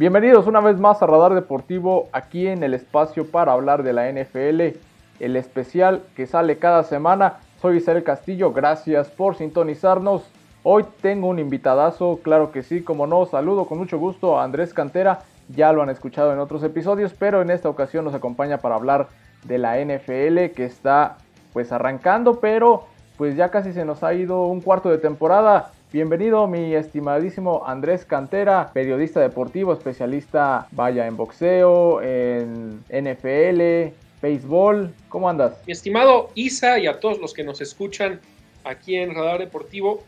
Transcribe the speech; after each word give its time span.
Bienvenidos 0.00 0.46
una 0.46 0.60
vez 0.60 0.78
más 0.78 1.02
a 1.02 1.06
Radar 1.06 1.34
Deportivo, 1.34 2.08
aquí 2.12 2.46
en 2.46 2.62
el 2.62 2.72
espacio 2.72 3.30
para 3.30 3.52
hablar 3.52 3.82
de 3.82 3.92
la 3.92 4.10
NFL, 4.10 4.78
el 5.22 5.36
especial 5.36 6.04
que 6.16 6.26
sale 6.26 6.56
cada 6.56 6.84
semana. 6.84 7.40
Soy 7.60 7.76
Isabel 7.76 8.02
Castillo, 8.02 8.50
gracias 8.54 9.10
por 9.10 9.36
sintonizarnos. 9.36 10.22
Hoy 10.62 10.86
tengo 11.02 11.28
un 11.28 11.38
invitadazo, 11.38 12.20
claro 12.22 12.50
que 12.50 12.62
sí, 12.62 12.82
como 12.82 13.06
no, 13.06 13.26
saludo 13.26 13.66
con 13.66 13.76
mucho 13.76 13.98
gusto 13.98 14.40
a 14.40 14.44
Andrés 14.44 14.72
Cantera, 14.72 15.18
ya 15.50 15.70
lo 15.70 15.82
han 15.82 15.90
escuchado 15.90 16.32
en 16.32 16.38
otros 16.38 16.62
episodios, 16.62 17.12
pero 17.12 17.42
en 17.42 17.50
esta 17.50 17.68
ocasión 17.68 18.06
nos 18.06 18.14
acompaña 18.14 18.56
para 18.56 18.76
hablar 18.76 19.08
de 19.44 19.58
la 19.58 19.76
NFL 19.84 20.54
que 20.56 20.64
está 20.64 21.18
pues 21.52 21.72
arrancando, 21.72 22.40
pero 22.40 22.86
pues 23.18 23.36
ya 23.36 23.50
casi 23.50 23.74
se 23.74 23.84
nos 23.84 24.02
ha 24.02 24.14
ido 24.14 24.46
un 24.46 24.62
cuarto 24.62 24.88
de 24.88 24.96
temporada. 24.96 25.72
Bienvenido 25.92 26.46
mi 26.46 26.72
estimadísimo 26.76 27.64
Andrés 27.66 28.04
Cantera, 28.04 28.70
periodista 28.72 29.18
deportivo, 29.18 29.72
especialista, 29.72 30.68
vaya, 30.70 31.04
en 31.08 31.16
boxeo, 31.16 32.00
en 32.00 32.84
NFL, 32.90 33.92
béisbol. 34.22 34.94
¿Cómo 35.08 35.28
andas? 35.28 35.60
Mi 35.66 35.72
estimado 35.72 36.30
Isa 36.36 36.78
y 36.78 36.86
a 36.86 37.00
todos 37.00 37.18
los 37.18 37.34
que 37.34 37.42
nos 37.42 37.60
escuchan 37.60 38.20
aquí 38.62 38.94
en 38.94 39.16
Radar 39.16 39.40
Deportivo, 39.40 40.04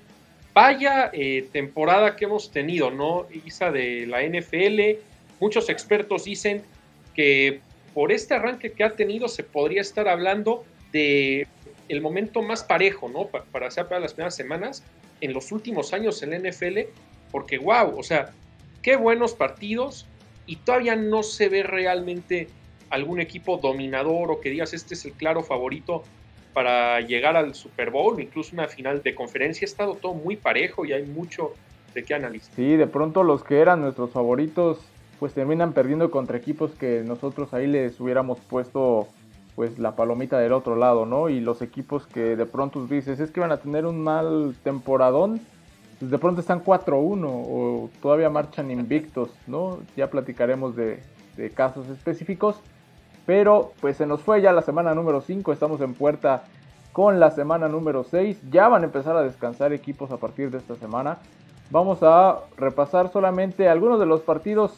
vaya 0.54 1.10
eh, 1.12 1.48
temporada 1.50 2.14
que 2.14 2.26
hemos 2.26 2.52
tenido, 2.52 2.92
¿no? 2.92 3.26
Isa 3.44 3.72
de 3.72 4.06
la 4.06 4.22
NFL. 4.22 5.02
Muchos 5.40 5.68
expertos 5.68 6.26
dicen 6.26 6.62
que 7.12 7.60
por 7.92 8.12
este 8.12 8.34
arranque 8.34 8.70
que 8.70 8.84
ha 8.84 8.92
tenido 8.92 9.26
se 9.26 9.42
podría 9.42 9.80
estar 9.80 10.06
hablando 10.06 10.64
de 10.92 11.48
el 11.88 12.00
momento 12.00 12.40
más 12.40 12.62
parejo, 12.62 13.08
¿no? 13.08 13.26
Para, 13.26 13.42
para, 13.46 13.68
para 13.68 13.98
las 13.98 14.14
primeras 14.14 14.36
semanas 14.36 14.84
en 15.22 15.32
los 15.32 15.52
últimos 15.52 15.94
años 15.94 16.22
en 16.22 16.30
la 16.30 16.50
NFL, 16.50 16.80
porque 17.30 17.58
wow, 17.58 17.98
o 17.98 18.02
sea, 18.02 18.32
qué 18.82 18.96
buenos 18.96 19.32
partidos 19.32 20.06
y 20.46 20.56
todavía 20.56 20.96
no 20.96 21.22
se 21.22 21.48
ve 21.48 21.62
realmente 21.62 22.48
algún 22.90 23.20
equipo 23.20 23.56
dominador 23.56 24.30
o 24.30 24.40
que 24.40 24.50
digas 24.50 24.74
este 24.74 24.94
es 24.94 25.04
el 25.06 25.12
claro 25.12 25.42
favorito 25.42 26.02
para 26.52 27.00
llegar 27.00 27.36
al 27.36 27.54
Super 27.54 27.90
Bowl, 27.90 28.20
incluso 28.20 28.50
una 28.52 28.68
final 28.68 29.02
de 29.02 29.14
conferencia. 29.14 29.64
Ha 29.64 29.70
estado 29.70 29.94
todo 29.94 30.12
muy 30.12 30.36
parejo 30.36 30.84
y 30.84 30.92
hay 30.92 31.04
mucho 31.04 31.54
de 31.94 32.02
qué 32.02 32.14
analizar. 32.14 32.54
Sí, 32.54 32.76
de 32.76 32.86
pronto 32.86 33.22
los 33.22 33.42
que 33.42 33.60
eran 33.60 33.80
nuestros 33.80 34.10
favoritos 34.10 34.78
pues 35.18 35.32
terminan 35.34 35.72
perdiendo 35.72 36.10
contra 36.10 36.36
equipos 36.36 36.72
que 36.72 37.02
nosotros 37.06 37.54
ahí 37.54 37.68
les 37.68 37.98
hubiéramos 38.00 38.40
puesto 38.40 39.06
pues 39.54 39.78
la 39.78 39.96
palomita 39.96 40.38
del 40.38 40.52
otro 40.52 40.76
lado, 40.76 41.06
¿no? 41.06 41.28
Y 41.28 41.40
los 41.40 41.62
equipos 41.62 42.06
que 42.06 42.36
de 42.36 42.46
pronto 42.46 42.84
dices, 42.86 43.20
es 43.20 43.30
que 43.30 43.40
van 43.40 43.52
a 43.52 43.58
tener 43.58 43.86
un 43.86 44.02
mal 44.02 44.54
temporadón, 44.62 45.40
pues 45.98 46.10
de 46.10 46.18
pronto 46.18 46.40
están 46.40 46.64
4-1 46.64 47.26
o 47.26 47.90
todavía 48.00 48.30
marchan 48.30 48.70
invictos, 48.70 49.30
¿no? 49.46 49.78
Ya 49.96 50.08
platicaremos 50.08 50.74
de, 50.74 51.02
de, 51.36 51.50
casos 51.50 51.88
específicos, 51.88 52.56
pero 53.26 53.72
pues 53.80 53.98
se 53.98 54.06
nos 54.06 54.22
fue 54.22 54.40
ya 54.40 54.52
la 54.52 54.62
semana 54.62 54.94
número 54.94 55.20
5, 55.20 55.52
estamos 55.52 55.80
en 55.80 55.94
puerta 55.94 56.44
con 56.92 57.20
la 57.20 57.30
semana 57.30 57.68
número 57.68 58.04
6, 58.04 58.50
ya 58.50 58.68
van 58.68 58.82
a 58.82 58.86
empezar 58.86 59.16
a 59.16 59.22
descansar 59.22 59.72
equipos 59.72 60.10
a 60.10 60.16
partir 60.16 60.50
de 60.50 60.58
esta 60.58 60.76
semana. 60.76 61.18
Vamos 61.70 62.02
a 62.02 62.40
repasar 62.56 63.10
solamente 63.10 63.68
algunos 63.68 63.98
de 63.98 64.06
los 64.06 64.20
partidos 64.20 64.74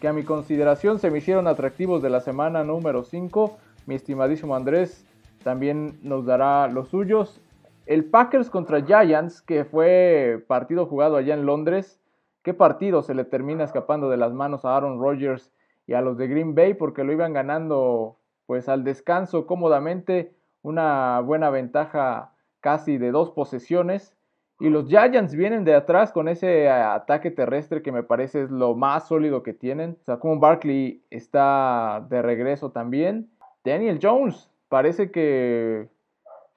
que 0.00 0.08
a 0.08 0.12
mi 0.12 0.22
consideración 0.22 0.98
se 0.98 1.10
me 1.10 1.18
hicieron 1.18 1.46
atractivos 1.46 2.02
de 2.02 2.10
la 2.10 2.20
semana 2.20 2.64
número 2.64 3.04
5 3.04 3.58
mi 3.88 3.94
estimadísimo 3.94 4.54
Andrés 4.54 5.06
también 5.42 5.98
nos 6.02 6.26
dará 6.26 6.68
los 6.68 6.90
suyos. 6.90 7.40
El 7.86 8.04
Packers 8.04 8.50
contra 8.50 8.84
Giants, 8.84 9.40
que 9.40 9.64
fue 9.64 10.44
partido 10.46 10.84
jugado 10.84 11.16
allá 11.16 11.32
en 11.32 11.46
Londres. 11.46 11.98
¿Qué 12.42 12.52
partido 12.52 13.00
se 13.02 13.14
le 13.14 13.24
termina 13.24 13.64
escapando 13.64 14.10
de 14.10 14.18
las 14.18 14.34
manos 14.34 14.66
a 14.66 14.76
Aaron 14.76 15.00
Rodgers 15.00 15.54
y 15.86 15.94
a 15.94 16.02
los 16.02 16.18
de 16.18 16.28
Green 16.28 16.54
Bay? 16.54 16.74
Porque 16.74 17.02
lo 17.02 17.12
iban 17.12 17.32
ganando 17.32 18.18
pues 18.44 18.68
al 18.68 18.84
descanso 18.84 19.46
cómodamente. 19.46 20.34
Una 20.60 21.20
buena 21.20 21.48
ventaja 21.48 22.34
casi 22.60 22.98
de 22.98 23.10
dos 23.10 23.30
posesiones. 23.30 24.14
Y 24.60 24.68
los 24.68 24.86
Giants 24.86 25.34
vienen 25.34 25.64
de 25.64 25.74
atrás 25.74 26.12
con 26.12 26.28
ese 26.28 26.68
ataque 26.68 27.30
terrestre 27.30 27.80
que 27.80 27.92
me 27.92 28.02
parece 28.02 28.42
es 28.42 28.50
lo 28.50 28.74
más 28.74 29.08
sólido 29.08 29.42
que 29.42 29.54
tienen. 29.54 29.96
Como 30.20 30.40
Barkley 30.40 31.02
está 31.08 32.04
de 32.10 32.20
regreso 32.20 32.70
también. 32.70 33.30
Daniel 33.64 33.98
Jones 34.02 34.50
parece 34.68 35.10
que 35.10 35.88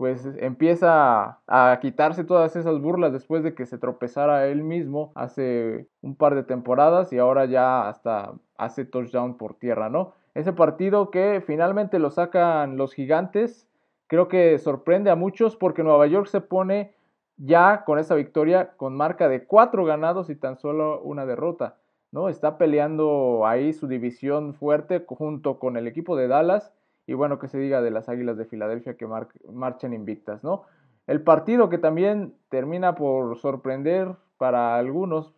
pues 0.01 0.27
empieza 0.39 1.37
a 1.45 1.77
quitarse 1.79 2.23
todas 2.23 2.55
esas 2.55 2.81
burlas 2.81 3.13
después 3.13 3.43
de 3.43 3.53
que 3.53 3.67
se 3.67 3.77
tropezara 3.77 4.47
él 4.47 4.63
mismo 4.63 5.11
hace 5.13 5.85
un 6.01 6.15
par 6.15 6.33
de 6.33 6.41
temporadas 6.41 7.13
y 7.13 7.19
ahora 7.19 7.45
ya 7.45 7.87
hasta 7.87 8.33
hace 8.57 8.83
touchdown 8.83 9.37
por 9.37 9.53
tierra, 9.53 9.89
¿no? 9.89 10.13
Ese 10.33 10.53
partido 10.53 11.11
que 11.11 11.43
finalmente 11.45 11.99
lo 11.99 12.09
sacan 12.09 12.77
los 12.77 12.95
gigantes, 12.95 13.67
creo 14.07 14.27
que 14.27 14.57
sorprende 14.57 15.11
a 15.11 15.15
muchos 15.15 15.55
porque 15.55 15.83
Nueva 15.83 16.07
York 16.07 16.25
se 16.25 16.41
pone 16.41 16.95
ya 17.37 17.83
con 17.85 17.99
esa 17.99 18.15
victoria 18.15 18.71
con 18.77 18.97
marca 18.97 19.29
de 19.29 19.45
cuatro 19.45 19.85
ganados 19.85 20.31
y 20.31 20.35
tan 20.35 20.57
solo 20.57 20.99
una 21.01 21.27
derrota, 21.27 21.75
¿no? 22.11 22.27
Está 22.27 22.57
peleando 22.57 23.45
ahí 23.45 23.71
su 23.71 23.87
división 23.87 24.55
fuerte 24.55 25.05
junto 25.07 25.59
con 25.59 25.77
el 25.77 25.85
equipo 25.87 26.15
de 26.15 26.27
Dallas 26.27 26.73
y 27.11 27.13
bueno, 27.13 27.39
que 27.39 27.49
se 27.49 27.57
diga 27.59 27.81
de 27.81 27.91
las 27.91 28.07
Águilas 28.07 28.37
de 28.37 28.45
Filadelfia 28.45 28.95
que 28.95 29.05
marchan 29.51 29.93
invictas, 29.93 30.45
¿no? 30.45 30.63
El 31.07 31.21
partido 31.23 31.67
que 31.67 31.77
también 31.77 32.33
termina 32.47 32.95
por 32.95 33.37
sorprender 33.37 34.15
para 34.37 34.77
algunos, 34.77 35.33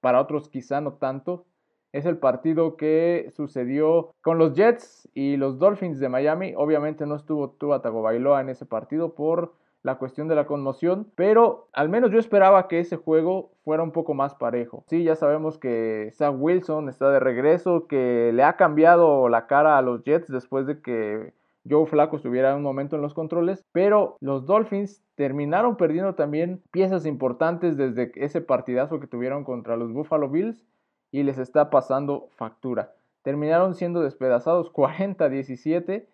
para 0.00 0.20
otros 0.20 0.48
quizá 0.48 0.80
no 0.80 0.94
tanto, 0.94 1.44
es 1.92 2.04
el 2.04 2.18
partido 2.18 2.76
que 2.76 3.30
sucedió 3.36 4.12
con 4.22 4.38
los 4.38 4.54
Jets 4.54 5.08
y 5.14 5.36
los 5.36 5.60
Dolphins 5.60 6.00
de 6.00 6.08
Miami. 6.08 6.52
Obviamente 6.56 7.06
no 7.06 7.14
estuvo 7.14 7.50
Tua 7.50 7.80
Tagovailoa 7.80 8.40
en 8.40 8.48
ese 8.48 8.66
partido 8.66 9.14
por 9.14 9.54
la 9.84 9.96
cuestión 9.96 10.28
de 10.28 10.34
la 10.34 10.46
conmoción, 10.46 11.06
pero 11.14 11.68
al 11.74 11.90
menos 11.90 12.10
yo 12.10 12.18
esperaba 12.18 12.68
que 12.68 12.80
ese 12.80 12.96
juego 12.96 13.50
fuera 13.64 13.82
un 13.82 13.92
poco 13.92 14.14
más 14.14 14.34
parejo. 14.34 14.82
Sí, 14.88 15.04
ya 15.04 15.14
sabemos 15.14 15.58
que 15.58 16.10
Zach 16.14 16.34
Wilson 16.36 16.88
está 16.88 17.10
de 17.10 17.20
regreso, 17.20 17.86
que 17.86 18.32
le 18.32 18.42
ha 18.42 18.56
cambiado 18.56 19.28
la 19.28 19.46
cara 19.46 19.76
a 19.76 19.82
los 19.82 20.02
Jets 20.02 20.28
después 20.28 20.66
de 20.66 20.80
que 20.80 21.34
Joe 21.68 21.84
Flacco 21.84 22.16
estuviera 22.16 22.56
un 22.56 22.62
momento 22.62 22.96
en 22.96 23.02
los 23.02 23.12
controles, 23.12 23.62
pero 23.72 24.16
los 24.20 24.46
Dolphins 24.46 25.02
terminaron 25.16 25.76
perdiendo 25.76 26.14
también 26.14 26.62
piezas 26.70 27.04
importantes 27.04 27.76
desde 27.76 28.10
ese 28.16 28.40
partidazo 28.40 29.00
que 29.00 29.06
tuvieron 29.06 29.44
contra 29.44 29.76
los 29.76 29.92
Buffalo 29.92 30.30
Bills 30.30 30.64
y 31.12 31.24
les 31.24 31.36
está 31.36 31.68
pasando 31.68 32.28
factura. 32.36 32.94
Terminaron 33.22 33.74
siendo 33.74 34.00
despedazados 34.00 34.72
40-17 34.72 36.06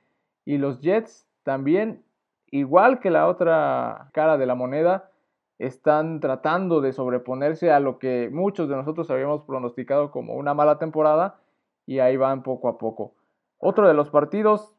y 0.44 0.58
los 0.58 0.80
Jets 0.80 1.28
también 1.44 2.02
igual 2.50 3.00
que 3.00 3.10
la 3.10 3.28
otra 3.28 4.10
cara 4.12 4.38
de 4.38 4.46
la 4.46 4.54
moneda, 4.54 5.10
están 5.60 6.20
tratando 6.20 6.80
de 6.80 6.94
sobreponerse 6.94 7.70
a 7.70 7.80
lo 7.80 7.98
que 7.98 8.30
muchos 8.32 8.68
de 8.68 8.76
nosotros 8.76 9.10
habíamos 9.10 9.42
pronosticado 9.42 10.10
como 10.10 10.34
una 10.34 10.54
mala 10.54 10.78
temporada 10.78 11.38
y 11.84 11.98
ahí 11.98 12.16
van 12.16 12.42
poco 12.42 12.68
a 12.68 12.78
poco. 12.78 13.12
Otro 13.58 13.86
de 13.86 13.92
los 13.92 14.08
partidos 14.08 14.74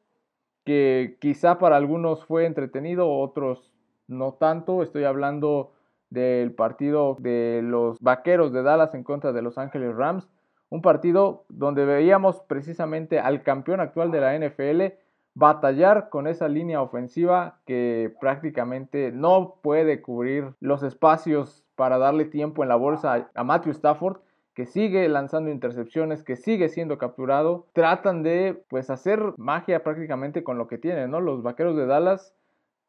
que 0.65 1.17
quizá 1.21 1.59
para 1.59 1.77
algunos 1.77 2.25
fue 2.25 2.47
entretenido, 2.47 3.11
otros 3.11 3.71
no 4.07 4.33
tanto, 4.33 4.81
estoy 4.81 5.03
hablando 5.03 5.71
del 6.09 6.53
partido 6.53 7.15
de 7.19 7.61
los 7.63 7.99
Vaqueros 7.99 8.51
de 8.51 8.63
Dallas 8.63 8.95
en 8.95 9.03
contra 9.03 9.31
de 9.31 9.41
Los 9.43 9.59
Ángeles 9.59 9.95
Rams, 9.95 10.27
un 10.69 10.81
partido 10.81 11.45
donde 11.49 11.85
veíamos 11.85 12.41
precisamente 12.47 13.19
al 13.19 13.43
campeón 13.43 13.81
actual 13.81 14.09
de 14.09 14.19
la 14.19 14.37
NFL 14.37 14.95
batallar 15.33 16.09
con 16.09 16.27
esa 16.27 16.47
línea 16.47 16.81
ofensiva 16.81 17.59
que 17.65 18.13
prácticamente 18.19 19.11
no 19.11 19.55
puede 19.61 20.01
cubrir 20.01 20.53
los 20.59 20.83
espacios 20.83 21.63
para 21.75 21.97
darle 21.97 22.25
tiempo 22.25 22.63
en 22.63 22.69
la 22.69 22.75
bolsa 22.75 23.29
a 23.33 23.43
Matthew 23.43 23.71
Stafford 23.71 24.17
que 24.53 24.65
sigue 24.65 25.07
lanzando 25.07 25.49
intercepciones, 25.49 26.23
que 26.23 26.35
sigue 26.35 26.69
siendo 26.69 26.97
capturado, 26.97 27.67
tratan 27.73 28.21
de 28.23 28.61
pues 28.69 28.89
hacer 28.89 29.33
magia 29.37 29.83
prácticamente 29.83 30.43
con 30.43 30.57
lo 30.57 30.67
que 30.67 30.77
tienen, 30.77 31.11
¿no? 31.11 31.21
Los 31.21 31.41
Vaqueros 31.41 31.77
de 31.77 31.85
Dallas, 31.85 32.35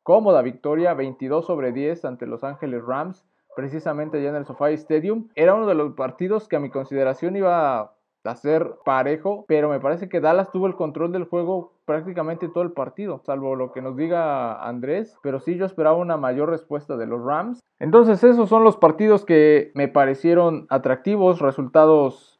cómoda 0.02 0.42
victoria, 0.42 0.94
22 0.94 1.46
sobre 1.46 1.72
10 1.72 2.04
ante 2.04 2.26
Los 2.26 2.42
Ángeles 2.42 2.84
Rams, 2.84 3.24
precisamente 3.54 4.18
allá 4.18 4.30
en 4.30 4.36
el 4.36 4.46
SoFi 4.46 4.74
Stadium. 4.74 5.28
Era 5.36 5.54
uno 5.54 5.66
de 5.66 5.74
los 5.74 5.94
partidos 5.94 6.48
que 6.48 6.56
a 6.56 6.60
mi 6.60 6.70
consideración 6.70 7.36
iba 7.36 7.94
hacer 8.24 8.74
parejo, 8.84 9.44
pero 9.48 9.68
me 9.68 9.80
parece 9.80 10.08
que 10.08 10.20
Dallas 10.20 10.50
tuvo 10.52 10.66
el 10.66 10.76
control 10.76 11.12
del 11.12 11.24
juego 11.24 11.72
prácticamente 11.84 12.48
todo 12.48 12.62
el 12.62 12.72
partido, 12.72 13.20
salvo 13.24 13.56
lo 13.56 13.72
que 13.72 13.82
nos 13.82 13.96
diga 13.96 14.66
Andrés, 14.66 15.16
pero 15.22 15.40
sí 15.40 15.56
yo 15.56 15.66
esperaba 15.66 15.96
una 15.96 16.16
mayor 16.16 16.50
respuesta 16.50 16.96
de 16.96 17.06
los 17.06 17.24
Rams. 17.24 17.60
Entonces 17.78 18.22
esos 18.22 18.48
son 18.48 18.64
los 18.64 18.76
partidos 18.76 19.24
que 19.24 19.72
me 19.74 19.88
parecieron 19.88 20.66
atractivos, 20.70 21.40
resultados 21.40 22.32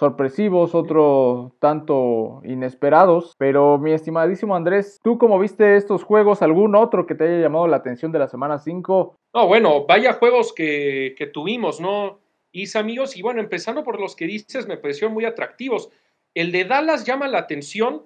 sorpresivos, 0.00 0.74
otro 0.74 1.52
tanto 1.58 2.40
inesperados. 2.44 3.34
Pero 3.38 3.78
mi 3.78 3.92
estimadísimo 3.92 4.56
Andrés, 4.56 4.98
¿tú 5.02 5.18
cómo 5.18 5.38
viste 5.38 5.76
estos 5.76 6.04
juegos? 6.04 6.40
¿Algún 6.40 6.74
otro 6.74 7.06
que 7.06 7.14
te 7.14 7.24
haya 7.24 7.42
llamado 7.42 7.66
la 7.66 7.76
atención 7.76 8.10
de 8.10 8.18
la 8.18 8.26
semana 8.26 8.58
5? 8.58 9.14
No, 9.34 9.46
bueno, 9.46 9.84
vaya 9.86 10.14
juegos 10.14 10.54
que, 10.54 11.14
que 11.18 11.26
tuvimos, 11.26 11.80
¿no? 11.80 12.18
Y 12.52 12.76
amigos, 12.76 13.16
y 13.16 13.22
bueno, 13.22 13.40
empezando 13.40 13.84
por 13.84 14.00
los 14.00 14.16
que 14.16 14.26
dices, 14.26 14.66
me 14.66 14.76
parecieron 14.76 15.14
muy 15.14 15.24
atractivos. 15.24 15.90
El 16.34 16.52
de 16.52 16.64
Dallas 16.64 17.04
llama 17.04 17.28
la 17.28 17.38
atención 17.38 18.04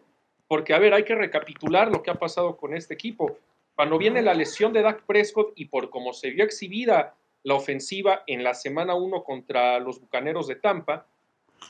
porque, 0.49 0.75
a 0.75 0.79
ver, 0.79 0.94
hay 0.94 1.05
que 1.05 1.14
recapitular 1.14 1.91
lo 1.91 2.02
que 2.02 2.11
ha 2.11 2.14
pasado 2.14 2.56
con 2.56 2.75
este 2.75 2.94
equipo. 2.94 3.38
Cuando 3.75 3.99
viene 3.99 4.23
la 4.23 4.35
lesión 4.35 4.73
de 4.73 4.82
Dak 4.82 5.05
Prescott 5.05 5.52
y 5.56 5.67
por 5.67 5.91
cómo 5.91 6.12
se 6.12 6.31
vio 6.31 6.44
exhibida 6.44 7.14
la 7.43 7.55
ofensiva 7.55 8.23
en 8.26 8.44
la 8.44 8.55
semana 8.55 8.94
1 8.94 9.25
contra 9.25 9.79
los 9.81 10.00
Bucaneros 10.00 10.47
de 10.47 10.56
Tampa, 10.56 11.06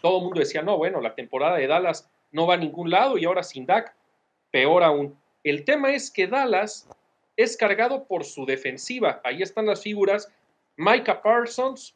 todo 0.02 0.18
el 0.18 0.24
mundo 0.24 0.40
decía, 0.40 0.62
no, 0.62 0.76
bueno, 0.76 1.00
la 1.00 1.14
temporada 1.14 1.56
de 1.56 1.66
Dallas 1.66 2.10
no 2.32 2.46
va 2.46 2.54
a 2.54 2.58
ningún 2.58 2.90
lado 2.90 3.16
y 3.16 3.24
ahora 3.24 3.42
sin 3.42 3.64
Dak, 3.64 3.94
peor 4.50 4.82
aún. 4.82 5.16
El 5.44 5.64
tema 5.64 5.92
es 5.92 6.10
que 6.10 6.26
Dallas 6.26 6.88
es 7.36 7.56
cargado 7.56 8.04
por 8.04 8.24
su 8.24 8.44
defensiva. 8.44 9.20
Ahí 9.24 9.42
están 9.42 9.66
las 9.66 9.82
figuras. 9.82 10.32
Micah 10.76 11.22
Parsons, 11.22 11.94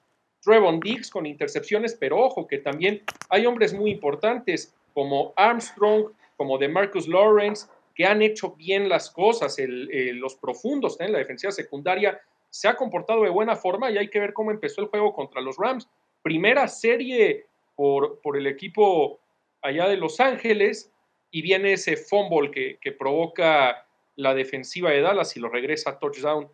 Trevon 0.49 0.81
Diggs 0.81 1.11
con 1.11 1.27
intercepciones, 1.27 1.95
pero 1.95 2.19
ojo 2.19 2.47
que 2.47 2.57
también 2.57 3.03
hay 3.29 3.45
hombres 3.45 3.75
muy 3.75 3.91
importantes 3.91 4.75
como 4.95 5.35
Armstrong, 5.37 6.07
como 6.39 6.57
de 6.57 6.69
Marcus 6.69 7.07
Lawrence, 7.07 7.67
que 7.95 8.07
han 8.07 8.23
hecho 8.23 8.53
bien 8.53 8.89
las 8.89 9.11
cosas. 9.11 9.57
los 9.59 10.37
profundos 10.37 10.99
en 11.01 11.13
la 11.13 11.19
defensiva 11.19 11.53
secundaria 11.53 12.19
se 12.49 12.67
ha 12.67 12.77
comportado 12.77 13.25
de 13.25 13.29
buena 13.29 13.57
forma 13.57 13.91
y 13.91 13.99
hay 13.99 14.09
que 14.09 14.21
ver 14.21 14.33
cómo 14.33 14.51
empezó 14.51 14.81
el 14.81 14.87
juego 14.87 15.13
contra 15.13 15.43
los 15.43 15.59
Rams. 15.59 15.87
Primera 16.23 16.67
serie 16.67 17.45
por, 17.77 18.21
por 18.23 18.39
el 18.39 18.47
equipo 18.47 19.21
allá 19.61 19.87
de 19.87 19.99
Los 19.99 20.19
Ángeles 20.19 20.91
y 21.31 21.43
viene 21.43 21.75
ese 21.75 21.99
fumble 21.99 22.51
que, 22.51 22.79
que 22.81 22.93
provoca 22.93 23.87
la 24.17 24.33
defensiva 24.33 24.91
de 24.91 25.03
Dallas 25.03 25.37
y 25.37 25.41
lo 25.41 25.51
regresa 25.51 25.91
a 25.91 25.99
touchdown 25.99 26.49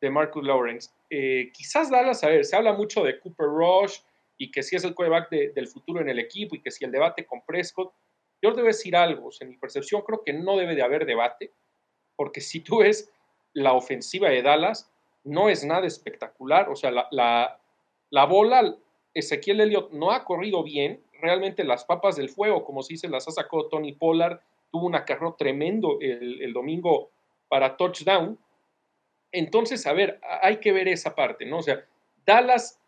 de 0.00 0.10
Marcus 0.10 0.44
Lawrence. 0.44 0.90
Eh, 1.16 1.52
quizás 1.52 1.90
Dallas, 1.90 2.24
a 2.24 2.28
ver, 2.28 2.44
se 2.44 2.56
habla 2.56 2.72
mucho 2.72 3.04
de 3.04 3.20
Cooper 3.20 3.46
Rush 3.46 3.98
y 4.36 4.50
que 4.50 4.64
si 4.64 4.74
es 4.74 4.82
el 4.82 4.96
quarterback 4.96 5.30
del 5.30 5.68
futuro 5.68 6.00
en 6.00 6.08
el 6.08 6.18
equipo 6.18 6.56
y 6.56 6.60
que 6.60 6.72
si 6.72 6.84
el 6.84 6.90
debate 6.90 7.24
con 7.24 7.40
Prescott. 7.46 7.92
Yo 8.42 8.50
debo 8.50 8.66
decir 8.66 8.96
algo, 8.96 9.30
en 9.38 9.50
mi 9.50 9.56
percepción 9.56 10.02
creo 10.02 10.22
que 10.24 10.32
no 10.32 10.56
debe 10.56 10.74
de 10.74 10.82
haber 10.82 11.06
debate, 11.06 11.52
porque 12.16 12.40
si 12.40 12.60
tú 12.60 12.78
ves 12.78 13.12
la 13.52 13.74
ofensiva 13.74 14.28
de 14.28 14.42
Dallas, 14.42 14.90
no 15.22 15.48
es 15.48 15.64
nada 15.64 15.86
espectacular. 15.86 16.68
O 16.68 16.74
sea, 16.74 16.90
la, 16.90 17.06
la, 17.12 17.60
la 18.10 18.24
bola, 18.26 18.76
Ezequiel 19.14 19.60
Elliott 19.60 19.92
no 19.92 20.10
ha 20.10 20.24
corrido 20.24 20.64
bien. 20.64 21.00
Realmente 21.20 21.62
las 21.62 21.84
papas 21.84 22.16
del 22.16 22.28
fuego, 22.28 22.64
como 22.64 22.82
se 22.82 22.94
dice, 22.94 23.08
las 23.08 23.28
ha 23.28 23.30
sacado 23.30 23.68
Tony 23.68 23.92
Pollard. 23.92 24.40
Tuvo 24.72 24.86
un 24.86 24.96
acarreo 24.96 25.36
tremendo 25.38 25.98
el, 26.00 26.42
el 26.42 26.52
domingo 26.52 27.10
para 27.48 27.76
touchdown. 27.76 28.36
Entonces, 29.34 29.84
a 29.88 29.92
ver, 29.92 30.20
hay 30.42 30.58
que 30.58 30.72
ver 30.72 30.86
esa 30.86 31.16
parte, 31.16 31.44
¿no? 31.44 31.58
O 31.58 31.62
sea, 31.62 31.84
Dallas, 32.24 32.80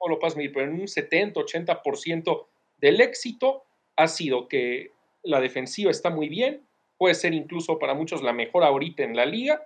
no 0.00 0.08
lo 0.08 0.18
pasas 0.18 0.42
pero 0.52 0.64
en 0.64 0.80
un 0.80 0.88
70, 0.88 1.38
80% 1.38 2.46
del 2.78 3.00
éxito 3.02 3.64
ha 3.96 4.08
sido 4.08 4.48
que 4.48 4.92
la 5.22 5.40
defensiva 5.40 5.90
está 5.90 6.08
muy 6.08 6.30
bien, 6.30 6.66
puede 6.96 7.14
ser 7.14 7.34
incluso 7.34 7.78
para 7.78 7.92
muchos 7.92 8.22
la 8.22 8.32
mejor 8.32 8.64
ahorita 8.64 9.02
en 9.02 9.14
la 9.14 9.26
liga, 9.26 9.64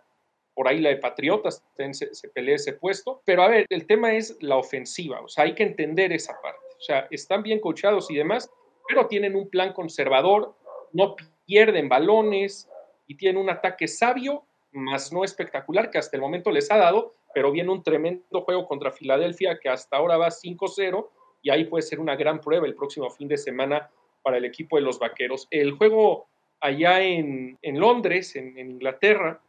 por 0.55 0.67
ahí 0.67 0.81
la 0.81 0.88
de 0.88 0.97
Patriotas 0.97 1.65
se, 1.77 2.15
se, 2.15 2.29
pelea 2.31 2.56
ese 2.56 2.73
puesto, 2.73 3.23
pero 3.25 3.44
a 3.44 3.49
ver, 3.49 3.67
el 3.71 3.87
tema 3.87 4.15
es 4.15 4.37
la 4.41 4.56
ofensiva, 4.56 5.21
o 5.21 5.29
sea, 5.29 5.44
hay 5.44 5.55
que 5.55 5.62
entender 5.62 6.12
esa 6.12 6.35
parte, 6.43 6.67
o 6.77 6.81
sea, 6.81 7.06
están 7.12 7.44
bien 7.44 7.61
coachados 7.61 8.11
y 8.11 8.17
demás, 8.17 8.50
pero 8.88 9.06
tienen 9.06 9.37
un 9.37 9.49
plan 9.49 9.73
conservador, 9.73 10.56
no 10.93 11.15
pierden 11.47 11.88
balones 11.88 12.69
y 13.06 13.17
tienen 13.17 13.41
un 13.41 13.50
ataque 13.50 13.87
sabio 13.87 14.44
más 14.76 15.12
no 15.12 15.25
espectacular 15.25 15.90
que 15.90 15.99
hasta 15.99 16.17
el 16.17 16.20
momento 16.20 16.50
les 16.50 16.70
ha 16.70 16.76
dado, 16.76 17.14
pero 17.34 17.50
viene 17.50 17.70
un 17.70 17.82
tremendo 17.82 18.43
juego 18.43 18.67
contra 18.67 18.93
Filadelfia 18.93 19.58
que 19.58 19.69
hasta 19.69 19.96
ahora 19.96 20.17
va 20.17 20.28
5-0 20.28 21.08
y 21.43 21.50
ahí 21.50 21.64
puede 21.64 21.82
ser 21.82 22.00
una 22.00 22.17
gran 22.17 22.40
prueba 22.40 22.67
el 22.67 22.75
próximo 22.75 23.11
fin 23.11 23.28
de 23.28 23.37
semana 23.37 23.90
para 24.23 24.38
el 24.38 24.44
equipo 24.44 24.76
de 24.76 24.82
los 24.82 24.99
Vaqueros. 24.99 25.46
El 25.50 25.73
juego 25.73 26.28
allá 26.61 27.00
en, 27.00 27.58
Londres, 27.62 28.37
en, 28.37 28.58
Inglaterra, 28.58 29.40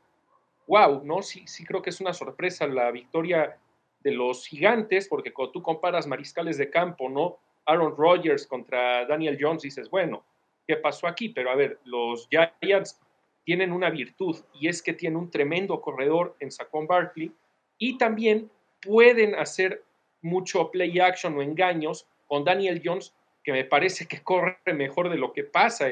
wow, 0.67 1.01
¿no? 1.03 1.21
Sí, 1.21 1.43
sí 1.47 1.65
creo 1.65 1.81
que 1.81 1.89
es 1.89 2.01
una 2.01 2.13
sorpresa 2.13 2.67
la 2.67 2.91
victoria 2.91 3.57
de 4.01 4.11
los 4.11 4.45
gigantes, 4.45 5.07
porque 5.07 5.33
cuando 5.33 5.53
tú 5.53 5.61
comparas 5.61 6.07
mariscales 6.07 6.57
de 6.57 6.69
campo, 6.69 7.09
¿no? 7.09 7.39
Aaron 7.65 7.95
Rodgers 7.97 8.45
contra 8.47 9.05
Daniel 9.05 9.37
Jones, 9.39 9.63
dices, 9.63 9.89
bueno, 9.89 10.23
¿qué 10.67 10.77
pasó 10.77 11.07
aquí? 11.07 11.29
Pero 11.29 11.49
a 11.49 11.55
ver, 11.55 11.79
los 11.85 12.27
Giants 12.29 12.99
tienen 13.47 13.71
una 13.71 13.89
virtud 13.89 14.35
y 14.59 14.67
es 14.67 14.83
que 14.83 14.91
tienen 14.91 15.15
un 15.15 15.31
tremendo 15.31 15.79
corredor 15.79 16.35
en 16.41 16.51
Saquon 16.51 16.85
Barkley 16.85 17.31
y 17.77 17.97
también 17.97 18.51
pueden 18.81 19.35
hacer 19.35 19.85
mucho 20.21 20.69
play 20.69 20.99
action 20.99 21.37
o 21.37 21.41
engaños 21.41 22.09
con 22.25 22.43
Daniel 22.43 22.81
Jones, 22.83 23.15
que 23.45 23.53
me 23.53 23.63
parece 23.63 24.05
que 24.05 24.21
corre 24.21 24.57
mejor 24.73 25.07
de 25.07 25.17
lo 25.17 25.31
que 25.31 25.45
pasa 25.45 25.87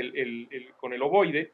con 0.76 0.92
el 0.92 1.02
ovoide. 1.02 1.54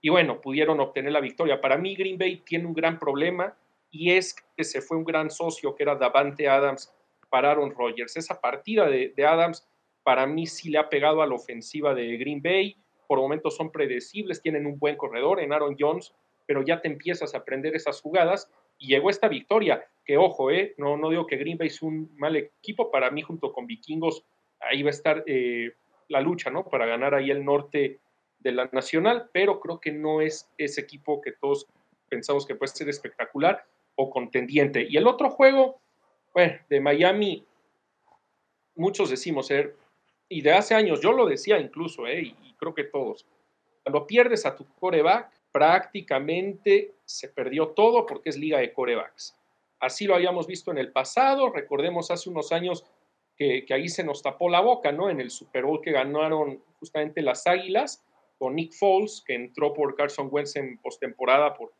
Y 0.00 0.08
bueno, 0.08 0.40
pudieron 0.40 0.78
obtener 0.78 1.10
la 1.10 1.20
victoria. 1.20 1.60
Para 1.60 1.78
mí, 1.78 1.96
Green 1.96 2.16
Bay 2.16 2.36
tiene 2.36 2.66
un 2.66 2.72
gran 2.72 3.00
problema 3.00 3.56
y 3.90 4.12
es 4.12 4.36
que 4.56 4.62
se 4.62 4.82
fue 4.82 4.98
un 4.98 5.04
gran 5.04 5.30
socio 5.30 5.74
que 5.74 5.82
era 5.82 5.96
Davante 5.96 6.48
Adams 6.48 6.94
para 7.28 7.50
Aaron 7.50 7.74
Rodgers. 7.76 8.16
Esa 8.16 8.40
partida 8.40 8.88
de, 8.88 9.12
de 9.16 9.26
Adams 9.26 9.66
para 10.04 10.26
mí 10.26 10.46
sí 10.46 10.70
le 10.70 10.78
ha 10.78 10.88
pegado 10.88 11.22
a 11.22 11.26
la 11.26 11.34
ofensiva 11.34 11.92
de 11.92 12.16
Green 12.18 12.40
Bay 12.40 12.76
por 13.14 13.20
momentos 13.20 13.54
son 13.54 13.70
predecibles, 13.70 14.42
tienen 14.42 14.66
un 14.66 14.76
buen 14.76 14.96
corredor 14.96 15.38
en 15.38 15.52
Aaron 15.52 15.76
Jones, 15.78 16.12
pero 16.46 16.64
ya 16.64 16.80
te 16.80 16.88
empiezas 16.88 17.32
a 17.32 17.38
aprender 17.38 17.76
esas 17.76 18.00
jugadas 18.00 18.50
y 18.76 18.88
llegó 18.88 19.08
esta 19.08 19.28
victoria, 19.28 19.86
que 20.04 20.16
ojo, 20.16 20.50
eh, 20.50 20.74
no, 20.78 20.96
digo 21.08 21.28
que 21.28 21.36
Green 21.36 21.56
Bay 21.56 21.68
es 21.68 21.80
un 21.80 22.10
mal 22.16 22.34
equipo, 22.34 22.90
para 22.90 23.12
mí 23.12 23.22
junto 23.22 23.52
con 23.52 23.68
Vikingos 23.68 24.24
ahí 24.58 24.82
va 24.82 24.88
a 24.88 24.90
estar 24.90 25.22
eh, 25.28 25.74
la 26.08 26.20
lucha, 26.20 26.50
¿no? 26.50 26.64
Para 26.64 26.86
ganar 26.86 27.14
ahí 27.14 27.30
el 27.30 27.44
norte 27.44 28.00
de 28.40 28.50
la 28.50 28.68
nacional, 28.72 29.30
pero 29.32 29.60
creo 29.60 29.78
que 29.78 29.92
no 29.92 30.20
es 30.20 30.50
ese 30.58 30.80
equipo 30.80 31.20
que 31.20 31.30
todos 31.30 31.68
pensamos 32.08 32.44
que 32.44 32.56
puede 32.56 32.72
ser 32.72 32.88
espectacular 32.88 33.64
o 33.94 34.10
contendiente. 34.10 34.84
Y 34.90 34.96
el 34.96 35.06
otro 35.06 35.30
juego, 35.30 35.80
bueno, 36.32 36.58
de 36.68 36.80
Miami, 36.80 37.46
muchos 38.74 39.08
decimos 39.08 39.46
ser, 39.46 39.66
eh, 39.66 39.83
y 40.28 40.42
de 40.42 40.52
hace 40.52 40.74
años, 40.74 41.00
yo 41.00 41.12
lo 41.12 41.26
decía 41.26 41.58
incluso, 41.58 42.06
eh, 42.06 42.22
y 42.22 42.54
creo 42.54 42.74
que 42.74 42.84
todos. 42.84 43.26
Cuando 43.82 44.06
pierdes 44.06 44.46
a 44.46 44.56
tu 44.56 44.66
coreback, 44.74 45.30
prácticamente 45.52 46.94
se 47.04 47.28
perdió 47.28 47.68
todo 47.68 48.06
porque 48.06 48.30
es 48.30 48.36
liga 48.36 48.58
de 48.58 48.72
corebacks. 48.72 49.36
Así 49.78 50.06
lo 50.06 50.14
habíamos 50.14 50.46
visto 50.46 50.70
en 50.70 50.78
el 50.78 50.90
pasado, 50.90 51.50
recordemos 51.50 52.10
hace 52.10 52.30
unos 52.30 52.52
años 52.52 52.84
que, 53.36 53.66
ahí 53.70 53.88
se 53.88 54.04
nos 54.04 54.22
tapó 54.22 54.48
la 54.48 54.60
boca, 54.60 54.92
¿no? 54.92 55.10
En 55.10 55.20
el 55.20 55.30
Super 55.30 55.64
Bowl 55.64 55.80
que 55.80 55.92
ganaron 55.92 56.62
justamente 56.78 57.20
las 57.22 57.46
Águilas 57.46 58.04
con 58.38 58.54
Nick 58.54 58.72
Foles, 58.72 59.22
que 59.26 59.34
entró 59.34 59.74
por 59.74 59.94
Carson 59.94 60.28
Wentz 60.30 60.56
en 60.56 60.78
postemporada 60.78 61.54
por, 61.54 61.72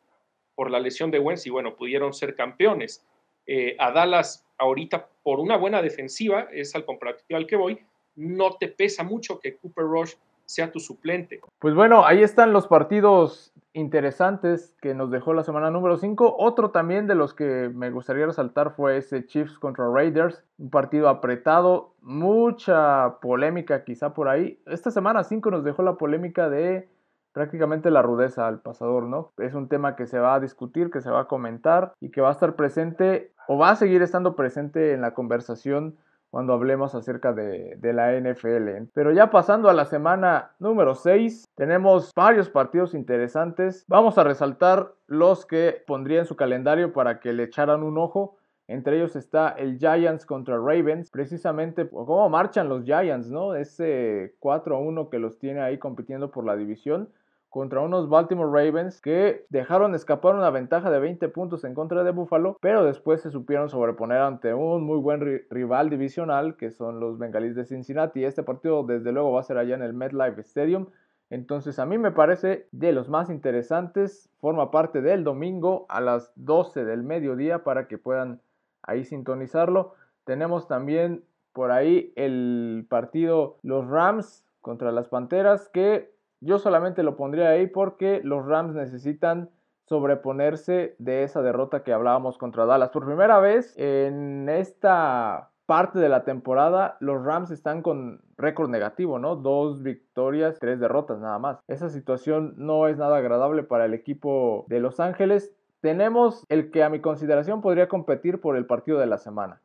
por 0.54 0.70
la 0.70 0.80
lesión 0.80 1.10
de 1.10 1.18
Wentz 1.18 1.46
y 1.46 1.50
bueno, 1.50 1.76
pudieron 1.76 2.12
ser 2.12 2.34
campeones. 2.34 3.04
Eh, 3.46 3.76
a 3.78 3.90
Dallas 3.90 4.46
ahorita 4.58 5.08
por 5.22 5.40
una 5.40 5.56
buena 5.56 5.82
defensiva, 5.82 6.48
es 6.52 6.74
al 6.74 6.84
comparativo 6.84 7.36
al 7.36 7.46
que 7.46 7.56
voy, 7.56 7.80
no 8.16 8.56
te 8.59 8.68
pesa 8.68 9.02
mucho 9.02 9.38
que 9.40 9.56
Cooper 9.56 9.85
Rush 9.85 10.14
sea 10.44 10.71
tu 10.71 10.80
suplente. 10.80 11.40
Pues 11.59 11.75
bueno, 11.75 12.04
ahí 12.04 12.23
están 12.23 12.52
los 12.52 12.66
partidos 12.66 13.52
interesantes 13.73 14.76
que 14.80 14.94
nos 14.94 15.11
dejó 15.11 15.35
la 15.35 15.42
semana 15.42 15.71
número 15.71 15.97
5. 15.97 16.37
Otro 16.38 16.71
también 16.71 17.06
de 17.06 17.14
los 17.14 17.35
que 17.35 17.71
me 17.75 17.90
gustaría 17.90 18.26
resaltar 18.26 18.75
fue 18.75 18.99
ese 18.99 19.26
Chiefs 19.26 19.59
contra 19.59 19.90
Raiders, 19.90 20.44
un 20.59 20.71
partido 20.71 21.09
apretado, 21.09 21.94
mucha 22.00 23.18
polémica 23.21 23.85
quizá 23.85 24.14
por 24.14 24.28
ahí. 24.28 24.61
Esta 24.66 24.90
semana 24.90 25.25
5 25.25 25.50
nos 25.50 25.64
dejó 25.64 25.83
la 25.83 25.97
polémica 25.97 26.49
de 26.49 26.88
prácticamente 27.33 27.90
la 27.90 28.00
rudeza 28.00 28.47
al 28.47 28.61
pasador, 28.61 29.04
¿no? 29.04 29.33
Es 29.38 29.54
un 29.54 29.68
tema 29.68 29.97
que 29.97 30.06
se 30.06 30.21
va 30.21 30.37
a 30.37 30.40
discutir, 30.40 30.90
que 30.90 31.00
se 31.00 31.11
va 31.11 31.23
a 31.23 31.26
comentar 31.26 31.92
y 32.00 32.11
que 32.11 32.21
va 32.21 32.28
a 32.28 32.33
estar 32.33 32.54
presente 32.54 33.33
o 33.49 33.59
va 33.59 33.71
a 33.71 33.76
seguir 33.76 34.02
estando 34.02 34.37
presente 34.37 34.92
en 34.92 35.00
la 35.00 35.14
conversación 35.14 35.97
cuando 36.34 36.52
hablemos 36.52 36.96
acerca 36.96 37.32
de, 37.32 37.78
la 37.80 38.12
NFL. 38.18 38.88
Pero 38.92 39.12
ya 39.12 39.30
pasando 39.30 39.68
a 39.68 39.72
la 39.72 39.84
semana 39.84 40.50
número 40.58 40.96
6, 40.96 41.44
tenemos 41.54 42.10
varios 42.12 42.50
partidos 42.50 42.92
interesantes. 42.92 43.84
Vamos 43.86 44.18
a 44.18 44.24
resaltar 44.24 44.94
los 45.06 45.46
que 45.46 45.84
pondría 45.86 46.18
en 46.18 46.26
su 46.26 46.34
calendario 46.34 46.92
para 46.92 47.20
que 47.20 47.32
le 47.32 47.44
echaran 47.44 47.84
un 47.84 47.98
ojo. 47.98 48.36
Entre 48.66 48.96
ellos 48.96 49.14
está 49.14 49.50
el 49.50 49.78
Giants 49.78 50.26
contra 50.26 50.56
Ravens, 50.56 51.08
precisamente 51.08 51.88
cómo 51.88 52.28
marchan 52.28 52.68
los 52.68 52.82
Giants, 52.82 53.30
¿no? 53.30 53.54
Ese 53.54 54.34
4-1 54.40 55.10
que 55.10 55.20
los 55.20 55.38
tiene 55.38 55.60
ahí 55.60 55.78
compitiendo 55.78 56.32
por 56.32 56.44
la 56.44 56.56
división 56.56 57.10
contra 57.54 57.82
unos 57.82 58.08
Baltimore 58.08 58.50
Ravens 58.50 59.00
que 59.00 59.46
dejaron 59.49 59.94
escapar 59.94 60.34
una 60.34 60.50
ventaja 60.50 60.90
de 60.90 60.99
20 60.99 61.28
puntos 61.28 61.62
en 61.62 61.73
contra 61.73 62.02
de 62.02 62.11
Buffalo, 62.11 62.56
pero 62.61 62.84
después 62.84 63.20
se 63.20 63.30
supieron 63.30 63.68
sobreponer 63.68 64.18
ante 64.23 64.52
un 64.52 64.82
muy 64.82 64.99
buen 64.99 65.20
rival 65.50 65.88
divisional 65.88 66.56
que 66.56 66.73
son 66.73 66.99
los 66.99 67.16
Bengalíes 67.16 67.54
de 67.54 67.64
Cincinnati. 67.64 68.25
Este 68.25 68.42
partido 68.42 68.82
desde 68.82 69.12
luego 69.12 69.30
va 69.30 69.38
a 69.38 69.44
ser 69.44 69.58
allá 69.58 69.76
en 69.76 69.82
el 69.82 69.92
MetLife 69.92 70.40
Stadium. 70.40 70.87
Entonces 71.30 71.78
a 71.78 71.87
mí 71.87 71.96
me 71.96 72.11
parece 72.11 72.66
de 72.73 72.90
los 72.90 73.08
más 73.08 73.30
interesantes, 73.30 74.28
forma 74.40 74.73
parte 74.73 75.00
del 75.00 75.23
domingo 75.23 75.87
a 75.88 76.00
las 76.00 76.32
12 76.34 76.84
del 76.84 77.04
mediodía 77.04 77.62
para 77.62 77.87
que 77.87 77.99
puedan 77.99 78.40
ahí 78.82 79.04
sintonizarlo. 79.04 79.94
Tenemos 80.25 80.66
también 80.66 81.23
por 81.52 81.70
ahí 81.70 82.12
el 82.16 82.84
partido 82.88 83.58
los 83.62 83.87
Rams 83.87 84.44
contra 84.61 84.90
las 84.90 85.06
Panteras, 85.06 85.68
que 85.68 86.13
yo 86.44 86.58
solamente 86.58 87.02
lo 87.02 87.16
pondría 87.16 87.48
ahí 87.48 87.66
porque 87.66 88.20
los 88.22 88.46
Rams 88.46 88.74
necesitan 88.74 89.50
sobreponerse 89.86 90.96
de 90.98 91.24
esa 91.24 91.42
derrota 91.42 91.82
que 91.82 91.92
hablábamos 91.92 92.38
contra 92.38 92.66
Dallas. 92.66 92.90
Por 92.90 93.04
primera 93.04 93.38
vez 93.38 93.74
en 93.76 94.48
esta 94.48 95.50
parte 95.66 95.98
de 95.98 96.08
la 96.08 96.24
temporada, 96.24 96.96
los 97.00 97.24
Rams 97.24 97.50
están 97.50 97.82
con 97.82 98.20
récord 98.36 98.68
negativo, 98.68 99.18
¿no? 99.18 99.36
Dos 99.36 99.82
victorias, 99.82 100.58
tres 100.58 100.78
derrotas 100.80 101.18
nada 101.20 101.38
más. 101.38 101.58
Esa 101.68 101.88
situación 101.88 102.54
no 102.56 102.86
es 102.88 102.98
nada 102.98 103.16
agradable 103.16 103.62
para 103.62 103.86
el 103.86 103.94
equipo 103.94 104.66
de 104.68 104.80
Los 104.80 105.00
Ángeles. 105.00 105.54
Tenemos 105.80 106.44
el 106.48 106.70
que 106.70 106.82
a 106.82 106.90
mi 106.90 107.00
consideración 107.00 107.60
podría 107.60 107.88
competir 107.88 108.40
por 108.40 108.56
el 108.56 108.66
partido 108.66 108.98
de 108.98 109.06
la 109.06 109.18
semana. 109.18 109.60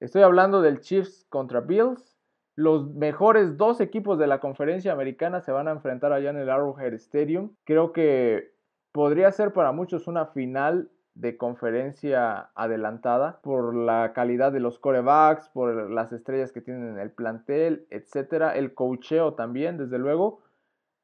Estoy 0.00 0.22
hablando 0.22 0.60
del 0.60 0.80
Chiefs 0.80 1.26
contra 1.30 1.60
Bills. 1.60 2.13
Los 2.56 2.94
mejores 2.94 3.56
dos 3.56 3.80
equipos 3.80 4.18
de 4.18 4.28
la 4.28 4.38
conferencia 4.38 4.92
americana 4.92 5.40
se 5.40 5.52
van 5.52 5.66
a 5.66 5.72
enfrentar 5.72 6.12
allá 6.12 6.30
en 6.30 6.36
el 6.36 6.50
Arrowhead 6.50 6.94
Stadium. 6.94 7.50
Creo 7.64 7.92
que 7.92 8.52
podría 8.92 9.32
ser 9.32 9.52
para 9.52 9.72
muchos 9.72 10.06
una 10.06 10.26
final 10.26 10.90
de 11.14 11.36
conferencia 11.36 12.50
adelantada 12.54 13.40
por 13.42 13.74
la 13.74 14.12
calidad 14.12 14.52
de 14.52 14.60
los 14.60 14.78
corebacks, 14.78 15.48
por 15.48 15.90
las 15.90 16.12
estrellas 16.12 16.52
que 16.52 16.60
tienen 16.60 16.88
en 16.88 16.98
el 16.98 17.10
plantel, 17.10 17.86
etcétera, 17.90 18.56
el 18.56 18.74
cocheo 18.74 19.34
también, 19.34 19.76
desde 19.76 19.98
luego. 19.98 20.40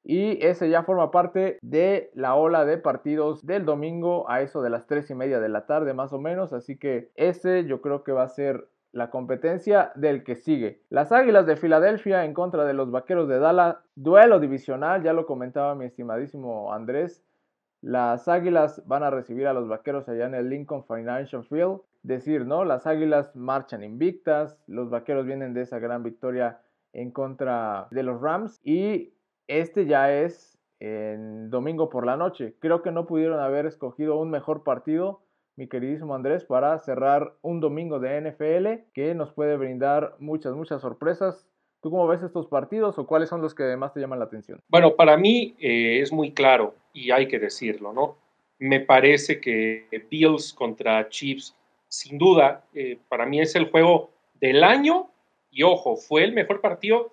Y 0.02 0.44
ese 0.44 0.70
ya 0.70 0.82
forma 0.82 1.10
parte 1.10 1.58
de 1.62 2.10
la 2.14 2.34
ola 2.34 2.64
de 2.64 2.78
partidos 2.78 3.44
del 3.44 3.64
domingo 3.64 4.28
a 4.30 4.40
eso 4.40 4.62
de 4.62 4.70
las 4.70 4.86
tres 4.86 5.10
y 5.10 5.14
media 5.14 5.40
de 5.40 5.48
la 5.48 5.66
tarde 5.66 5.94
más 5.94 6.12
o 6.12 6.18
menos. 6.18 6.52
Así 6.52 6.78
que 6.78 7.10
ese 7.16 7.66
yo 7.66 7.82
creo 7.82 8.02
que 8.02 8.12
va 8.12 8.22
a 8.22 8.28
ser 8.28 8.68
la 8.92 9.10
competencia 9.10 9.92
del 9.94 10.24
que 10.24 10.36
sigue. 10.36 10.82
Las 10.90 11.12
Águilas 11.12 11.46
de 11.46 11.56
Filadelfia 11.56 12.24
en 12.24 12.34
contra 12.34 12.64
de 12.64 12.74
los 12.74 12.90
Vaqueros 12.90 13.28
de 13.28 13.38
Dallas. 13.38 13.76
Duelo 13.94 14.40
divisional, 14.40 15.02
ya 15.02 15.12
lo 15.12 15.26
comentaba 15.26 15.74
mi 15.74 15.84
estimadísimo 15.84 16.72
Andrés. 16.72 17.24
Las 17.82 18.28
Águilas 18.28 18.82
van 18.86 19.02
a 19.02 19.10
recibir 19.10 19.46
a 19.46 19.52
los 19.52 19.68
Vaqueros 19.68 20.08
allá 20.08 20.26
en 20.26 20.34
el 20.34 20.50
Lincoln 20.50 20.84
Financial 20.84 21.44
Field. 21.44 21.80
Decir, 22.02 22.46
¿no? 22.46 22.64
Las 22.64 22.86
Águilas 22.86 23.34
marchan 23.36 23.84
invictas, 23.84 24.58
los 24.66 24.90
Vaqueros 24.90 25.26
vienen 25.26 25.54
de 25.54 25.62
esa 25.62 25.78
gran 25.78 26.02
victoria 26.02 26.60
en 26.92 27.10
contra 27.10 27.88
de 27.90 28.02
los 28.02 28.20
Rams 28.20 28.60
y 28.64 29.12
este 29.46 29.86
ya 29.86 30.12
es 30.12 30.58
en 30.80 31.50
domingo 31.50 31.90
por 31.90 32.06
la 32.06 32.16
noche. 32.16 32.56
Creo 32.58 32.82
que 32.82 32.90
no 32.90 33.06
pudieron 33.06 33.38
haber 33.38 33.66
escogido 33.66 34.16
un 34.18 34.30
mejor 34.30 34.64
partido, 34.64 35.20
mi 35.60 35.68
queridísimo 35.68 36.14
Andrés, 36.14 36.42
para 36.42 36.78
cerrar 36.78 37.34
un 37.42 37.60
domingo 37.60 38.00
de 38.00 38.18
NFL 38.18 38.92
que 38.94 39.14
nos 39.14 39.30
puede 39.30 39.58
brindar 39.58 40.16
muchas, 40.18 40.54
muchas 40.54 40.80
sorpresas. 40.80 41.46
¿Tú 41.82 41.90
cómo 41.90 42.06
ves 42.06 42.22
estos 42.22 42.46
partidos 42.46 42.98
o 42.98 43.06
cuáles 43.06 43.28
son 43.28 43.42
los 43.42 43.54
que 43.54 43.76
más 43.76 43.92
te 43.92 44.00
llaman 44.00 44.20
la 44.20 44.24
atención? 44.24 44.62
Bueno, 44.68 44.96
para 44.96 45.18
mí 45.18 45.54
eh, 45.58 46.00
es 46.00 46.14
muy 46.14 46.32
claro 46.32 46.74
y 46.94 47.10
hay 47.10 47.28
que 47.28 47.38
decirlo, 47.38 47.92
¿no? 47.92 48.16
Me 48.58 48.80
parece 48.80 49.38
que 49.38 49.86
Bills 50.10 50.54
contra 50.54 51.06
Chiefs, 51.10 51.54
sin 51.88 52.16
duda, 52.16 52.64
eh, 52.72 52.98
para 53.10 53.26
mí 53.26 53.42
es 53.42 53.54
el 53.54 53.70
juego 53.70 54.12
del 54.40 54.64
año 54.64 55.10
y 55.50 55.62
ojo, 55.62 55.96
fue 55.96 56.24
el 56.24 56.32
mejor 56.32 56.62
partido 56.62 57.12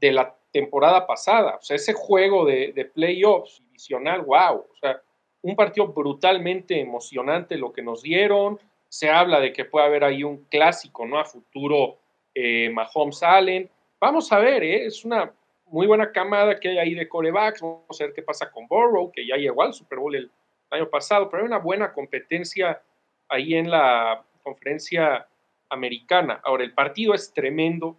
de 0.00 0.10
la 0.10 0.34
temporada 0.50 1.06
pasada. 1.06 1.58
O 1.60 1.62
sea, 1.62 1.76
ese 1.76 1.92
juego 1.92 2.44
de, 2.44 2.90
playoffs 2.92 3.62
divisional, 3.66 4.22
wow. 4.22 4.66
O 4.68 4.76
sea, 4.80 5.00
un 5.44 5.56
partido 5.56 5.88
brutalmente 5.88 6.80
emocionante 6.80 7.58
lo 7.58 7.70
que 7.70 7.82
nos 7.82 8.02
dieron. 8.02 8.58
Se 8.88 9.10
habla 9.10 9.40
de 9.40 9.52
que 9.52 9.66
puede 9.66 9.84
haber 9.84 10.02
ahí 10.02 10.24
un 10.24 10.44
clásico, 10.44 11.04
¿no? 11.04 11.18
A 11.18 11.24
futuro 11.26 11.98
eh, 12.34 12.70
Mahomes-Allen. 12.70 13.68
Vamos 14.00 14.32
a 14.32 14.38
ver, 14.38 14.62
¿eh? 14.62 14.86
es 14.86 15.04
una 15.04 15.30
muy 15.66 15.86
buena 15.86 16.10
camada 16.12 16.58
que 16.58 16.70
hay 16.70 16.78
ahí 16.78 16.94
de 16.94 17.06
corebacks. 17.06 17.60
Vamos 17.60 18.00
a 18.00 18.04
ver 18.04 18.14
qué 18.14 18.22
pasa 18.22 18.50
con 18.50 18.66
Burrow, 18.66 19.12
que 19.12 19.26
ya 19.26 19.36
llegó 19.36 19.62
al 19.62 19.74
Super 19.74 19.98
Bowl 19.98 20.14
el 20.14 20.30
año 20.70 20.88
pasado, 20.88 21.28
pero 21.28 21.42
hay 21.42 21.46
una 21.46 21.58
buena 21.58 21.92
competencia 21.92 22.80
ahí 23.28 23.54
en 23.54 23.70
la 23.70 24.24
conferencia 24.42 25.28
americana. 25.68 26.40
Ahora, 26.42 26.64
el 26.64 26.72
partido 26.72 27.12
es 27.12 27.34
tremendo. 27.34 27.98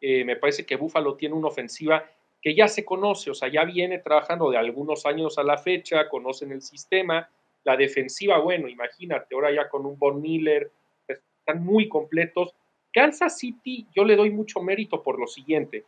Eh, 0.00 0.24
me 0.24 0.34
parece 0.34 0.66
que 0.66 0.74
Buffalo 0.74 1.14
tiene 1.14 1.36
una 1.36 1.48
ofensiva 1.48 2.04
que 2.40 2.54
ya 2.54 2.68
se 2.68 2.84
conoce, 2.84 3.30
o 3.30 3.34
sea, 3.34 3.48
ya 3.48 3.64
viene 3.64 3.98
trabajando 3.98 4.50
de 4.50 4.56
algunos 4.56 5.04
años 5.06 5.38
a 5.38 5.42
la 5.42 5.58
fecha, 5.58 6.08
conocen 6.08 6.52
el 6.52 6.62
sistema. 6.62 7.28
La 7.64 7.76
defensiva, 7.76 8.38
bueno, 8.38 8.68
imagínate, 8.68 9.34
ahora 9.34 9.52
ya 9.52 9.68
con 9.68 9.84
un 9.84 9.98
Von 9.98 10.22
Miller, 10.22 10.70
están 11.06 11.62
muy 11.62 11.88
completos. 11.88 12.54
Kansas 12.92 13.38
City, 13.38 13.86
yo 13.94 14.04
le 14.04 14.16
doy 14.16 14.30
mucho 14.30 14.60
mérito 14.60 15.02
por 15.02 15.18
lo 15.18 15.26
siguiente. 15.26 15.84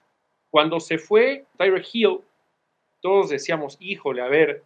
Cuando 0.50 0.80
se 0.80 0.98
fue 0.98 1.46
Tyre 1.56 1.82
Hill, 1.90 2.20
todos 3.00 3.30
decíamos, 3.30 3.78
híjole, 3.80 4.20
a 4.20 4.28
ver, 4.28 4.62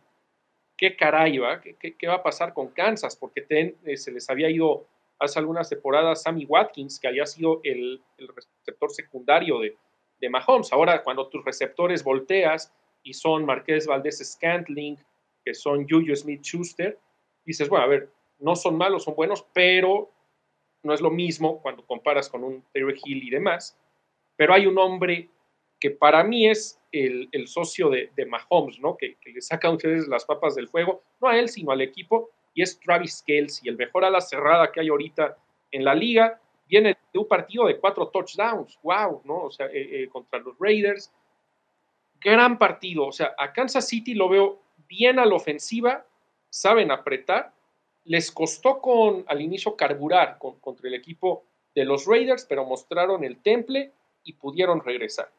qué 0.76 0.96
caray 0.96 1.38
va, 1.38 1.60
¿Qué, 1.60 2.06
va 2.06 2.14
a 2.14 2.22
pasar 2.22 2.52
con 2.52 2.68
Kansas, 2.68 3.16
porque 3.16 3.46
eh, 3.48 3.96
se 3.96 4.12
les 4.12 4.28
había 4.28 4.50
ido 4.50 4.86
hace 5.18 5.38
algunas 5.38 5.70
temporadas 5.70 6.22
Sammy 6.22 6.44
Watkins, 6.44 7.00
que 7.00 7.08
había 7.08 7.24
sido 7.24 7.60
el, 7.64 8.02
receptor 8.18 8.90
secundario 8.92 9.60
de, 9.60 9.76
de, 10.20 10.28
Mahomes. 10.28 10.72
Ahora, 10.72 11.02
cuando 11.02 11.28
tus 11.28 11.44
receptores 11.44 12.02
volteas 12.02 12.72
y 13.02 13.14
son 13.14 13.44
Marqués 13.44 13.86
Valdés 13.86 14.18
Scantling, 14.18 14.98
que 15.44 15.54
son 15.54 15.86
Juju 15.88 16.14
Smith 16.16 16.42
Schuster, 16.42 16.98
dices, 17.44 17.68
bueno, 17.68 17.84
a 17.84 17.88
ver, 17.88 18.10
no 18.38 18.56
son 18.56 18.76
malos, 18.76 19.04
son 19.04 19.14
buenos, 19.14 19.46
pero 19.52 20.10
no 20.82 20.92
es 20.92 21.00
lo 21.00 21.10
mismo 21.10 21.60
cuando 21.62 21.84
comparas 21.84 22.28
con 22.28 22.44
un 22.44 22.64
Terry 22.72 22.98
Hill 23.04 23.22
y 23.24 23.30
demás, 23.30 23.78
pero 24.36 24.54
hay 24.54 24.66
un 24.66 24.78
hombre 24.78 25.28
que 25.78 25.90
para 25.90 26.24
mí 26.24 26.48
es 26.48 26.80
el, 26.92 27.28
socio 27.46 27.90
de, 27.90 28.10
Mahomes, 28.26 28.78
¿no? 28.80 28.96
Que, 28.96 29.16
le 29.24 29.40
saca 29.42 29.68
a 29.68 29.72
ustedes 29.72 30.08
las 30.08 30.24
papas 30.24 30.54
del 30.54 30.68
fuego, 30.68 31.02
no 31.20 31.28
a 31.28 31.38
él, 31.38 31.48
sino 31.48 31.72
al 31.72 31.82
equipo, 31.82 32.30
y 32.54 32.62
es 32.62 32.80
Travis 32.80 33.22
Kelsey, 33.26 33.68
el 33.68 33.76
mejor 33.76 34.04
a 34.04 34.10
la 34.10 34.20
cerrada 34.20 34.72
que 34.72 34.80
hay 34.80 34.88
ahorita 34.88 35.36
en 35.70 35.84
la 35.84 35.94
liga, 35.94 36.40
viene 36.66 36.96
de 37.12 37.18
un 37.18 37.28
partido 37.28 37.66
de 37.66 37.78
cuatro 37.78 38.08
touchdowns, 38.08 38.78
wow, 38.82 39.22
¿no? 39.24 39.44
O 39.44 39.50
sea, 39.50 39.66
eh, 39.66 40.02
eh, 40.02 40.08
contra 40.08 40.38
los 40.38 40.56
Raiders, 40.58 41.12
gran 42.20 42.58
partido, 42.58 43.06
o 43.06 43.12
sea, 43.12 43.34
a 43.38 43.52
Kansas 43.52 43.86
City 43.86 44.14
lo 44.14 44.28
veo 44.28 44.60
bien 44.88 45.18
a 45.18 45.26
la 45.26 45.34
ofensiva, 45.34 46.04
saben 46.48 46.90
apretar, 46.90 47.52
les 48.04 48.30
costó 48.30 48.80
con, 48.80 49.24
al 49.26 49.40
inicio 49.40 49.76
carburar 49.76 50.38
contra 50.38 50.88
el 50.88 50.94
equipo 50.94 51.44
de 51.74 51.84
los 51.84 52.06
Raiders, 52.06 52.46
pero 52.48 52.64
mostraron 52.64 53.24
el 53.24 53.42
temple 53.42 53.92
y 54.22 54.32
pudieron 54.34 54.80
regresar. 54.80 55.30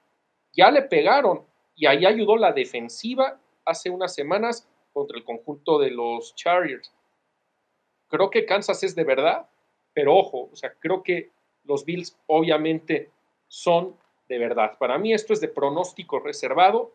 Ya 0.54 0.70
le 0.72 0.84
pegaron 0.84 1.46
y 1.76 1.86
ahí 1.86 2.06
ayudó 2.06 2.38
la 2.38 2.52
defensiva 2.52 3.40
hace 3.66 3.90
unas 3.90 4.14
semanas 4.14 4.68
contra 4.94 5.18
el 5.18 5.24
conjunto 5.24 5.80
de 5.80 5.92
los 5.92 6.36
Chargers. 6.36 6.92
Creo 8.08 8.30
que 8.30 8.46
Kansas 8.46 8.84
es 8.84 8.96
de 8.96 9.04
verdad, 9.04 9.48
pero 9.98 10.16
ojo, 10.16 10.48
o 10.54 10.56
sea, 10.56 10.76
creo 10.78 11.02
que 11.02 11.32
los 11.64 11.84
Bills 11.84 12.16
obviamente 12.28 13.10
son 13.48 13.98
de 14.30 14.38
verdad. 14.38 14.78
Para 14.78 15.00
mí 15.00 15.12
esto 15.12 15.34
es 15.34 15.42
de 15.42 15.48
pronóstico 15.48 16.20
reservado, 16.20 16.94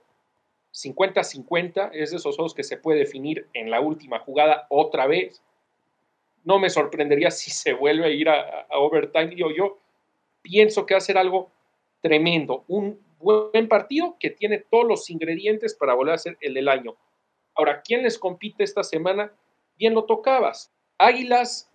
50-50, 0.73 1.91
es 1.95 2.13
de 2.13 2.19
esos 2.19 2.37
juegos 2.37 2.55
que 2.55 2.63
se 2.63 2.77
puede 2.77 3.01
definir 3.01 3.49
en 3.55 3.73
la 3.73 3.81
última 3.81 4.21
jugada 4.21 4.69
otra 4.71 5.09
vez 5.09 5.43
no 6.45 6.61
me 6.61 6.71
sorprendería 6.71 7.33
si 7.33 7.51
se 7.51 7.73
vuelve 7.73 8.07
a 8.07 8.11
ir 8.11 8.29
a, 8.29 8.69
overtime. 8.71 9.35
Yo, 9.35 9.51
yo 9.51 9.79
pienso 10.43 10.87
que 10.87 10.95
va 10.95 10.99
a 10.99 11.01
ser 11.01 11.19
algo 11.19 11.51
tremendo. 12.01 12.65
Un 12.69 13.01
buen 13.19 13.67
partido 13.67 14.17
que 14.21 14.31
tiene 14.31 14.59
todos 14.59 14.87
los 14.87 15.11
ingredientes 15.11 15.75
para 15.75 15.95
volver 15.95 16.15
a 16.15 16.19
ser 16.19 16.39
el 16.41 16.55
del 16.55 16.69
año. 16.69 16.95
Ahora, 17.57 17.83
¿quién 17.83 18.05
les 18.05 18.17
compite 18.17 18.63
esta 18.63 18.85
semana? 18.85 19.33
Bien 19.77 19.93
lo 19.93 20.05
tocabas. 20.05 20.73
Águilas 20.99 21.72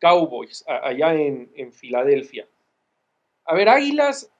Cowboys, 0.00 0.64
allá 0.66 1.14
en, 1.14 1.72
Filadelfia. 1.72 2.46
A 3.44 3.54
ver, 3.54 3.68
Águilas, 3.68 4.30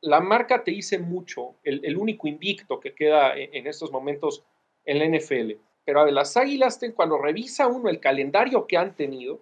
la 0.00 0.20
marca 0.20 0.62
te 0.62 0.70
dice 0.70 0.98
mucho, 0.98 1.54
el, 1.62 1.96
único 1.96 2.28
invicto 2.28 2.80
que 2.80 2.94
queda 2.94 3.36
en, 3.36 3.54
en 3.54 3.66
estos 3.66 3.90
momentos 3.90 4.44
en 4.84 4.98
la 4.98 5.18
NFL. 5.18 5.52
Pero 5.84 6.04
de 6.04 6.12
las 6.12 6.36
Águilas, 6.36 6.80
cuando 6.94 7.18
revisa 7.18 7.66
uno 7.66 7.88
el 7.88 8.00
calendario 8.00 8.66
que 8.66 8.76
han 8.76 8.94
tenido, 8.94 9.40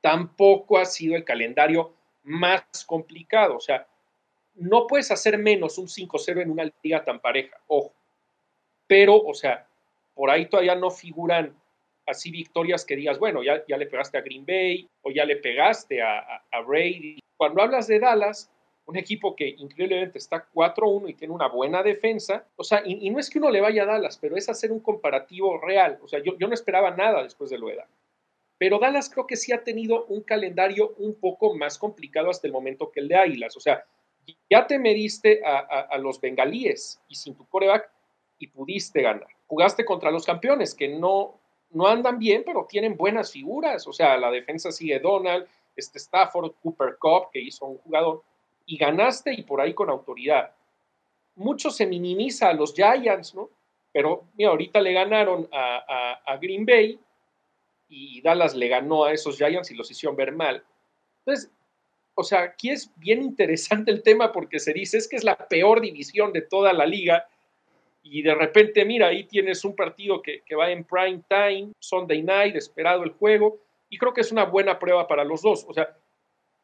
tampoco 0.00 0.78
ha 0.78 0.84
sido 0.84 1.16
el 1.16 1.24
calendario 1.24 1.94
más 2.24 2.62
complicado. 2.86 3.56
O 3.56 3.60
sea, 3.60 3.86
no 4.54 4.86
puedes 4.86 5.10
hacer 5.10 5.38
menos 5.38 5.78
un 5.78 5.86
5-0 5.86 6.42
en 6.42 6.50
una 6.50 6.70
liga 6.82 7.04
tan 7.04 7.20
pareja, 7.20 7.56
ojo. 7.66 7.92
Pero, 8.86 9.16
o 9.16 9.34
sea, 9.34 9.66
por 10.14 10.30
ahí 10.30 10.46
todavía 10.46 10.74
no 10.74 10.90
figuran 10.90 11.54
así 12.08 12.30
victorias 12.30 12.84
que 12.84 12.96
digas, 12.96 13.18
bueno, 13.18 13.42
ya, 13.42 13.62
ya 13.68 13.76
le 13.76 13.86
pegaste 13.86 14.18
a 14.18 14.22
Green 14.22 14.44
Bay 14.44 14.88
o 15.02 15.10
ya 15.10 15.24
le 15.24 15.36
pegaste 15.36 16.02
a, 16.02 16.18
a, 16.18 16.44
a 16.50 16.60
Brady. 16.62 17.18
Cuando 17.36 17.62
hablas 17.62 17.86
de 17.86 18.00
Dallas, 18.00 18.50
un 18.88 18.96
equipo 18.96 19.36
que 19.36 19.46
increíblemente 19.46 20.16
está 20.16 20.48
4-1 20.50 21.10
y 21.10 21.14
tiene 21.14 21.34
una 21.34 21.48
buena 21.48 21.82
defensa. 21.82 22.46
O 22.56 22.64
sea, 22.64 22.82
y, 22.84 23.10
no 23.10 23.18
es 23.18 23.28
que 23.28 23.38
uno 23.38 23.50
le 23.50 23.60
vaya 23.60 23.82
a 23.82 23.86
Dallas, 23.86 24.16
pero 24.18 24.34
es 24.34 24.48
hacer 24.48 24.72
un 24.72 24.80
comparativo 24.80 25.60
real. 25.60 25.98
O 26.02 26.08
sea, 26.08 26.22
yo, 26.22 26.38
yo 26.38 26.48
no 26.48 26.54
esperaba 26.54 26.90
nada 26.92 27.22
después 27.22 27.50
de 27.50 27.58
lo 27.58 27.68
de 27.68 27.78
pero 28.56 28.78
Dallas 28.80 29.08
creo 29.08 29.26
que 29.26 29.36
sí 29.36 29.52
ha 29.52 29.62
tenido 29.62 30.06
un 30.06 30.22
calendario 30.22 30.94
un 30.98 31.14
poco 31.14 31.54
más 31.54 31.78
complicado 31.78 32.28
hasta 32.30 32.46
el 32.46 32.52
momento 32.52 32.90
que 32.90 33.00
el 33.00 33.08
de 33.08 33.16
Águilas. 33.16 33.56
O 33.56 33.60
sea, 33.60 33.84
ya 34.50 34.66
te 34.66 34.78
mediste 34.78 35.42
a, 35.44 35.96
los 35.98 36.20
bengalíes 36.20 37.00
y 37.08 37.14
sin 37.14 37.36
tu 37.36 37.46
coreback 37.46 37.88
y 38.38 38.48
pudiste 38.48 39.02
ganar. 39.02 39.28
Jugaste 39.46 39.84
contra 39.84 40.10
los 40.10 40.26
campeones 40.26 40.74
que 40.74 40.88
no, 40.88 41.38
no 41.70 41.86
andan 41.86 42.18
bien, 42.18 42.42
pero 42.44 42.66
tienen 42.68 42.96
buenas 42.96 43.32
figuras. 43.32 43.86
O 43.86 43.92
sea, 43.92 44.16
la 44.16 44.30
defensa 44.30 44.70
sigue 44.70 44.98
Donald, 44.98 45.46
este 45.76 45.98
Stafford, 45.98 46.52
Cooper 46.62 46.96
Cup, 46.98 47.30
que 47.32 47.40
hizo 47.40 47.66
un 47.66 47.78
jugador, 47.78 48.22
y 48.66 48.76
ganaste 48.76 49.32
y 49.32 49.42
por 49.42 49.60
ahí 49.60 49.74
con 49.74 49.90
autoridad. 49.90 50.52
Mucho 51.36 51.70
se 51.70 51.86
minimiza 51.86 52.48
a 52.48 52.54
los 52.54 52.74
Giants, 52.74 53.34
¿no? 53.34 53.50
Pero 53.92 54.24
mira, 54.34 54.50
ahorita 54.50 54.80
le 54.80 54.92
ganaron 54.92 55.48
a, 55.52 56.20
a 56.26 56.36
Green 56.36 56.66
Bay 56.66 56.98
y 57.88 58.20
Dallas 58.20 58.54
le 58.54 58.68
ganó 58.68 59.04
a 59.04 59.12
esos 59.12 59.36
Giants 59.36 59.70
y 59.70 59.74
los 59.74 59.90
hicieron 59.90 60.16
ver 60.16 60.32
mal. 60.32 60.62
Entonces, 61.24 61.50
o 62.14 62.24
sea, 62.24 62.42
aquí 62.42 62.70
es 62.70 62.92
bien 62.96 63.22
interesante 63.22 63.90
el 63.90 64.02
tema 64.02 64.32
porque 64.32 64.58
se 64.58 64.72
dice 64.72 64.98
es 64.98 65.08
que 65.08 65.16
es 65.16 65.24
la 65.24 65.36
peor 65.36 65.80
división 65.80 66.32
de 66.32 66.42
toda 66.42 66.72
la 66.72 66.84
liga 66.84 67.28
y 68.10 68.22
de 68.22 68.34
repente, 68.34 68.84
mira, 68.84 69.08
ahí 69.08 69.24
tienes 69.24 69.64
un 69.64 69.76
partido 69.76 70.22
que, 70.22 70.42
va 70.54 70.70
en 70.70 70.84
prime 70.84 71.22
time, 71.28 71.72
Sunday 71.78 72.22
night, 72.22 72.56
esperado 72.56 73.02
el 73.04 73.10
juego, 73.10 73.58
y 73.88 73.98
creo 73.98 74.12
que 74.14 74.22
es 74.22 74.32
una 74.32 74.44
buena 74.44 74.78
prueba 74.78 75.06
para 75.06 75.24
los 75.24 75.42
dos. 75.42 75.66
O 75.68 75.74
sea, 75.74 75.96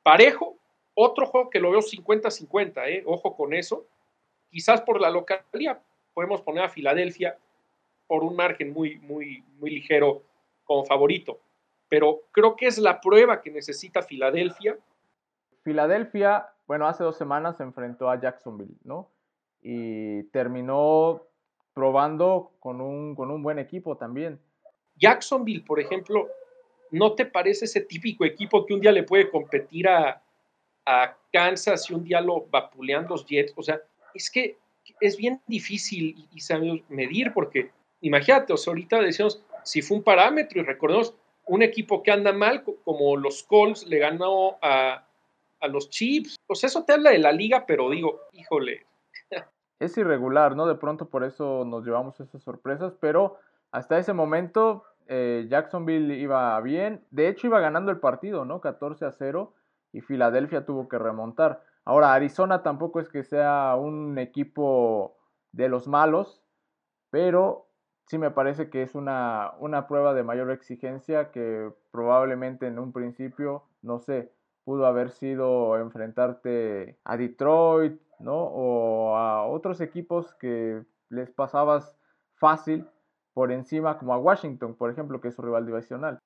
parejo, 0.02 0.56
otro 0.94 1.26
juego 1.26 1.50
que 1.50 1.60
lo 1.60 1.70
veo 1.70 1.80
50-50, 1.80 2.88
¿eh? 2.88 3.02
ojo 3.06 3.36
con 3.36 3.52
eso. 3.52 3.86
Quizás 4.50 4.80
por 4.82 5.00
la 5.00 5.10
localidad 5.10 5.80
podemos 6.14 6.40
poner 6.42 6.64
a 6.64 6.68
Filadelfia 6.68 7.36
por 8.06 8.22
un 8.22 8.36
margen 8.36 8.72
muy, 8.72 8.98
muy, 9.00 9.42
muy 9.58 9.70
ligero 9.70 10.22
como 10.64 10.84
favorito. 10.84 11.40
Pero 11.88 12.22
creo 12.30 12.56
que 12.56 12.66
es 12.66 12.78
la 12.78 13.00
prueba 13.00 13.42
que 13.42 13.50
necesita 13.50 14.02
Filadelfia. 14.02 14.78
Filadelfia, 15.62 16.48
bueno, 16.66 16.86
hace 16.86 17.04
dos 17.04 17.16
semanas 17.16 17.56
se 17.56 17.62
enfrentó 17.64 18.08
a 18.08 18.20
Jacksonville, 18.20 18.76
¿no? 18.84 19.10
Y 19.62 20.24
terminó 20.24 21.22
probando 21.74 22.52
con 22.60 22.80
un, 22.80 23.14
con 23.14 23.30
un 23.30 23.42
buen 23.42 23.58
equipo 23.58 23.96
también. 23.96 24.38
Jacksonville, 24.96 25.64
por 25.64 25.80
ejemplo, 25.80 26.28
¿no 26.90 27.12
te 27.14 27.26
parece 27.26 27.64
ese 27.64 27.80
típico 27.80 28.24
equipo 28.24 28.64
que 28.64 28.74
un 28.74 28.80
día 28.80 28.92
le 28.92 29.02
puede 29.02 29.28
competir 29.28 29.88
a, 29.88 30.22
a 30.86 31.16
Kansas 31.32 31.90
y 31.90 31.94
un 31.94 32.04
día 32.04 32.20
lo 32.20 32.46
vapulean 32.46 33.06
los 33.08 33.26
Jets? 33.26 33.52
O 33.56 33.62
sea, 33.62 33.80
es 34.14 34.30
que 34.30 34.56
es 35.00 35.16
bien 35.16 35.40
difícil 35.46 36.14
y, 36.32 36.38
y 36.38 36.84
medir 36.88 37.32
porque, 37.32 37.70
imagínate, 38.00 38.52
o 38.52 38.56
sea, 38.56 38.70
ahorita 38.70 39.00
decimos, 39.00 39.42
si 39.64 39.82
fue 39.82 39.96
un 39.96 40.04
parámetro 40.04 40.60
y 40.60 40.64
recordemos 40.64 41.14
un 41.46 41.62
equipo 41.62 42.02
que 42.02 42.10
anda 42.10 42.32
mal 42.32 42.62
como 42.84 43.16
los 43.16 43.42
Colts 43.42 43.86
le 43.86 43.98
ganó 43.98 44.56
a, 44.62 45.04
a 45.60 45.68
los 45.68 45.90
Chiefs. 45.90 46.36
Pues 46.46 46.64
eso 46.64 46.84
te 46.84 46.92
habla 46.92 47.10
de 47.10 47.18
la 47.18 47.32
liga, 47.32 47.66
pero 47.66 47.90
digo, 47.90 48.20
híjole. 48.32 48.86
Es 49.78 49.96
irregular, 49.98 50.56
¿no? 50.56 50.66
De 50.66 50.76
pronto 50.76 51.08
por 51.08 51.24
eso 51.24 51.64
nos 51.64 51.84
llevamos 51.84 52.20
esas 52.20 52.42
sorpresas, 52.42 52.94
pero 53.00 53.38
hasta 53.70 53.98
ese 53.98 54.12
momento 54.12 54.84
eh, 55.06 55.46
Jacksonville 55.48 56.14
iba 56.14 56.60
bien. 56.60 57.04
De 57.10 57.28
hecho, 57.28 57.46
iba 57.46 57.60
ganando 57.60 57.90
el 57.90 57.98
partido, 57.98 58.44
¿no? 58.44 58.60
14 58.60 59.04
a 59.04 59.12
0 59.12 59.52
y 59.92 60.00
Filadelfia 60.00 60.64
tuvo 60.64 60.88
que 60.88 60.98
remontar. 60.98 61.62
Ahora, 61.84 62.14
Arizona 62.14 62.62
tampoco 62.62 63.00
es 63.00 63.08
que 63.08 63.24
sea 63.24 63.76
un 63.76 64.18
equipo 64.18 65.16
de 65.52 65.68
los 65.68 65.86
malos, 65.86 66.42
pero 67.10 67.68
sí 68.06 68.18
me 68.18 68.30
parece 68.30 68.70
que 68.70 68.82
es 68.82 68.94
una, 68.94 69.52
una 69.58 69.86
prueba 69.86 70.14
de 70.14 70.22
mayor 70.22 70.50
exigencia 70.50 71.30
que 71.30 71.72
probablemente 71.90 72.66
en 72.66 72.78
un 72.78 72.92
principio, 72.92 73.64
no 73.82 73.98
sé, 73.98 74.32
pudo 74.64 74.86
haber 74.86 75.10
sido 75.10 75.76
enfrentarte 75.78 76.98
a 77.04 77.16
Detroit, 77.16 78.00
¿no? 78.18 78.36
O 78.36 79.16
a 79.16 79.46
otros 79.46 79.80
equipos 79.80 80.34
que 80.34 80.82
les 81.10 81.30
pasabas 81.30 81.96
fácil 82.34 82.86
por 83.32 83.52
encima, 83.52 83.98
como 83.98 84.14
a 84.14 84.18
Washington, 84.18 84.74
por 84.74 84.90
ejemplo, 84.90 85.20
que 85.20 85.28
es 85.28 85.34
su 85.34 85.42
rival 85.42 85.66
divisional. 85.66 86.18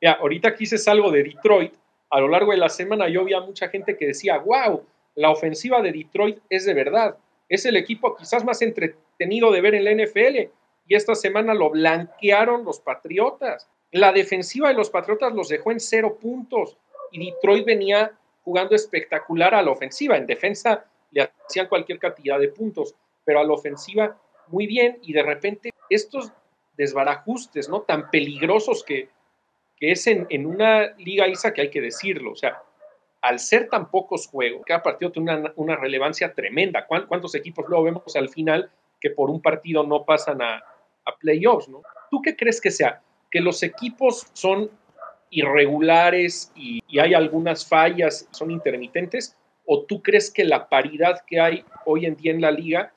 Ya, 0.00 0.12
ahorita 0.12 0.54
quise 0.54 0.76
algo 0.90 1.10
de 1.10 1.24
Detroit. 1.24 1.74
A 2.10 2.20
lo 2.20 2.28
largo 2.28 2.52
de 2.52 2.58
la 2.58 2.68
semana 2.68 3.08
yo 3.08 3.24
vi 3.24 3.34
a 3.34 3.40
mucha 3.40 3.68
gente 3.68 3.96
que 3.96 4.06
decía, 4.06 4.38
wow, 4.38 4.84
la 5.16 5.30
ofensiva 5.30 5.82
de 5.82 5.92
Detroit 5.92 6.38
es 6.48 6.64
de 6.66 6.74
verdad. 6.74 7.16
Es 7.48 7.64
el 7.64 7.76
equipo 7.76 8.14
quizás 8.14 8.44
más 8.44 8.62
entretenido 8.62 9.50
de 9.50 9.60
ver 9.60 9.74
en 9.74 9.84
la 9.84 9.92
NFL 9.92 10.50
y 10.86 10.94
esta 10.94 11.14
semana 11.14 11.54
lo 11.54 11.70
blanquearon 11.70 12.64
los 12.64 12.80
Patriotas. 12.80 13.68
La 13.90 14.12
defensiva 14.12 14.68
de 14.68 14.74
los 14.74 14.90
Patriotas 14.90 15.32
los 15.32 15.48
dejó 15.48 15.72
en 15.72 15.80
cero 15.80 16.18
puntos 16.20 16.76
y 17.10 17.24
Detroit 17.24 17.64
venía 17.64 18.12
jugando 18.42 18.76
espectacular 18.76 19.54
a 19.54 19.62
la 19.62 19.70
ofensiva. 19.70 20.16
En 20.16 20.26
defensa 20.26 20.84
le 21.10 21.30
hacían 21.44 21.68
cualquier 21.68 21.98
cantidad 21.98 22.38
de 22.38 22.48
puntos, 22.48 22.94
pero 23.24 23.40
a 23.40 23.44
la 23.44 23.52
ofensiva 23.52 24.18
muy 24.48 24.66
bien 24.66 24.98
y 25.02 25.12
de 25.12 25.22
repente 25.22 25.70
estos 25.90 26.32
desbarajustes, 26.76 27.68
¿no? 27.68 27.82
Tan 27.82 28.10
peligrosos 28.10 28.84
que, 28.84 29.08
que 29.76 29.92
es 29.92 30.06
en, 30.06 30.26
en, 30.30 30.46
una 30.46 30.94
liga 30.98 31.26
ISA 31.26 31.52
que 31.52 31.62
hay 31.62 31.70
que 31.70 31.80
decirlo, 31.80 32.32
o 32.32 32.36
sea, 32.36 32.62
al 33.22 33.38
ser 33.38 33.68
tan 33.68 33.90
pocos 33.90 34.28
juegos, 34.28 34.62
cada 34.64 34.82
partido 34.82 35.10
tiene 35.10 35.34
una, 35.34 35.52
una 35.56 35.76
relevancia 35.76 36.32
tremenda. 36.32 36.86
¿Cuántos 36.86 37.34
equipos 37.34 37.64
luego 37.68 37.84
vemos 37.84 38.14
al 38.14 38.28
final 38.28 38.70
que 39.00 39.10
por 39.10 39.30
un 39.30 39.42
partido 39.42 39.82
no 39.82 40.04
pasan 40.04 40.42
a, 40.42 40.62
a 41.04 41.16
playoffs, 41.18 41.68
¿no? 41.68 41.82
¿Tú 42.10 42.20
qué 42.22 42.36
crees 42.36 42.60
que 42.60 42.70
sea? 42.70 43.00
¿Que 43.30 43.40
los 43.40 43.62
equipos 43.62 44.26
son 44.32 44.70
irregulares 45.30 46.52
y, 46.54 46.82
hay 46.98 47.14
algunas 47.14 47.66
fallas, 47.66 48.28
son 48.30 48.50
intermitentes? 48.50 49.36
¿O 49.66 49.84
tú 49.84 50.02
crees 50.02 50.30
que 50.30 50.44
la 50.44 50.68
paridad 50.68 51.24
que 51.26 51.40
hay 51.40 51.64
hoy 51.84 52.06
en 52.06 52.16
día 52.16 52.32
en 52.32 52.40
la 52.40 52.50
liga 52.50 52.92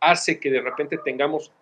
hace 0.00 0.38
que 0.38 0.50
de 0.50 0.60
repente 0.60 0.98
tengamos 0.98 1.52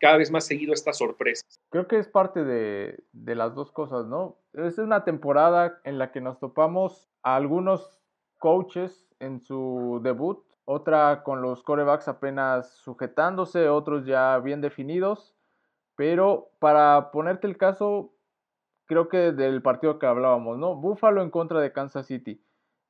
cada 0.00 0.16
vez 0.16 0.30
más 0.30 0.46
seguido 0.46 0.72
estas 0.72 0.98
sorpresas? 0.98 1.60
Creo 1.70 1.86
que 1.86 1.98
es 1.98 2.08
parte 2.08 2.44
de, 2.44 3.02
las 3.12 3.54
dos 3.54 3.72
cosas, 3.72 4.06
¿no? 4.06 4.38
Es 4.52 4.78
una 4.78 5.04
temporada 5.04 5.80
en 5.84 5.98
la 5.98 6.12
que 6.12 6.20
nos 6.20 6.38
topamos 6.38 7.08
a 7.22 7.36
algunos 7.36 8.00
coaches 8.38 9.06
en 9.18 9.40
su 9.40 10.00
debut, 10.02 10.44
otra 10.64 11.22
con 11.24 11.42
los 11.42 11.62
corebacks 11.62 12.08
apenas 12.08 12.74
sujetándose, 12.76 13.68
otros 13.68 14.06
ya 14.06 14.38
bien 14.38 14.60
definidos 14.60 15.34
pero 15.96 16.50
para 16.58 17.10
ponerte 17.10 17.46
el 17.46 17.56
caso, 17.56 18.14
creo 18.86 19.08
que 19.08 19.32
del 19.32 19.62
partido 19.62 19.98
que 19.98 20.06
hablábamos, 20.06 20.58
¿no? 20.58 20.74
Buffalo 20.74 21.22
en 21.22 21.30
contra 21.30 21.60
de 21.60 21.72
Kansas 21.72 22.06
City. 22.06 22.42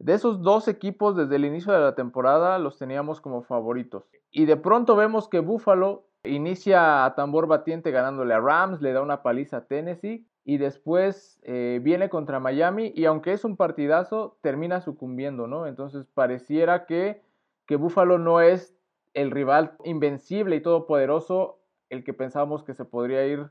De 0.05 0.13
esos 0.13 0.43
dos 0.43 0.69
equipos 0.69 1.17
desde 1.17 1.37
el 1.37 1.47
inicio 1.47 1.73
de 1.73 1.81
la 1.81 1.95
temporada 1.95 2.59
los 2.59 2.77
teníamos 2.77 3.23
como 3.23 3.41
favoritos. 3.41 4.05
Y 4.31 4.45
de 4.45 4.59
pronto 4.59 4.97
vemos 4.97 5.31
que 5.31 5.41
Buffalo 5.41 6.05
inicia 6.25 7.07
a 7.07 7.15
tambor 7.15 7.47
batiente 7.47 7.91
ganándole 7.91 8.35
a 8.35 8.39
Rams, 8.39 8.83
le 8.83 8.93
da 8.93 9.01
una 9.01 9.23
paliza 9.23 9.57
a 9.57 9.65
Tennessee 9.65 10.29
y 10.45 10.59
después 10.59 11.41
eh, 11.43 11.81
viene 11.83 12.11
contra 12.11 12.39
Miami 12.39 12.93
y 12.95 13.07
aunque 13.07 13.33
es 13.33 13.47
un 13.47 13.57
partidazo, 13.57 14.37
termina 14.43 14.83
sucumbiendo, 14.83 15.47
¿no? 15.47 15.67
Entonces 15.67 16.05
pareciera 16.13 16.85
que, 16.85 17.23
que 17.65 17.77
Buffalo 17.77 18.19
no 18.19 18.43
es 18.43 18.77
el 19.15 19.31
rival 19.31 19.73
invencible 19.85 20.57
y 20.57 20.61
todopoderoso 20.61 21.61
el 21.89 22.05
que 22.05 22.13
pensábamos 22.13 22.63
que 22.63 22.75
se 22.75 22.85
podría 22.85 23.25
ir 23.27 23.49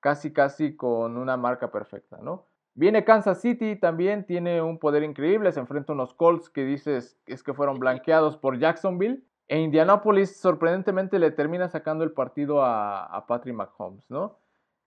casi 0.00 0.32
casi 0.32 0.74
con 0.74 1.16
una 1.16 1.36
marca 1.36 1.70
perfecta, 1.70 2.18
¿no? 2.20 2.48
Viene 2.74 3.04
Kansas 3.04 3.40
City, 3.40 3.76
también 3.76 4.24
tiene 4.24 4.62
un 4.62 4.78
poder 4.78 5.02
increíble, 5.02 5.52
se 5.52 5.60
enfrenta 5.60 5.92
a 5.92 5.94
unos 5.94 6.14
Colts 6.14 6.48
que 6.48 6.64
dices 6.64 7.18
es 7.26 7.42
que 7.42 7.52
fueron 7.52 7.78
blanqueados 7.78 8.36
por 8.36 8.58
Jacksonville. 8.58 9.22
E 9.48 9.60
Indianapolis 9.60 10.40
sorprendentemente 10.40 11.18
le 11.18 11.30
termina 11.30 11.68
sacando 11.68 12.04
el 12.04 12.12
partido 12.12 12.62
a, 12.62 13.04
a 13.04 13.26
Patrick 13.26 13.54
Mahomes, 13.54 14.10
¿no? 14.10 14.38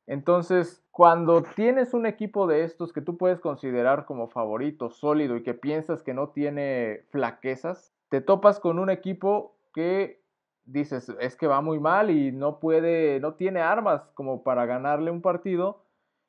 Entonces, 0.08 0.84
cuando 0.92 1.44
tienes 1.56 1.94
un 1.94 2.06
equipo 2.06 2.48
de 2.48 2.64
estos 2.64 2.94
que 2.94 3.02
tú 3.02 3.18
puedes 3.18 3.40
considerar 3.40 4.06
como 4.06 4.28
favorito, 4.28 4.90
sólido 4.90 5.36
y 5.36 5.44
que 5.44 5.54
piensas 5.54 6.04
que 6.04 6.14
no 6.14 6.30
tiene 6.30 7.04
flaquezas, 7.10 7.94
te 8.10 8.22
topas 8.22 8.60
con 8.60 8.80
un 8.80 8.90
equipo 8.90 9.56
que 9.74 10.22
dices, 10.66 11.10
es 11.20 11.36
que 11.36 11.48
va 11.48 11.62
muy 11.62 11.80
mal 11.80 12.10
y 12.10 12.32
no 12.32 12.60
puede, 12.60 13.20
no 13.20 13.34
tiene 13.34 13.62
armas 13.62 14.10
como 14.14 14.44
para 14.44 14.66
ganarle 14.66 15.12
un 15.12 15.22
partido 15.22 15.85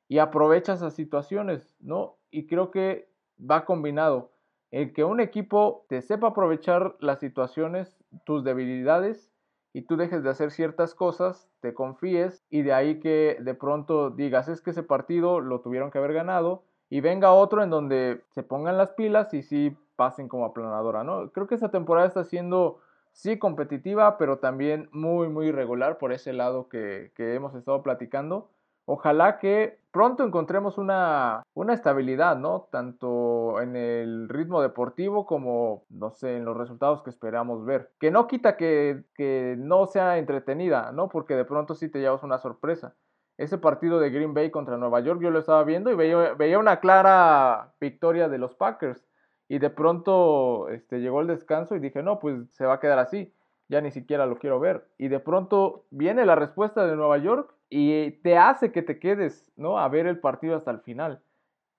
y 0.07 0.19
aprovecha 0.19 0.73
esas 0.73 0.93
situaciones, 0.93 1.75
¿no? 1.79 2.17
Y 2.31 2.47
creo 2.47 2.71
que 2.71 3.09
va 3.39 3.65
combinado. 3.65 4.31
El 4.71 4.93
que 4.93 5.03
un 5.03 5.19
equipo 5.19 5.85
te 5.89 6.01
sepa 6.01 6.27
aprovechar 6.27 6.95
las 6.99 7.19
situaciones, 7.19 7.97
tus 8.25 8.43
debilidades, 8.43 9.31
y 9.77 9.83
tú 9.83 9.95
dejes 9.95 10.23
de 10.23 10.31
hacer 10.31 10.49
ciertas 10.49 10.95
cosas, 10.95 11.49
te 11.59 11.75
confíes 11.75 12.43
y 12.49 12.63
de 12.63 12.73
ahí 12.73 12.99
que 12.99 13.37
de 13.39 13.53
pronto 13.53 14.09
digas, 14.09 14.47
es 14.47 14.59
que 14.59 14.71
ese 14.71 14.81
partido 14.81 15.39
lo 15.39 15.61
tuvieron 15.61 15.91
que 15.91 15.99
haber 15.99 16.13
ganado 16.13 16.63
y 16.89 17.01
venga 17.01 17.31
otro 17.31 17.61
en 17.61 17.69
donde 17.69 18.23
se 18.33 18.41
pongan 18.41 18.79
las 18.79 18.93
pilas 18.93 19.35
y 19.35 19.43
sí 19.43 19.77
pasen 19.95 20.29
como 20.29 20.45
aplanadora, 20.45 21.03
¿no? 21.03 21.31
Creo 21.31 21.45
que 21.45 21.53
esta 21.53 21.69
temporada 21.69 22.07
está 22.07 22.23
siendo 22.23 22.79
sí 23.11 23.37
competitiva, 23.37 24.17
pero 24.17 24.39
también 24.39 24.89
muy, 24.91 25.27
muy 25.27 25.51
regular 25.51 25.99
por 25.99 26.11
ese 26.11 26.33
lado 26.33 26.69
que, 26.69 27.11
hemos 27.17 27.53
estado 27.53 27.83
platicando, 27.83 28.49
ojalá 28.87 29.37
que 29.37 29.79
pronto 29.91 30.23
encontremos 30.23 30.77
una, 30.77 31.43
una 31.53 31.73
estabilidad, 31.73 32.37
¿no? 32.37 32.69
Tanto 32.71 33.61
en 33.61 33.75
el 33.75 34.29
ritmo 34.29 34.61
deportivo 34.61 35.25
como, 35.25 35.83
no 35.89 36.11
sé, 36.11 36.37
en 36.37 36.45
los 36.45 36.55
resultados 36.55 37.03
que 37.03 37.09
esperamos 37.09 37.65
ver. 37.65 37.91
Que 37.99 38.11
no 38.11 38.27
quita 38.27 38.55
que, 38.55 39.03
que 39.13 39.55
no 39.57 39.87
sea 39.87 40.17
entretenida, 40.17 40.91
¿no? 40.93 41.09
Porque 41.09 41.35
de 41.35 41.45
pronto 41.45 41.75
sí 41.75 41.89
te 41.89 41.99
llevas 41.99 42.23
una 42.23 42.37
sorpresa. 42.37 42.95
Ese 43.37 43.57
partido 43.57 43.99
de 43.99 44.09
Green 44.09 44.33
Bay 44.33 44.51
contra 44.51 44.77
Nueva 44.77 45.01
York 45.01 45.21
yo 45.21 45.31
lo 45.31 45.39
estaba 45.39 45.63
viendo 45.63 45.91
y 45.91 45.95
veía, 45.95 46.33
veía 46.33 46.57
una 46.57 46.79
clara 46.79 47.73
victoria 47.79 48.29
de 48.29 48.37
los 48.37 48.55
Packers. 48.55 49.05
Y 49.49 49.59
de 49.59 49.69
pronto 49.69 50.69
este, 50.69 50.99
llegó 51.01 51.21
el 51.21 51.27
descanso 51.27 51.75
y 51.75 51.79
dije, 51.79 52.01
no, 52.03 52.19
pues 52.19 52.37
se 52.51 52.65
va 52.65 52.75
a 52.75 52.79
quedar 52.79 52.99
así 52.99 53.33
ya 53.69 53.81
ni 53.81 53.91
siquiera 53.91 54.25
lo 54.25 54.39
quiero 54.39 54.59
ver. 54.59 54.87
Y 54.97 55.09
de 55.09 55.19
pronto 55.19 55.85
viene 55.89 56.25
la 56.25 56.35
respuesta 56.35 56.85
de 56.85 56.95
Nueva 56.95 57.17
York 57.17 57.53
y 57.69 58.11
te 58.21 58.37
hace 58.37 58.71
que 58.71 58.81
te 58.81 58.99
quedes, 58.99 59.51
¿no? 59.55 59.79
A 59.79 59.87
ver 59.89 60.07
el 60.07 60.19
partido 60.19 60.55
hasta 60.55 60.71
el 60.71 60.79
final. 60.79 61.21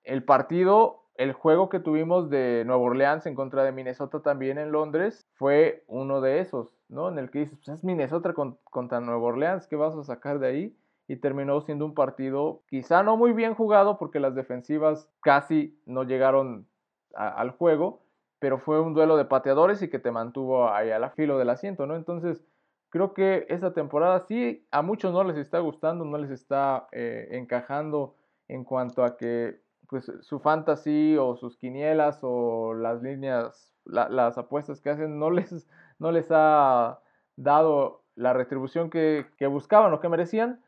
El 0.04 0.22
partido, 0.24 1.04
el 1.14 1.32
juego 1.32 1.68
que 1.68 1.80
tuvimos 1.80 2.30
de 2.30 2.64
Nueva 2.66 2.82
Orleans 2.82 3.26
en 3.26 3.34
contra 3.34 3.64
de 3.64 3.72
Minnesota 3.72 4.20
también 4.20 4.58
en 4.58 4.72
Londres, 4.72 5.28
fue 5.34 5.84
uno 5.86 6.20
de 6.20 6.40
esos, 6.40 6.76
¿no? 6.88 7.08
En 7.08 7.18
el 7.18 7.30
que 7.30 7.40
dices, 7.40 7.58
pues 7.58 7.78
es 7.78 7.84
Minnesota 7.84 8.34
contra 8.34 9.00
Nueva 9.00 9.22
Orleans, 9.22 9.66
¿qué 9.66 9.76
vas 9.76 9.96
a 9.96 10.04
sacar 10.04 10.38
de 10.38 10.46
ahí? 10.46 10.76
Y 11.06 11.16
terminó 11.16 11.60
siendo 11.62 11.86
un 11.86 11.94
partido 11.94 12.62
quizá 12.68 13.02
no 13.02 13.16
muy 13.16 13.32
bien 13.32 13.54
jugado 13.54 13.98
porque 13.98 14.20
las 14.20 14.34
defensivas 14.34 15.08
casi 15.20 15.80
no 15.86 16.04
llegaron 16.04 16.66
al 17.14 17.50
juego, 17.50 18.02
pero 18.38 18.58
fue 18.58 18.80
un 18.80 18.92
duelo 18.92 19.16
de 19.16 19.24
pateadores 19.24 19.80
y 19.82 19.88
que 19.88 19.98
te 19.98 20.12
mantuvo 20.12 20.70
ahí 20.70 20.90
a 20.90 20.98
la 20.98 21.10
filo 21.10 21.38
del 21.38 21.50
asiento, 21.50 21.86
¿no? 21.86 21.96
Entonces, 21.96 22.44
creo 22.90 23.14
que 23.14 23.46
esta 23.48 23.72
temporada 23.72 24.24
sí, 24.26 24.66
a 24.70 24.82
muchos 24.82 25.12
no 25.12 25.24
les 25.24 25.36
está 25.36 25.58
gustando, 25.58 26.04
no 26.04 26.18
les 26.18 26.30
está 26.30 26.88
eh, 26.92 27.28
encajando 27.32 28.14
en 28.48 28.64
cuanto 28.64 29.04
a 29.04 29.16
que 29.16 29.60
pues 29.88 30.12
su 30.20 30.38
fantasy 30.38 31.16
o 31.16 31.36
sus 31.36 31.56
quinielas 31.56 32.20
o 32.22 32.74
las 32.74 33.02
líneas, 33.02 33.74
las 33.84 34.36
apuestas 34.36 34.80
que 34.80 34.90
hacen 34.90 35.18
no 35.18 35.30
les, 35.30 35.66
no 35.98 36.12
les 36.12 36.26
ha 36.30 37.00
dado 37.36 38.02
la 38.14 38.32
retribución 38.32 38.90
que, 38.90 39.26
que 39.36 39.46
buscaban 39.46 39.92
o 39.92 40.00
que 40.00 40.08
merecían, 40.08 40.62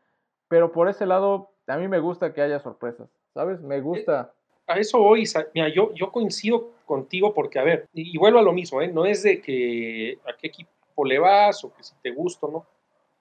pero 0.49 0.73
por 0.73 0.89
ese 0.89 1.07
lado 1.07 1.53
a 1.67 1.77
mí 1.77 1.89
me 1.89 2.01
gusta 2.01 2.33
que 2.33 2.43
haya 2.43 2.61
sorpresas, 2.61 3.11
¿sabes? 3.35 3.61
Me 3.61 3.81
gusta 3.81 4.33
a 4.71 4.79
eso 4.79 4.99
voy, 5.01 5.25
mira, 5.55 5.69
yo, 5.69 5.93
yo 5.95 6.13
coincido 6.13 6.71
contigo 6.87 7.35
porque, 7.35 7.59
a 7.59 7.65
ver, 7.65 7.89
y, 7.93 8.17
vuelvo 8.19 8.39
a 8.39 8.43
lo 8.43 8.53
mismo, 8.53 8.81
¿eh? 8.81 8.89
no 8.89 9.05
es 9.05 9.23
de 9.23 9.41
que 9.41 10.19
a 10.25 10.37
qué 10.37 10.47
equipo 10.47 10.71
le 11.05 11.19
vas 11.19 11.65
o 11.65 11.73
que 11.73 11.83
si 11.83 11.95
te 12.03 12.11
gusta, 12.11 12.47
¿no? 12.51 12.67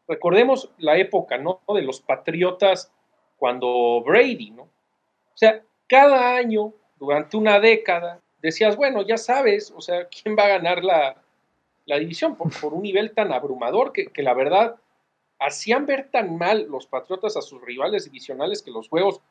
Recordemos 0.08 0.72
la 0.78 0.98
época, 0.98 1.38
¿no? 1.38 1.62
De 1.68 1.82
los 1.82 2.02
Patriotas 2.02 2.92
cuando 3.38 4.02
Brady, 4.02 4.52
¿no? 4.52 4.64
O 4.64 5.36
sea, 5.36 5.64
cada 5.88 6.36
año, 6.36 6.74
durante 6.98 7.38
una 7.38 7.60
década, 7.60 8.20
decías, 8.42 8.76
bueno, 8.76 9.02
ya 9.02 9.18
sabes, 9.18 9.72
o 9.76 9.82
sea, 9.82 10.08
¿quién 10.08 10.36
va 10.38 10.46
a 10.46 10.50
ganar 10.50 10.84
la, 10.84 11.16
división? 11.86 12.36
Por, 12.36 12.52
por, 12.60 12.74
un 12.74 12.84
nivel 12.84 13.14
tan 13.14 13.32
abrumador 13.32 13.94
que, 13.94 14.08
que 14.08 14.24
la 14.24 14.34
verdad 14.34 14.76
hacían 15.40 15.86
ver 15.86 16.10
tan 16.12 16.38
mal 16.38 16.68
los 16.70 16.88
Patriotas 16.88 17.38
a 17.38 17.42
sus 17.42 17.62
rivales 17.62 18.06
divisionales 18.06 18.62
que 18.62 18.72
los 18.72 18.90
juegos 18.90 19.22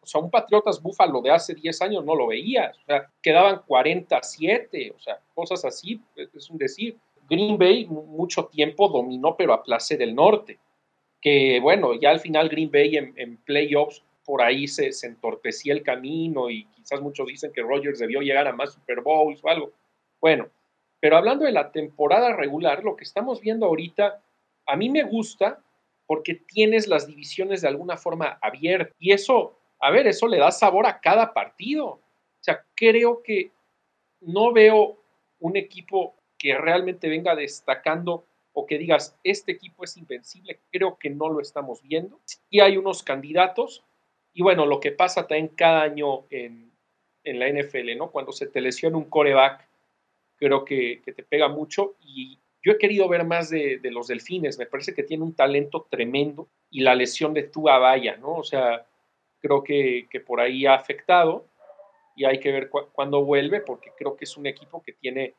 o 0.00 0.06
sea, 0.06 0.20
un 0.20 0.30
Patriotas 0.30 0.80
Búfalo 0.80 1.20
de 1.20 1.30
hace 1.30 1.54
10 1.54 1.82
años 1.82 2.04
no 2.04 2.14
lo 2.14 2.28
veías. 2.28 2.76
O 2.78 2.84
sea, 2.86 3.10
quedaban 3.22 3.62
47, 3.66 4.94
o 4.96 5.00
sea, 5.00 5.20
cosas 5.34 5.64
así, 5.64 6.00
es 6.16 6.50
un 6.50 6.58
decir. 6.58 6.98
Green 7.28 7.58
Bay 7.58 7.86
mucho 7.86 8.46
tiempo 8.46 8.88
dominó, 8.88 9.36
pero 9.36 9.52
a 9.52 9.62
placer 9.62 9.98
del 9.98 10.14
norte. 10.14 10.58
Que 11.20 11.60
bueno, 11.60 11.94
ya 11.94 12.10
al 12.10 12.20
final 12.20 12.48
Green 12.48 12.70
Bay 12.70 12.96
en, 12.96 13.36
playoffs 13.38 14.04
por 14.24 14.42
ahí 14.42 14.68
se, 14.68 14.92
se, 14.92 15.06
entorpecía 15.06 15.72
el 15.72 15.82
camino 15.82 16.50
y 16.50 16.64
quizás 16.66 17.00
muchos 17.00 17.26
dicen 17.26 17.52
que 17.52 17.62
Rogers 17.62 17.98
debió 17.98 18.20
llegar 18.20 18.46
a 18.46 18.52
más 18.52 18.74
Super 18.74 19.00
Bowls 19.00 19.40
o 19.42 19.48
algo. 19.48 19.72
Bueno, 20.20 20.48
pero 21.00 21.16
hablando 21.16 21.44
de 21.44 21.52
la 21.52 21.72
temporada 21.72 22.34
regular, 22.36 22.84
lo 22.84 22.94
que 22.96 23.04
estamos 23.04 23.40
viendo 23.40 23.66
ahorita, 23.66 24.22
a 24.66 24.76
mí 24.76 24.90
me 24.90 25.02
gusta 25.02 25.62
porque 26.06 26.34
tienes 26.34 26.86
las 26.88 27.06
divisiones 27.06 27.62
de 27.62 27.68
alguna 27.68 27.96
forma 27.96 28.38
abiertas 28.42 28.94
y 28.98 29.12
eso 29.12 29.58
a 29.80 29.90
ver, 29.90 30.06
eso 30.06 30.26
le 30.26 30.38
da 30.38 30.50
sabor 30.50 30.86
a 30.86 31.00
cada 31.00 31.32
partido. 31.32 31.86
O 31.86 32.00
sea, 32.40 32.64
creo 32.74 33.22
que 33.22 33.52
no 34.20 34.52
veo 34.52 34.98
un 35.40 35.56
equipo 35.56 36.14
que 36.38 36.56
realmente 36.56 37.08
venga 37.08 37.34
destacando 37.34 38.24
o 38.52 38.66
que 38.66 38.78
digas, 38.78 39.16
este 39.22 39.52
equipo 39.52 39.84
es 39.84 39.96
invencible, 39.96 40.58
creo 40.70 40.98
que 40.98 41.10
no 41.10 41.28
lo 41.28 41.40
estamos 41.40 41.82
viendo. 41.82 42.20
Y 42.50 42.60
hay 42.60 42.76
unos 42.76 43.02
candidatos, 43.02 43.84
y 44.32 44.42
bueno, 44.42 44.66
lo 44.66 44.80
que 44.80 44.92
pasa 44.92 45.26
también 45.26 45.48
cada 45.48 45.82
año 45.82 46.26
en, 46.30 46.68
la 47.24 47.46
NFL, 47.46 47.94
¿no? 47.98 48.10
Cuando 48.10 48.32
se 48.32 48.46
te 48.46 48.60
lesiona 48.60 48.96
un 48.96 49.10
coreback, 49.10 49.68
creo 50.36 50.64
que, 50.64 51.02
te 51.04 51.22
pega 51.22 51.48
mucho 51.48 51.96
y 52.00 52.38
yo 52.62 52.72
he 52.72 52.78
querido 52.78 53.06
ver 53.06 53.24
más 53.24 53.50
de, 53.50 53.80
los 53.84 54.08
delfines, 54.08 54.58
me 54.58 54.66
parece 54.66 54.94
que 54.94 55.02
tiene 55.02 55.24
un 55.24 55.34
talento 55.34 55.86
tremendo 55.90 56.48
y 56.70 56.80
la 56.80 56.94
lesión 56.94 57.34
de 57.34 57.42
Tua 57.42 57.78
Vaya, 57.78 58.16
¿no? 58.16 58.36
O 58.36 58.44
sea, 58.44 58.86
creo 59.40 59.62
que, 59.62 60.08
por 60.26 60.40
ahí 60.40 60.66
ha 60.66 60.74
afectado 60.74 61.46
y 62.16 62.24
hay 62.24 62.40
que 62.40 62.50
ver 62.50 62.70
cuándo 62.70 63.24
vuelve 63.24 63.60
porque 63.60 63.92
creo 63.96 64.16
que 64.16 64.24
es 64.24 64.36
un 64.36 64.46
equipo 64.46 64.82
que 64.82 64.94
tiene 64.94 65.34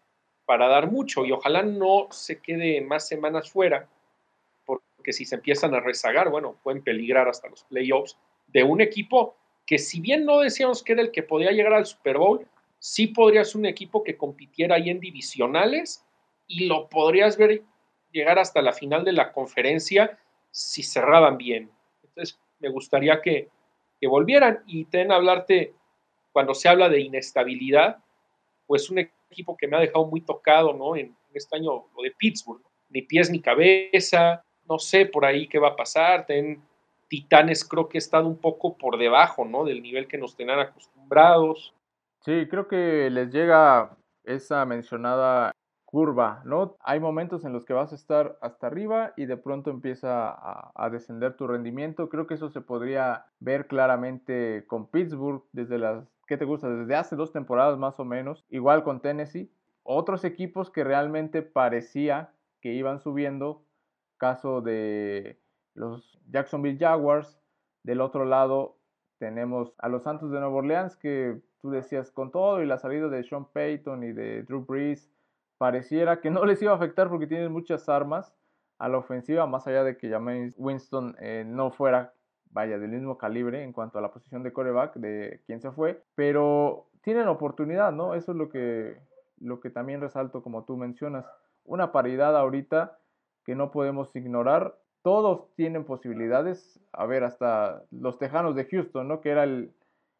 para 0.50 0.68
dar 0.68 0.90
mucho 0.90 1.26
y 1.26 1.32
ojalá 1.32 1.62
no 1.62 2.08
se 2.10 2.42
quede 2.42 2.82
más 2.82 3.08
semanas 3.08 3.52
fuera 3.52 3.88
porque 4.66 5.14
si 5.14 5.24
se 5.24 5.36
empiezan 5.36 5.76
a 5.76 5.80
rezagar, 5.80 6.32
bueno, 6.32 6.58
pueden 6.64 6.84
peligrar 6.84 7.30
hasta 7.30 7.50
los 7.50 7.66
playoffs 7.66 8.18
de 8.48 8.64
un 8.64 8.82
equipo 8.82 9.36
que 9.68 9.78
si 9.78 10.00
bien 10.00 10.26
no 10.26 10.40
decíamos 10.40 10.82
que 10.82 10.94
era 10.94 11.04
el 11.04 11.12
que 11.12 11.22
podía 11.22 11.52
llegar 11.52 11.74
al 11.74 11.86
Super 11.86 12.18
Bowl, 12.18 12.48
sí 12.80 13.06
podría 13.06 13.46
ser 13.46 13.58
un 13.58 13.68
equipo 13.68 14.04
que 14.04 14.18
compitiera 14.18 14.78
ahí 14.78 14.90
en 14.90 15.00
divisionales 15.00 16.04
y 16.48 16.66
lo 16.66 16.90
podrías 16.90 17.38
ver 17.38 17.62
llegar 18.12 18.40
hasta 18.40 18.64
la 18.64 18.74
final 18.74 19.06
de 19.06 19.12
la 19.12 19.32
conferencia 19.32 20.18
si 20.50 20.82
cerraban 20.82 21.38
bien. 21.38 21.70
Entonces, 22.02 22.40
me 22.58 22.70
gustaría 22.70 23.22
que, 23.22 23.50
que 24.02 24.08
volvieran. 24.08 24.64
Y 24.66 24.86
ten 24.86 25.12
hablarte, 25.12 25.76
cuando 26.32 26.56
se 26.56 26.70
habla 26.70 26.90
de 26.90 27.02
inestabilidad, 27.02 28.00
pues 28.66 28.90
un 28.90 28.98
equipo 29.32 29.56
que 29.58 29.68
me 29.68 29.78
ha 29.78 29.82
dejado 29.82 30.06
muy 30.06 30.22
tocado, 30.22 30.74
¿no? 30.74 30.96
En, 30.96 31.15
este 31.34 31.58
año, 31.58 31.86
lo 31.96 32.04
de 32.04 32.12
Pittsburgh, 32.18 32.62
ni 32.89 33.04
pies 33.04 33.30
ni 33.30 33.39
cabeza, 33.39 34.44
no 34.68 34.80
sé 34.80 35.06
por 35.06 35.26
ahí 35.26 35.48
qué 35.48 35.60
va 35.60 35.70
a 35.70 35.76
pasar. 35.76 36.26
Ten 36.26 36.60
Titanes 37.08 37.63
creo 37.63 37.88
que 37.88 37.98
ha 37.98 38.00
estado 38.00 38.28
un 38.28 38.38
poco 38.38 38.78
por 38.78 38.98
debajo, 38.98 39.46
¿no? 39.46 39.63
Del 39.63 39.82
nivel 39.82 40.08
que 40.08 40.18
nos 40.18 40.36
tenían 40.36 40.60
acostumbrados. 40.60 41.74
Sí, 42.22 42.48
creo 42.50 42.68
que 42.68 43.10
les 43.12 43.32
llega 43.32 43.96
esa 44.24 44.65
mencionada 44.65 45.52
curva, 45.86 46.44
¿no? 46.46 46.78
Hay 46.82 47.00
momentos 47.00 47.46
en 47.46 47.54
los 47.54 47.65
que 47.65 47.74
vas 47.74 47.92
a 47.92 47.96
estar 47.96 48.38
hasta 48.42 48.68
arriba 48.68 49.13
y 49.18 49.26
de 49.26 49.38
pronto 49.38 49.72
empieza 49.72 50.36
a, 50.76 50.89
descender 50.92 51.36
tu 51.36 51.48
rendimiento. 51.48 52.10
Creo 52.10 52.28
que 52.28 52.36
eso 52.36 52.50
se 52.52 52.62
podría 52.62 53.26
ver 53.39 53.65
claramente 53.65 54.65
con 54.68 54.86
Pittsburgh 54.86 55.44
desde 55.52 55.80
las, 55.80 56.08
¿qué 56.30 56.38
te 56.38 56.46
gusta? 56.46 56.70
Desde 56.70 56.96
hace 56.96 57.15
dos 57.15 57.34
temporadas 57.34 57.78
más 57.80 58.00
o 58.00 58.06
menos. 58.06 58.46
Igual 58.50 58.84
con 58.84 59.02
Tennessee. 59.02 59.52
Otros 59.82 60.24
equipos 60.24 60.70
que 60.70 60.84
realmente 60.84 61.42
parecía 61.42 62.32
que 62.62 62.74
iban 62.74 63.00
subiendo, 63.00 63.65
caso 64.18 64.62
de 64.62 65.39
los 65.74 66.20
Jacksonville 66.30 66.78
Jaguars. 66.78 67.39
Del 67.84 68.00
otro 68.00 68.26
lado 68.26 68.78
tenemos 69.18 69.74
a 69.80 69.89
los 69.89 70.04
Santos 70.04 70.30
de 70.32 70.39
Nueva 70.39 70.56
Orleans 70.56 70.96
que 70.96 71.42
tú 71.62 71.72
decías 71.72 72.12
con 72.12 72.32
todo 72.32 72.62
y 72.62 72.68
la 72.68 72.78
salida 72.78 73.10
de 73.10 73.24
Sean 73.24 73.46
Payton 73.46 74.04
y 74.04 74.13
de 74.13 74.44
Drew 74.44 74.63
Brees 74.63 75.12
pareciera 75.58 76.22
que 76.22 76.30
no 76.30 76.46
les 76.46 76.62
iba 76.62 76.74
a 76.74 76.76
afectar 76.76 77.10
porque 77.10 77.26
tienen 77.26 77.52
muchas 77.52 77.89
armas 77.89 78.36
a 78.78 78.88
la 78.88 79.00
ofensiva, 79.00 79.48
más 79.48 79.65
allá 79.68 79.84
de 79.84 79.98
que 79.98 80.10
James 80.10 80.56
Winston 80.58 81.15
eh, 81.20 81.44
no 81.46 81.72
fuera, 81.72 82.13
vaya, 82.52 82.80
del 82.80 82.92
mismo 82.92 83.18
calibre 83.18 83.64
en 83.64 83.74
cuanto 83.74 84.00
a 84.00 84.02
la 84.02 84.12
posición 84.12 84.44
de 84.44 84.54
coreback 84.54 84.96
de 84.96 85.42
quien 85.46 85.62
se 85.62 85.72
fue, 85.72 86.02
pero 86.16 86.88
tienen 87.02 87.28
oportunidad, 87.28 87.92
¿no? 87.92 88.16
Eso 88.16 88.32
es 88.32 88.38
lo 88.38 88.50
que, 88.50 88.98
lo 89.40 89.60
que 89.60 89.70
también 89.70 90.02
resalto, 90.02 90.44
como 90.44 90.64
tú 90.64 90.78
mencionas, 90.78 91.26
una 91.64 91.92
paridad 91.92 92.36
ahorita 92.36 92.98
que 93.46 93.56
no 93.56 93.72
podemos 93.72 94.16
ignorar. 94.16 94.76
Todos 95.02 95.54
tienen 95.56 95.86
posibilidades, 95.86 96.80
a 96.92 97.06
ver, 97.06 97.24
hasta 97.24 97.84
los 97.92 98.18
Tejanos 98.18 98.56
de 98.56 98.66
Houston, 98.66 99.08
¿no? 99.08 99.22
Que 99.22 99.30
era 99.30 99.44
el, 99.44 99.74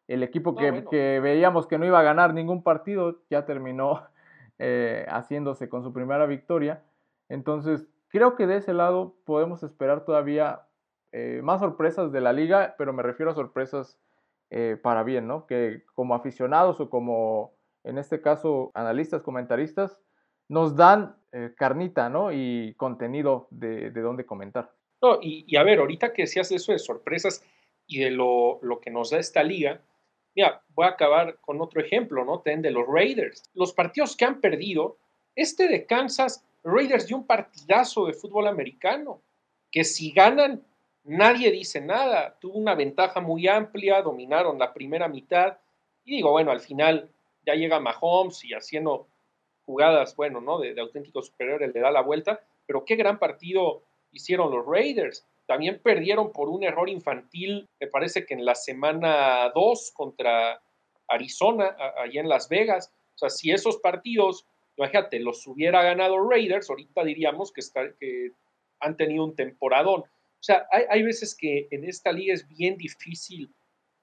equipo 0.08 0.56
que, 0.56 0.84
que 0.90 1.20
veíamos 1.20 1.66
que 1.66 1.78
no 1.78 1.86
iba 1.86 2.00
a 2.00 2.04
ganar 2.04 2.34
ningún 2.34 2.62
partido, 2.62 3.20
ya 3.28 3.44
terminó 3.44 4.02
eh, 4.58 5.06
haciéndose 5.08 5.68
con 5.68 5.82
su 5.82 5.92
primera 5.92 6.26
victoria. 6.26 6.82
Entonces, 7.28 7.86
creo 8.08 8.36
que 8.36 8.46
de 8.46 8.56
ese 8.56 8.72
lado 8.72 9.14
podemos 9.24 9.62
esperar 9.62 10.04
todavía 10.04 10.62
eh, 11.12 11.40
más 11.42 11.60
sorpresas 11.60 12.12
de 12.12 12.20
la 12.20 12.32
liga, 12.32 12.74
pero 12.78 12.92
me 12.92 13.02
refiero 13.02 13.32
a 13.32 13.34
sorpresas 13.34 13.98
eh, 14.50 14.76
para 14.82 15.02
bien, 15.02 15.26
¿no? 15.26 15.46
Que 15.46 15.84
como 15.94 16.14
aficionados 16.14 16.80
o 16.80 16.90
como, 16.90 17.52
en 17.84 17.98
este 17.98 18.20
caso, 18.20 18.70
analistas, 18.74 19.22
comentaristas, 19.22 19.98
nos 20.48 20.74
dan 20.74 21.16
carnita, 21.56 22.08
¿no? 22.08 22.32
Y 22.32 22.74
contenido 22.74 23.46
de, 23.50 23.92
de 23.92 24.00
dónde 24.00 24.26
comentar. 24.26 24.72
No, 25.00 25.20
y, 25.22 25.44
y, 25.46 25.56
a 25.56 25.62
ver, 25.62 25.78
ahorita 25.78 26.12
que 26.12 26.22
decías 26.22 26.50
eso 26.50 26.72
de 26.72 26.80
sorpresas, 26.80 27.44
y 27.90 27.98
de 27.98 28.10
lo, 28.10 28.60
lo 28.62 28.80
que 28.80 28.90
nos 28.90 29.10
da 29.10 29.18
esta 29.18 29.42
liga, 29.42 29.82
mira, 30.36 30.62
voy 30.74 30.86
a 30.86 30.90
acabar 30.90 31.38
con 31.40 31.60
otro 31.60 31.80
ejemplo, 31.80 32.24
¿no? 32.24 32.40
Ten 32.40 32.62
de 32.62 32.70
los 32.70 32.86
Raiders. 32.86 33.42
Los 33.52 33.72
partidos 33.72 34.16
que 34.16 34.24
han 34.24 34.40
perdido, 34.40 34.96
este 35.34 35.66
de 35.66 35.86
Kansas, 35.86 36.46
Raiders 36.62 37.08
dio 37.08 37.16
un 37.16 37.26
partidazo 37.26 38.06
de 38.06 38.12
fútbol 38.12 38.46
americano, 38.46 39.20
que 39.72 39.82
si 39.82 40.12
ganan, 40.12 40.62
nadie 41.04 41.50
dice 41.50 41.80
nada. 41.80 42.36
Tuvo 42.40 42.58
una 42.58 42.74
ventaja 42.74 43.20
muy 43.20 43.48
amplia, 43.48 44.02
dominaron 44.02 44.58
la 44.58 44.72
primera 44.72 45.08
mitad. 45.08 45.58
Y 46.04 46.16
digo, 46.16 46.30
bueno, 46.30 46.50
al 46.50 46.60
final 46.60 47.10
ya 47.46 47.54
llega 47.54 47.80
Mahomes 47.80 48.44
y 48.44 48.54
haciendo 48.54 49.06
jugadas, 49.64 50.16
bueno, 50.16 50.40
¿no? 50.40 50.58
De, 50.58 50.78
auténticos 50.80 51.26
superiores 51.26 51.72
le 51.74 51.80
da 51.80 51.90
la 51.90 52.02
vuelta. 52.02 52.40
Pero 52.66 52.84
qué 52.84 52.96
gran 52.96 53.18
partido 53.18 53.82
hicieron 54.12 54.50
los 54.50 54.66
Raiders. 54.66 55.26
También 55.46 55.80
perdieron 55.82 56.32
por 56.32 56.48
un 56.48 56.62
error 56.62 56.88
infantil, 56.88 57.68
me 57.80 57.88
parece 57.88 58.24
que 58.24 58.34
en 58.34 58.44
la 58.44 58.54
semana 58.54 59.50
2 59.52 59.92
contra 59.92 60.62
Arizona, 61.08 61.76
allá 61.96 62.20
en 62.20 62.28
Las 62.28 62.48
Vegas. 62.48 62.92
O 63.16 63.18
sea, 63.18 63.30
si 63.30 63.50
esos 63.50 63.78
partidos, 63.78 64.46
imagínate, 64.76 65.18
los 65.18 65.44
hubiera 65.46 65.82
ganado 65.82 66.28
Raiders, 66.28 66.70
ahorita 66.70 67.02
diríamos 67.04 67.52
que, 67.52 67.62
que 67.98 68.32
han 68.78 68.96
tenido 68.96 69.24
un 69.24 69.34
temporadón. 69.34 70.04
O 70.40 70.42
sea, 70.42 70.66
hay, 70.88 71.02
veces 71.02 71.34
que 71.34 71.68
en 71.70 71.84
esta 71.84 72.10
liga 72.12 72.32
es 72.32 72.48
bien 72.48 72.78
difícil 72.78 73.52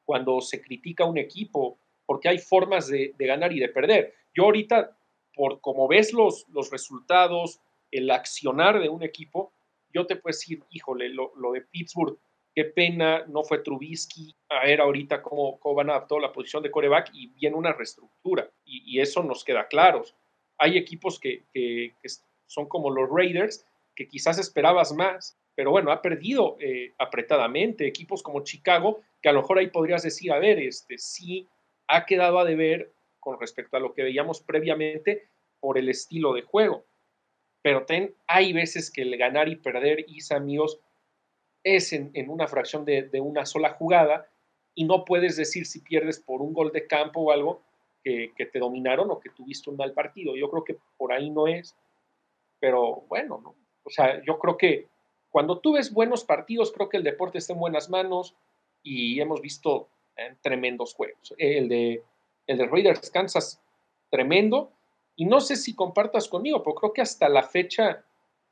cuando 0.05 0.39
se 0.39 0.61
critica 0.61 1.03
un 1.03 1.17
equipo, 1.17 1.79
porque 2.05 2.29
hay 2.29 2.37
formas 2.37 2.87
de, 2.87 3.15
ganar 3.17 3.51
y 3.51 3.59
de 3.59 3.69
perder. 3.69 4.13
Yo 4.35 4.43
ahorita, 4.43 4.95
por 5.33 5.59
como 5.61 5.87
ves 5.87 6.13
los, 6.13 6.47
los 6.49 6.69
resultados, 6.69 7.59
el 7.89 8.11
accionar 8.11 8.79
de 8.79 8.89
un 8.89 9.01
equipo, 9.01 9.51
yo 9.93 10.05
te 10.05 10.15
puedo 10.15 10.31
decir, 10.33 10.63
híjole, 10.69 11.09
lo, 11.09 11.31
de 11.53 11.61
Pittsburgh, 11.61 12.19
qué 12.53 12.65
pena, 12.65 13.25
no 13.27 13.43
fue 13.43 13.59
Trubisky, 13.59 14.35
a 14.49 14.65
ver 14.65 14.81
ahorita 14.81 15.23
cómo, 15.23 15.59
cómo 15.59 15.75
van 15.75 15.89
a 15.89 16.05
la 16.21 16.31
posición 16.31 16.61
de 16.61 16.71
coreback 16.71 17.09
y 17.13 17.27
viene 17.27 17.55
una 17.55 17.73
reestructura 17.73 18.49
y, 18.63 18.99
eso 18.99 19.23
nos 19.23 19.43
queda 19.43 19.67
claro. 19.67 20.03
Hay 20.59 20.77
equipos 20.77 21.19
que, 21.19 21.43
son 22.45 22.67
como 22.67 22.89
los 22.89 23.09
Raiders, 23.09 23.65
que 23.95 24.07
quizás 24.07 24.37
esperabas 24.37 24.93
más, 24.93 25.37
pero 25.57 25.71
bueno, 25.71 25.91
ha 25.91 26.01
perdido 26.01 26.55
eh, 26.61 26.93
apretadamente. 26.97 27.85
Equipos 27.85 28.23
como 28.23 28.45
Chicago, 28.45 29.01
que 29.21 29.27
a 29.27 29.33
lo 29.33 29.41
mejor 29.41 29.57
ahí 29.57 29.67
podrías 29.67 30.03
decir, 30.03 30.31
a 30.31 30.39
ver, 30.39 30.59
este 30.59 30.97
sí 30.97 31.49
ha 31.87 32.05
quedado 32.05 32.39
a 32.39 32.45
deber 32.45 32.93
con 33.19 33.37
respecto 33.41 33.75
a 33.75 33.81
lo 33.81 33.93
que 33.93 34.03
veíamos 34.03 34.39
previamente 34.39 35.27
por 35.59 35.77
el 35.77 35.89
estilo 35.89 36.33
de 36.33 36.43
juego 36.43 36.85
pero 37.67 37.85
ten, 37.85 38.15
hay 38.27 38.53
veces 38.53 38.89
que 38.89 39.01
el 39.01 39.17
ganar 39.17 39.49
y 39.49 39.57
perder, 39.57 40.05
Isa, 40.07 40.37
amigos, 40.37 40.79
es 41.65 41.91
en, 41.91 42.29
una 42.29 42.47
fracción 42.47 42.85
de, 42.85 43.09
una 43.19 43.45
sola 43.45 43.73
jugada 43.73 44.29
y 44.73 44.85
no 44.85 45.03
puedes 45.03 45.35
decir 45.35 45.65
si 45.65 45.81
pierdes 45.81 46.17
por 46.17 46.41
un 46.41 46.53
gol 46.53 46.71
de 46.71 46.87
campo 46.87 47.19
o 47.19 47.31
algo 47.31 47.61
que, 48.05 48.31
te 48.37 48.59
dominaron 48.59 49.11
o 49.11 49.19
que 49.19 49.31
tuviste 49.31 49.69
un 49.69 49.75
mal 49.75 49.91
partido. 49.91 50.37
Yo 50.37 50.49
creo 50.49 50.63
que 50.63 50.77
por 50.95 51.11
ahí 51.11 51.29
no 51.29 51.45
es, 51.45 51.75
pero 52.57 53.03
bueno, 53.09 53.41
¿no? 53.43 53.53
O 53.83 53.89
sea, 53.89 54.23
yo 54.23 54.39
creo 54.39 54.55
que 54.55 54.87
cuando 55.37 55.59
tú 55.59 55.73
ves 55.73 55.93
buenos 55.93 56.23
partidos, 56.23 56.71
creo 56.71 56.89
que 56.89 56.97
el 56.97 57.03
deporte 57.03 57.37
está 57.37 57.53
en 57.53 57.59
buenas 57.59 57.91
manos 57.91 58.33
y 58.81 59.21
hemos 59.21 59.39
visto 59.39 59.87
tremendos 60.41 60.95
juegos. 60.95 61.35
El 61.37 61.69
de, 61.69 62.03
el 62.47 62.57
de 62.57 62.65
Raiders 62.65 63.11
Kansas, 63.11 63.61
tremendo, 64.09 64.71
y 65.15 65.25
no 65.25 65.39
sé 65.39 65.55
si 65.55 65.75
compartas 65.75 66.27
conmigo, 66.27 66.63
pero 66.63 66.73
creo 66.73 66.91
que 66.91 67.03
hasta 67.03 67.29
la 67.29 67.43
fecha, 67.43 68.03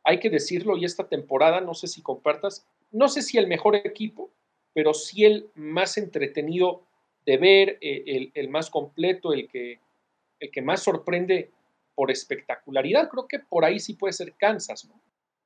hay 0.04 0.20
que 0.20 0.30
decirlo, 0.30 0.78
y 0.78 0.86
esta 0.86 1.10
temporada, 1.10 1.60
no 1.60 1.74
sé 1.74 1.88
si 1.88 2.04
compartas, 2.04 2.68
no 2.92 3.10
sé 3.10 3.24
si 3.24 3.40
el 3.40 3.48
mejor 3.48 3.76
equipo, 3.78 4.30
pero 4.72 4.94
sí 4.94 5.26
el 5.26 5.50
más 5.56 5.98
entretenido 5.98 6.84
de 7.26 7.38
ver, 7.38 7.78
eh, 7.82 8.30
el, 8.32 8.50
más 8.50 8.70
completo, 8.70 9.34
el 9.34 9.48
que, 9.48 9.80
el 10.40 10.52
que 10.52 10.62
más 10.62 10.84
sorprende 10.84 11.50
por 11.96 12.12
espectacularidad. 12.12 13.10
Creo 13.10 13.28
que 13.28 13.40
por 13.40 13.66
ahí 13.66 13.80
sí 13.80 13.96
puede 13.96 14.14
ser 14.14 14.36
Kansas, 14.36 14.86
¿no? 14.86 15.02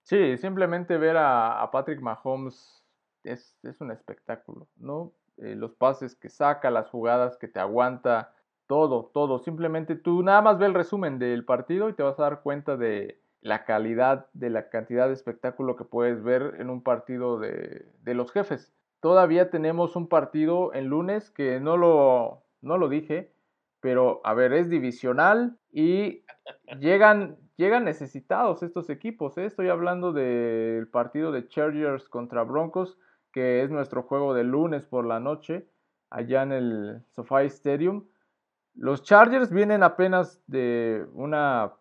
Sí, 0.10 0.38
simplemente 0.38 0.98
ver 0.98 1.18
a, 1.18 1.70
Patrick 1.72 2.02
Mahomes 2.02 2.84
es, 3.24 3.56
un 3.80 3.92
espectáculo, 3.92 4.68
¿no? 4.76 5.14
Eh, 5.38 5.54
los 5.54 5.76
pases 5.76 6.16
que 6.16 6.30
saca, 6.30 6.72
las 6.72 6.90
jugadas 6.90 7.38
que 7.38 7.48
te 7.48 7.60
aguanta, 7.60 8.34
todo, 8.66 9.12
todo. 9.14 9.38
Simplemente 9.38 9.96
tú 9.96 10.24
nada 10.24 10.42
más 10.42 10.58
ve 10.58 10.66
el 10.66 10.74
resumen 10.74 11.20
del 11.20 11.46
partido 11.46 11.90
y 11.90 11.94
te 11.94 12.02
vas 12.02 12.18
a 12.18 12.24
dar 12.24 12.42
cuenta 12.42 12.76
de 12.76 13.22
la 13.42 13.66
calidad, 13.66 14.26
de 14.34 14.50
la 14.50 14.70
cantidad 14.70 15.06
de 15.06 15.14
espectáculo 15.14 15.76
que 15.76 15.86
puedes 15.86 16.24
ver 16.24 16.56
en 16.58 16.72
un 16.72 16.82
partido 16.82 17.38
de, 17.38 17.86
los 18.04 18.32
jefes. 18.32 18.74
Todavía 19.02 19.52
tenemos 19.52 19.96
un 19.96 20.08
partido 20.08 20.74
en 20.74 20.88
lunes 20.88 21.30
que 21.30 21.60
no 21.60 21.78
lo, 21.78 22.42
no 22.62 22.80
lo 22.80 22.90
dije, 22.90 23.32
pero 23.80 24.22
a 24.24 24.34
ver, 24.34 24.54
es 24.54 24.72
divisional 24.72 25.60
y 25.72 26.24
llegan, 26.80 27.38
llegan 27.60 27.84
necesitados 27.84 28.64
estos 28.64 28.90
equipos. 28.90 29.38
¿eh? 29.38 29.46
Estoy 29.46 29.68
hablando 29.68 30.14
del 30.14 30.88
partido 30.88 31.34
de 31.34 31.46
Chargers 31.50 32.08
contra 32.08 32.44
Broncos, 32.44 32.98
que 33.34 33.62
es 33.62 33.70
nuestro 33.70 34.04
juego 34.04 34.34
de 34.34 34.46
lunes 34.46 34.86
por 34.86 35.06
la 35.06 35.20
noche, 35.20 35.68
allá 36.10 36.44
en 36.44 36.54
el 36.54 37.02
SoFi 37.10 37.48
Stadium. 37.48 38.06
Los 38.76 39.04
Chargers 39.04 39.52
vienen 39.52 39.84
apenas 39.84 40.42
de 40.48 41.06
una 41.14 41.74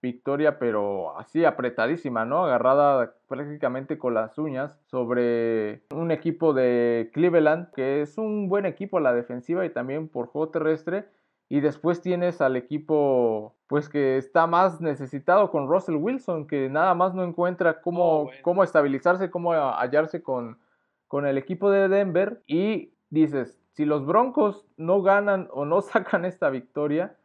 victoria, 0.00 0.58
pero 0.58 1.18
así 1.18 1.44
apretadísima, 1.44 2.24
¿no? 2.24 2.46
Agarrada 2.46 3.14
prácticamente 3.28 3.98
con 3.98 4.14
las 4.14 4.38
uñas 4.38 4.80
sobre 4.86 5.82
un 5.90 6.12
equipo 6.12 6.54
de 6.54 7.10
Cleveland, 7.12 7.72
que 7.74 8.00
es 8.00 8.16
un 8.16 8.48
buen 8.48 8.64
equipo 8.64 8.96
a 8.96 9.02
la 9.02 9.12
defensiva 9.12 9.66
y 9.66 9.70
también 9.70 10.08
por 10.08 10.28
juego 10.28 10.48
terrestre. 10.48 11.04
Y 11.48 11.60
después 11.60 12.00
tienes 12.00 12.40
al 12.40 12.56
equipo, 12.56 13.54
pues 13.68 13.88
que 13.88 14.16
está 14.16 14.46
más 14.46 14.80
necesitado 14.80 15.50
con 15.50 15.68
Russell 15.68 15.96
Wilson, 15.96 16.46
que 16.46 16.68
nada 16.68 16.94
más 16.94 17.14
no 17.14 17.22
encuentra 17.22 17.80
cómo, 17.80 18.22
oh, 18.22 18.30
cómo 18.42 18.64
estabilizarse, 18.64 19.30
cómo 19.30 19.52
hallarse 19.52 20.22
con, 20.22 20.58
con 21.06 21.26
el 21.26 21.38
equipo 21.38 21.70
de 21.70 21.88
Denver. 21.88 22.42
Y 22.46 22.92
dices, 23.10 23.60
si 23.72 23.84
los 23.84 24.06
Broncos 24.06 24.66
no 24.76 25.02
ganan 25.02 25.48
o 25.52 25.64
no 25.64 25.80
sacan 25.82 26.24
esta 26.24 26.50
victoria, 26.50 27.16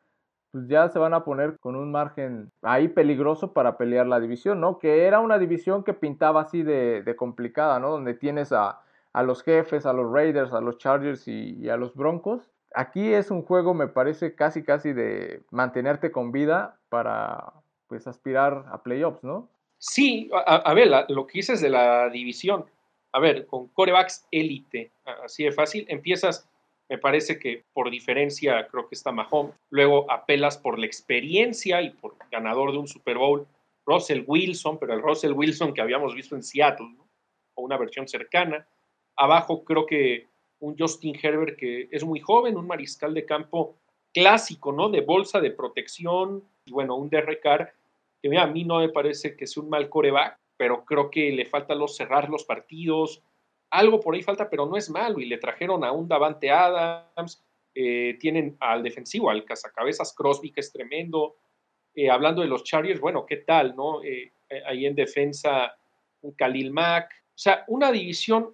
pues 0.51 0.67
ya 0.67 0.89
se 0.89 0.99
van 0.99 1.13
a 1.13 1.23
poner 1.23 1.57
con 1.59 1.75
un 1.75 1.91
margen 1.91 2.51
ahí 2.61 2.89
peligroso 2.89 3.53
para 3.53 3.77
pelear 3.77 4.05
la 4.05 4.19
división, 4.19 4.59
¿no? 4.59 4.79
Que 4.79 5.05
era 5.05 5.21
una 5.21 5.39
división 5.39 5.83
que 5.83 5.93
pintaba 5.93 6.41
así 6.41 6.61
de, 6.61 7.15
complicada, 7.17 7.79
¿no? 7.79 7.91
Donde 7.91 8.13
tienes 8.13 8.51
a, 8.51 8.81
los 9.23 9.43
jefes, 9.43 9.85
a 9.85 9.93
los 9.93 10.11
Raiders, 10.11 10.51
a 10.51 10.59
los 10.59 10.77
Chargers 10.77 11.27
y, 11.27 11.69
a 11.69 11.77
los 11.77 11.95
Broncos. 11.95 12.50
Aquí 12.73 13.13
es 13.13 13.31
un 13.31 13.43
juego, 13.43 13.73
me 13.73 13.87
parece, 13.87 14.35
casi 14.35 14.63
casi 14.63 14.93
de 14.93 15.41
mantenerte 15.51 16.11
con 16.11 16.31
vida 16.31 16.79
para 16.89 17.53
pues 17.87 18.07
aspirar 18.07 18.65
a 18.71 18.81
playoffs, 18.81 19.23
¿no? 19.23 19.49
Sí, 19.77 20.29
a, 20.45 20.73
ver, 20.73 20.89
lo 21.09 21.27
que 21.27 21.39
dices 21.39 21.59
de 21.59 21.69
la 21.69 22.09
división, 22.09 22.65
a 23.11 23.19
ver, 23.19 23.47
con 23.47 23.67
corebacks 23.69 24.27
élite, 24.31 24.91
así 25.25 25.43
de 25.43 25.51
fácil, 25.51 25.85
empiezas, 25.89 26.47
me 26.87 26.99
parece 26.99 27.39
que 27.39 27.63
por 27.73 27.89
diferencia 27.89 28.67
creo 28.67 28.87
que 28.87 28.95
está 28.95 29.11
Mahomes, 29.11 29.55
luego 29.71 30.09
apelas 30.09 30.57
por 30.57 30.77
la 30.77 30.85
experiencia 30.85 31.81
y 31.81 31.89
por 31.89 32.15
ganador 32.31 32.71
de 32.71 32.77
un 32.77 32.87
Super 32.87 33.17
Bowl, 33.17 33.47
Russell 33.85 34.23
Wilson, 34.25 34.77
pero 34.77 34.93
el 34.93 35.01
Russell 35.01 35.33
Wilson 35.33 35.73
que 35.73 35.81
habíamos 35.81 36.13
visto 36.13 36.35
en 36.35 36.43
Seattle, 36.43 36.95
o 37.55 37.63
una 37.63 37.77
versión 37.77 38.07
cercana. 38.07 38.67
Abajo 39.17 39.63
creo 39.63 39.85
que 39.85 40.27
un 40.61 40.75
Justin 40.77 41.17
Herbert 41.21 41.57
que 41.57 41.89
es 41.91 42.03
muy 42.03 42.19
joven, 42.19 42.57
un 42.57 42.67
mariscal 42.67 43.13
de 43.13 43.25
campo 43.25 43.75
clásico, 44.13 44.71
¿no? 44.71 44.89
De 44.89 45.01
bolsa 45.01 45.39
de 45.39 45.51
protección, 45.51 46.43
y 46.65 46.71
bueno, 46.71 46.95
un 46.95 47.09
Derek 47.09 47.41
Carr, 47.41 47.73
que 48.21 48.37
a 48.37 48.47
mí 48.47 48.63
no 48.63 48.79
me 48.79 48.89
parece 48.89 49.35
que 49.35 49.47
sea 49.47 49.63
un 49.63 49.69
mal 49.69 49.89
coreback, 49.89 50.37
pero 50.57 50.85
creo 50.85 51.09
que 51.09 51.31
le 51.31 51.45
falta 51.45 51.73
los, 51.73 51.95
cerrar 51.95 52.29
los 52.29 52.43
partidos. 52.43 53.23
Algo 53.71 53.99
por 53.99 54.13
ahí 54.13 54.21
falta, 54.21 54.49
pero 54.49 54.67
no 54.67 54.77
es 54.77 54.89
malo. 54.89 55.19
Y 55.19 55.25
le 55.25 55.37
trajeron 55.37 55.83
a 55.83 55.91
un 55.91 56.07
Davante 56.07 56.51
Adams, 56.51 57.43
eh, 57.73 58.17
tienen 58.19 58.57
al 58.59 58.83
defensivo, 58.83 59.29
al 59.29 59.43
cazacabezas 59.43 60.13
Crosby, 60.13 60.51
que 60.51 60.59
es 60.59 60.71
tremendo. 60.71 61.37
Eh, 61.95 62.09
hablando 62.09 62.41
de 62.41 62.47
los 62.47 62.63
Chargers, 62.63 62.99
bueno, 62.99 63.25
¿qué 63.25 63.37
tal, 63.37 63.75
no? 63.75 64.03
Eh, 64.03 64.33
ahí 64.67 64.85
en 64.85 64.93
defensa, 64.93 65.75
un 66.21 66.33
Khalil 66.33 66.71
Mack. 66.71 67.11
O 67.29 67.37
sea, 67.37 67.63
una 67.67 67.91
división 67.91 68.53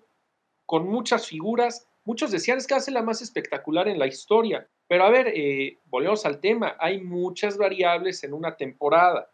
con 0.66 0.88
muchas 0.88 1.28
figuras. 1.28 1.90
Muchos 2.08 2.32
decían 2.32 2.58
es 2.58 2.66
que 2.66 2.74
hace 2.74 2.90
la 2.90 3.02
más 3.02 3.22
espectacular 3.22 3.90
en 3.90 4.00
la 4.00 4.08
historia. 4.08 4.66
Pero 4.88 5.04
a 5.04 5.10
ver, 5.10 5.34
volvemos 5.88 6.26
al 6.26 6.40
tema. 6.40 6.78
Hay 6.80 7.02
muchas 7.02 7.58
variables 7.58 8.24
en 8.24 8.34
una 8.34 8.56
temporada. 8.56 9.30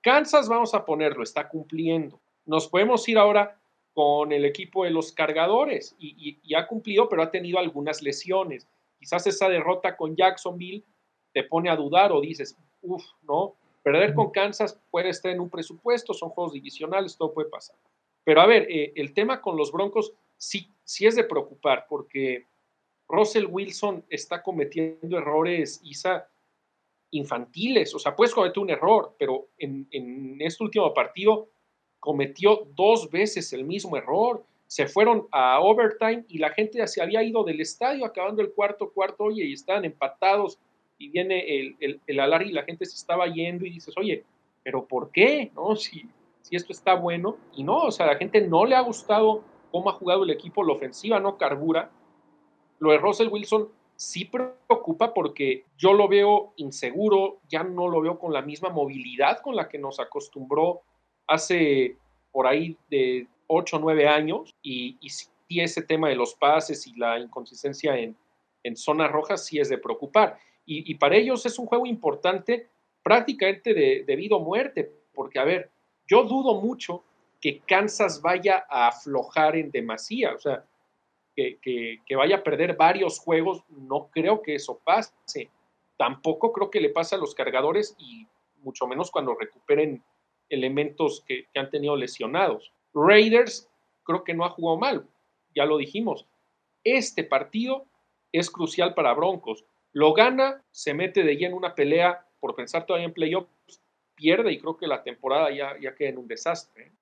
Kansas, 0.00 0.48
vamos 0.48 0.72
a 0.72 0.84
ponerlo, 0.84 1.24
está 1.24 1.48
cumpliendo. 1.48 2.20
Nos 2.46 2.68
podemos 2.68 3.08
ir 3.08 3.18
ahora 3.18 3.60
con 3.92 4.30
el 4.30 4.44
equipo 4.44 4.84
de 4.84 4.90
los 4.90 5.10
cargadores 5.10 5.96
y, 5.98 6.54
ha 6.54 6.68
cumplido, 6.68 7.08
pero 7.08 7.24
ha 7.24 7.30
tenido 7.32 7.58
algunas 7.58 8.02
lesiones. 8.02 8.68
Quizás 9.00 9.26
esa 9.26 9.48
derrota 9.48 9.96
con 9.96 10.14
Jacksonville 10.14 10.84
te 11.32 11.42
pone 11.42 11.70
a 11.70 11.76
dudar 11.76 12.12
o 12.12 12.20
dices, 12.20 12.56
uff, 12.82 13.04
¿no? 13.22 13.56
Perder 13.82 14.14
con 14.14 14.30
Kansas 14.30 14.80
puede 14.92 15.08
estar 15.08 15.32
en 15.32 15.40
un 15.40 15.50
presupuesto, 15.50 16.14
son 16.14 16.30
juegos 16.30 16.52
divisionales, 16.52 17.16
todo 17.16 17.34
puede 17.34 17.48
pasar. 17.48 17.74
Pero 18.22 18.40
a 18.40 18.46
ver, 18.46 18.68
eh, 18.70 18.92
el 18.94 19.12
tema 19.12 19.40
con 19.40 19.56
los 19.56 19.72
Broncos 19.72 20.14
sí, 20.42 20.68
sí 20.82 21.06
es 21.06 21.14
de 21.14 21.22
preocupar 21.22 21.86
porque 21.88 22.46
Russell 23.08 23.46
Wilson 23.48 24.04
está 24.08 24.42
cometiendo 24.42 25.16
errores, 25.16 25.80
Isa, 25.84 26.28
infantiles. 27.12 27.94
O 27.94 28.00
sea, 28.00 28.16
puedes 28.16 28.34
cometer 28.34 28.58
un 28.58 28.70
error, 28.70 29.14
pero 29.18 29.46
en, 29.56 29.86
en 29.92 30.40
este 30.40 30.64
último 30.64 30.92
partido 30.92 31.48
cometió 32.00 32.66
dos 32.74 33.08
veces 33.08 33.52
el 33.52 33.64
mismo 33.64 33.96
error. 33.96 34.44
Se 34.66 34.88
fueron 34.88 35.28
a 35.30 35.60
overtime 35.60 36.24
y 36.28 36.38
la 36.38 36.50
gente 36.50 36.84
se 36.88 37.00
había 37.00 37.22
ido 37.22 37.44
del 37.44 37.60
estadio 37.60 38.04
acabando 38.04 38.42
el 38.42 38.52
cuarto 38.52 38.90
cuarto, 38.90 39.24
oye, 39.24 39.44
y 39.44 39.52
estaban 39.52 39.84
empatados 39.84 40.58
y 40.98 41.08
viene 41.08 41.60
el, 41.60 41.76
el, 41.78 42.00
el 42.06 42.20
alargue 42.20 42.50
y 42.50 42.54
la 42.54 42.64
gente 42.64 42.84
se 42.86 42.96
estaba 42.96 43.28
yendo 43.28 43.64
y 43.64 43.70
dices, 43.70 43.94
oye, 43.96 44.24
pero 44.64 44.86
¿por 44.86 45.12
qué? 45.12 45.52
¿No? 45.54 45.76
Si, 45.76 46.08
si 46.40 46.56
esto 46.56 46.72
está 46.72 46.94
bueno. 46.94 47.36
Y 47.54 47.62
no, 47.62 47.82
o 47.82 47.92
sea, 47.92 48.06
a 48.06 48.12
la 48.12 48.18
gente 48.18 48.40
no 48.40 48.64
le 48.64 48.74
ha 48.74 48.80
gustado 48.80 49.44
cómo 49.72 49.90
ha 49.90 49.94
jugado 49.94 50.22
el 50.22 50.30
equipo, 50.30 50.62
la 50.62 50.74
ofensiva 50.74 51.18
no 51.18 51.36
carbura. 51.36 51.90
Lo 52.78 52.92
de 52.92 52.98
Russell 52.98 53.28
Wilson 53.28 53.68
sí 53.96 54.26
preocupa 54.26 55.14
porque 55.14 55.64
yo 55.76 55.92
lo 55.94 56.06
veo 56.06 56.52
inseguro, 56.56 57.40
ya 57.48 57.64
no 57.64 57.88
lo 57.88 58.00
veo 58.00 58.18
con 58.18 58.32
la 58.32 58.42
misma 58.42 58.68
movilidad 58.68 59.40
con 59.40 59.56
la 59.56 59.68
que 59.68 59.78
nos 59.78 59.98
acostumbró 59.98 60.82
hace 61.26 61.96
por 62.30 62.46
ahí 62.46 62.76
de 62.90 63.26
8 63.46 63.76
o 63.76 63.80
9 63.80 64.08
años 64.08 64.54
y, 64.62 64.98
y 65.48 65.60
ese 65.60 65.82
tema 65.82 66.08
de 66.08 66.16
los 66.16 66.34
pases 66.34 66.86
y 66.86 66.94
la 66.96 67.18
inconsistencia 67.18 67.96
en, 67.96 68.16
en 68.62 68.76
zonas 68.76 69.10
rojas 69.10 69.44
sí 69.44 69.58
es 69.58 69.68
de 69.68 69.78
preocupar. 69.78 70.38
Y, 70.64 70.94
para 70.94 71.16
ellos 71.16 71.44
es 71.44 71.58
un 71.58 71.66
juego 71.66 71.86
importante 71.86 72.68
prácticamente 73.02 73.74
de, 73.74 74.04
de 74.06 74.16
vida 74.16 74.36
o 74.36 74.40
muerte, 74.40 74.92
porque 75.12 75.40
a 75.40 75.44
ver, 75.44 75.70
yo 76.06 76.22
dudo 76.22 76.60
mucho 76.60 77.02
que 77.42 77.58
Kansas 77.58 78.22
vaya 78.22 78.64
a 78.70 78.86
aflojar 78.86 79.56
en 79.56 79.72
demasía, 79.72 80.32
o 80.32 80.38
sea, 80.38 80.64
que, 81.34 82.00
vaya 82.16 82.36
a 82.36 82.42
perder 82.44 82.76
varios 82.76 83.18
juegos, 83.18 83.64
no 83.68 84.08
creo 84.12 84.42
que 84.42 84.54
eso 84.54 84.80
pase. 84.84 85.50
Tampoco 85.96 86.52
creo 86.52 86.70
que 86.70 86.80
le 86.80 86.90
pase 86.90 87.16
a 87.16 87.18
los 87.18 87.34
cargadores 87.34 87.96
y 87.98 88.28
mucho 88.62 88.86
menos 88.86 89.10
cuando 89.10 89.34
recuperen 89.34 90.04
elementos 90.50 91.24
que, 91.26 91.48
han 91.56 91.68
tenido 91.68 91.96
lesionados. 91.96 92.72
Raiders 92.94 93.68
creo 94.04 94.22
que 94.22 94.34
no 94.34 94.44
ha 94.44 94.50
jugado 94.50 94.78
mal, 94.78 95.08
ya 95.52 95.64
lo 95.64 95.78
dijimos. 95.78 96.26
Este 96.84 97.24
partido 97.24 97.86
es 98.30 98.50
crucial 98.50 98.94
para 98.94 99.14
Broncos. 99.14 99.64
Lo 99.92 100.12
gana, 100.12 100.62
se 100.70 100.94
mete 100.94 101.24
de 101.24 101.36
lleno 101.36 101.56
en 101.56 101.58
una 101.58 101.74
pelea 101.74 102.24
por 102.38 102.54
pensar 102.54 102.86
todavía 102.86 103.06
en 103.06 103.14
playoffs, 103.14 103.82
pierde 104.14 104.52
y 104.52 104.60
creo 104.60 104.76
que 104.76 104.86
la 104.86 105.02
temporada 105.02 105.50
ya, 105.50 105.76
ya 105.80 105.94
queda 105.96 106.10
en 106.10 106.18
un 106.18 106.28
desastre. 106.28 106.92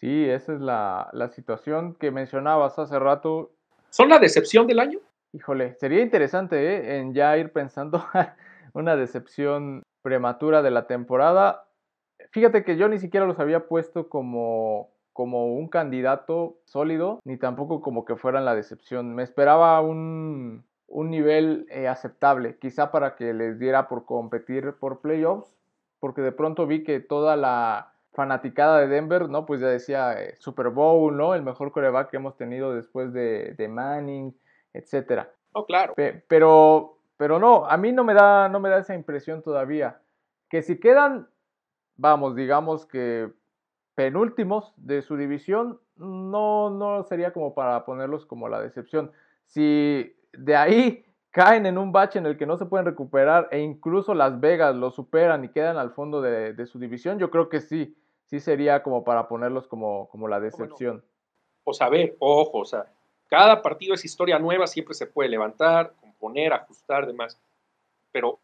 Sí, 0.00 0.28
esa 0.28 0.54
es 0.54 0.60
la, 0.60 1.10
la 1.12 1.28
situación 1.28 1.94
que 1.94 2.10
mencionabas 2.10 2.78
hace 2.78 2.98
rato. 2.98 3.52
¿Son 3.90 4.08
la 4.08 4.18
decepción 4.18 4.66
del 4.66 4.80
año? 4.80 4.98
Híjole, 5.32 5.74
sería 5.74 6.00
interesante 6.00 6.56
¿eh? 6.56 6.98
en 6.98 7.12
ya 7.12 7.36
ir 7.36 7.52
pensando 7.52 8.02
una 8.72 8.96
decepción 8.96 9.82
prematura 10.02 10.62
de 10.62 10.70
la 10.70 10.86
temporada. 10.86 11.66
Fíjate 12.30 12.64
que 12.64 12.76
yo 12.76 12.88
ni 12.88 12.98
siquiera 12.98 13.26
los 13.26 13.38
había 13.38 13.68
puesto 13.68 14.08
como, 14.08 14.90
como 15.12 15.54
un 15.54 15.68
candidato 15.68 16.58
sólido, 16.64 17.20
ni 17.24 17.36
tampoco 17.36 17.82
como 17.82 18.06
que 18.06 18.16
fueran 18.16 18.46
la 18.46 18.54
decepción. 18.54 19.14
Me 19.14 19.22
esperaba 19.22 19.80
un, 19.82 20.64
un 20.86 21.10
nivel 21.10 21.66
eh, 21.70 21.88
aceptable, 21.88 22.56
quizá 22.58 22.90
para 22.90 23.16
que 23.16 23.34
les 23.34 23.58
diera 23.58 23.86
por 23.86 24.06
competir 24.06 24.74
por 24.80 25.00
playoffs, 25.00 25.54
porque 25.98 26.22
de 26.22 26.32
pronto 26.32 26.66
vi 26.66 26.84
que 26.84 27.00
toda 27.00 27.36
la 27.36 27.92
fanaticada 28.12 28.80
de 28.80 28.88
Denver, 28.88 29.28
¿no? 29.28 29.46
Pues 29.46 29.60
ya 29.60 29.68
decía 29.68 30.20
eh, 30.20 30.34
Super 30.38 30.68
Bowl, 30.68 31.16
¿no? 31.16 31.34
El 31.34 31.42
mejor 31.42 31.72
coreback 31.72 32.10
que 32.10 32.16
hemos 32.16 32.36
tenido 32.36 32.74
después 32.74 33.12
de, 33.12 33.54
de 33.56 33.68
Manning, 33.68 34.36
etcétera. 34.72 35.30
Oh, 35.52 35.64
claro. 35.64 35.94
Pe 35.94 36.22
pero, 36.28 36.98
pero 37.16 37.38
no, 37.38 37.66
a 37.66 37.76
mí 37.76 37.92
no 37.92 38.04
me, 38.04 38.14
da, 38.14 38.48
no 38.48 38.60
me 38.60 38.68
da 38.68 38.78
esa 38.78 38.94
impresión 38.94 39.42
todavía. 39.42 40.00
Que 40.48 40.62
si 40.62 40.78
quedan, 40.78 41.28
vamos, 41.96 42.34
digamos 42.34 42.86
que 42.86 43.30
penúltimos 43.94 44.72
de 44.76 45.02
su 45.02 45.16
división, 45.16 45.80
no, 45.96 46.70
no 46.70 47.04
sería 47.04 47.32
como 47.32 47.54
para 47.54 47.84
ponerlos 47.84 48.26
como 48.26 48.48
la 48.48 48.60
decepción. 48.60 49.12
Si 49.46 50.16
de 50.32 50.56
ahí 50.56 51.04
caen 51.30 51.66
en 51.66 51.78
un 51.78 51.92
bache 51.92 52.18
en 52.18 52.26
el 52.26 52.36
que 52.36 52.46
no 52.46 52.56
se 52.56 52.66
pueden 52.66 52.86
recuperar 52.86 53.48
e 53.50 53.60
incluso 53.60 54.14
Las 54.14 54.40
Vegas 54.40 54.74
lo 54.74 54.90
superan 54.90 55.44
y 55.44 55.50
quedan 55.50 55.76
al 55.76 55.92
fondo 55.92 56.20
de, 56.20 56.52
de 56.52 56.66
su 56.66 56.78
división, 56.78 57.18
yo 57.18 57.30
creo 57.30 57.48
que 57.48 57.60
sí, 57.60 57.96
sí 58.26 58.40
sería 58.40 58.82
como 58.82 59.04
para 59.04 59.28
ponerlos 59.28 59.66
como, 59.66 60.08
como 60.08 60.28
la 60.28 60.40
decepción. 60.40 60.96
Bueno, 60.96 61.10
pues 61.64 61.80
a 61.82 61.88
ver, 61.88 62.16
ojo, 62.18 62.58
o 62.58 62.64
sea, 62.64 62.92
cada 63.28 63.62
partido 63.62 63.94
es 63.94 64.04
historia 64.04 64.38
nueva, 64.38 64.66
siempre 64.66 64.94
se 64.94 65.06
puede 65.06 65.28
levantar, 65.28 65.94
componer, 66.00 66.52
ajustar, 66.52 67.06
demás. 67.06 67.40
Pero 68.10 68.40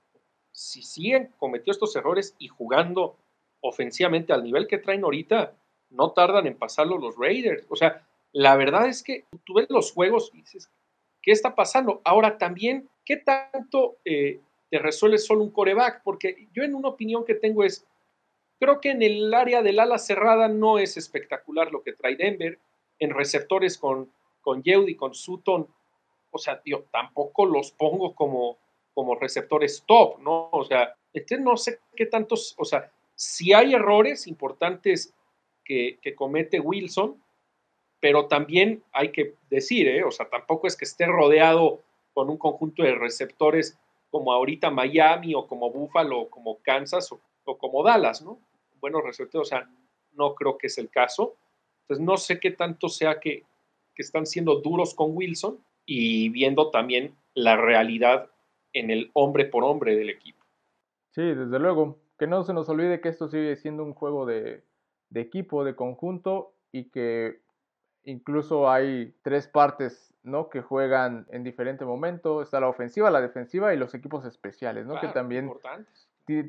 si 0.52 0.82
siguen 0.82 1.32
cometiendo 1.38 1.72
estos 1.72 1.96
errores 1.96 2.34
y 2.38 2.48
jugando 2.48 3.16
ofensivamente 3.60 4.32
al 4.32 4.44
nivel 4.44 4.66
que 4.66 4.78
traen 4.78 5.04
ahorita, 5.04 5.52
no 5.90 6.12
tardan 6.12 6.46
en 6.46 6.56
pasarlo 6.56 6.98
los 6.98 7.16
Raiders. 7.16 7.66
O 7.68 7.76
sea, 7.76 8.06
la 8.32 8.56
verdad 8.56 8.86
es 8.86 9.02
que 9.02 9.24
tú 9.44 9.54
ves 9.54 9.66
los 9.70 9.92
juegos 9.92 10.30
y 10.34 10.38
dices, 10.38 10.70
¿qué 11.26 11.32
está 11.32 11.56
pasando? 11.56 12.00
Ahora 12.04 12.38
también, 12.38 12.88
¿qué 13.04 13.16
tanto 13.16 13.96
eh, 14.04 14.40
te 14.70 14.78
resuelve 14.78 15.18
solo 15.18 15.42
un 15.42 15.50
coreback? 15.50 16.02
Porque 16.04 16.46
yo 16.54 16.62
en 16.62 16.76
una 16.76 16.88
opinión 16.88 17.24
que 17.24 17.34
tengo 17.34 17.64
es, 17.64 17.84
creo 18.60 18.80
que 18.80 18.92
en 18.92 19.02
el 19.02 19.34
área 19.34 19.60
del 19.60 19.80
ala 19.80 19.98
cerrada 19.98 20.46
no 20.46 20.78
es 20.78 20.96
espectacular 20.96 21.72
lo 21.72 21.82
que 21.82 21.94
trae 21.94 22.14
Denver, 22.14 22.60
en 23.00 23.10
receptores 23.10 23.76
con, 23.76 24.10
con 24.40 24.62
Yeud 24.62 24.86
y 24.86 24.94
con 24.94 25.14
Sutton, 25.14 25.66
o 26.30 26.38
sea, 26.38 26.62
tío, 26.62 26.84
tampoco 26.92 27.44
los 27.44 27.72
pongo 27.72 28.14
como, 28.14 28.56
como 28.94 29.16
receptores 29.16 29.82
top, 29.84 30.20
¿no? 30.20 30.48
O 30.52 30.64
sea, 30.64 30.94
entonces 31.12 31.40
no 31.40 31.56
sé 31.56 31.80
qué 31.96 32.06
tantos, 32.06 32.54
o 32.56 32.64
sea, 32.64 32.90
si 33.16 33.52
hay 33.52 33.74
errores 33.74 34.28
importantes 34.28 35.12
que 35.64 35.98
comete 36.14 36.60
Wilson, 36.60 37.20
pero 38.06 38.26
también 38.26 38.84
hay 38.92 39.10
que 39.10 39.34
decir, 39.50 39.88
¿eh? 39.88 40.04
o 40.04 40.12
sea, 40.12 40.28
tampoco 40.28 40.68
es 40.68 40.76
que 40.76 40.84
esté 40.84 41.06
rodeado 41.06 41.80
con 42.14 42.30
un 42.30 42.38
conjunto 42.38 42.84
de 42.84 42.94
receptores 42.94 43.76
como 44.12 44.32
ahorita 44.32 44.70
Miami 44.70 45.34
o 45.34 45.48
como 45.48 45.72
Buffalo 45.72 46.20
o 46.20 46.30
como 46.30 46.58
Kansas 46.58 47.10
o, 47.10 47.18
o 47.44 47.58
como 47.58 47.82
Dallas, 47.82 48.22
¿no? 48.22 48.38
Buenos 48.80 49.02
receptores, 49.02 49.48
o 49.48 49.50
sea, 49.50 49.68
no 50.12 50.36
creo 50.36 50.56
que 50.56 50.68
es 50.68 50.78
el 50.78 50.88
caso. 50.88 51.34
Entonces, 51.80 52.06
no 52.06 52.16
sé 52.16 52.38
qué 52.38 52.52
tanto 52.52 52.88
sea 52.88 53.18
que, 53.18 53.42
que 53.92 54.02
están 54.02 54.24
siendo 54.24 54.60
duros 54.60 54.94
con 54.94 55.16
Wilson 55.16 55.58
y 55.84 56.28
viendo 56.28 56.70
también 56.70 57.12
la 57.34 57.56
realidad 57.56 58.30
en 58.72 58.92
el 58.92 59.10
hombre 59.14 59.46
por 59.46 59.64
hombre 59.64 59.96
del 59.96 60.10
equipo. 60.10 60.44
Sí, 61.10 61.22
desde 61.22 61.58
luego. 61.58 61.98
Que 62.20 62.28
no 62.28 62.44
se 62.44 62.52
nos 62.52 62.68
olvide 62.68 63.00
que 63.00 63.08
esto 63.08 63.26
sigue 63.26 63.56
siendo 63.56 63.82
un 63.82 63.94
juego 63.94 64.26
de, 64.26 64.62
de 65.10 65.20
equipo, 65.20 65.64
de 65.64 65.74
conjunto 65.74 66.54
y 66.70 66.84
que 66.84 67.44
incluso 68.06 68.70
hay 68.70 69.14
tres 69.22 69.46
partes 69.46 70.14
¿no? 70.22 70.48
que 70.48 70.62
juegan 70.62 71.26
en 71.30 71.44
diferente 71.44 71.84
momento. 71.84 72.40
Está 72.40 72.60
la 72.60 72.68
ofensiva, 72.68 73.10
la 73.10 73.20
defensiva 73.20 73.74
y 73.74 73.76
los 73.76 73.94
equipos 73.94 74.24
especiales, 74.24 74.86
¿no? 74.86 74.92
Claro, 74.94 75.08
que 75.08 75.14
también 75.14 75.52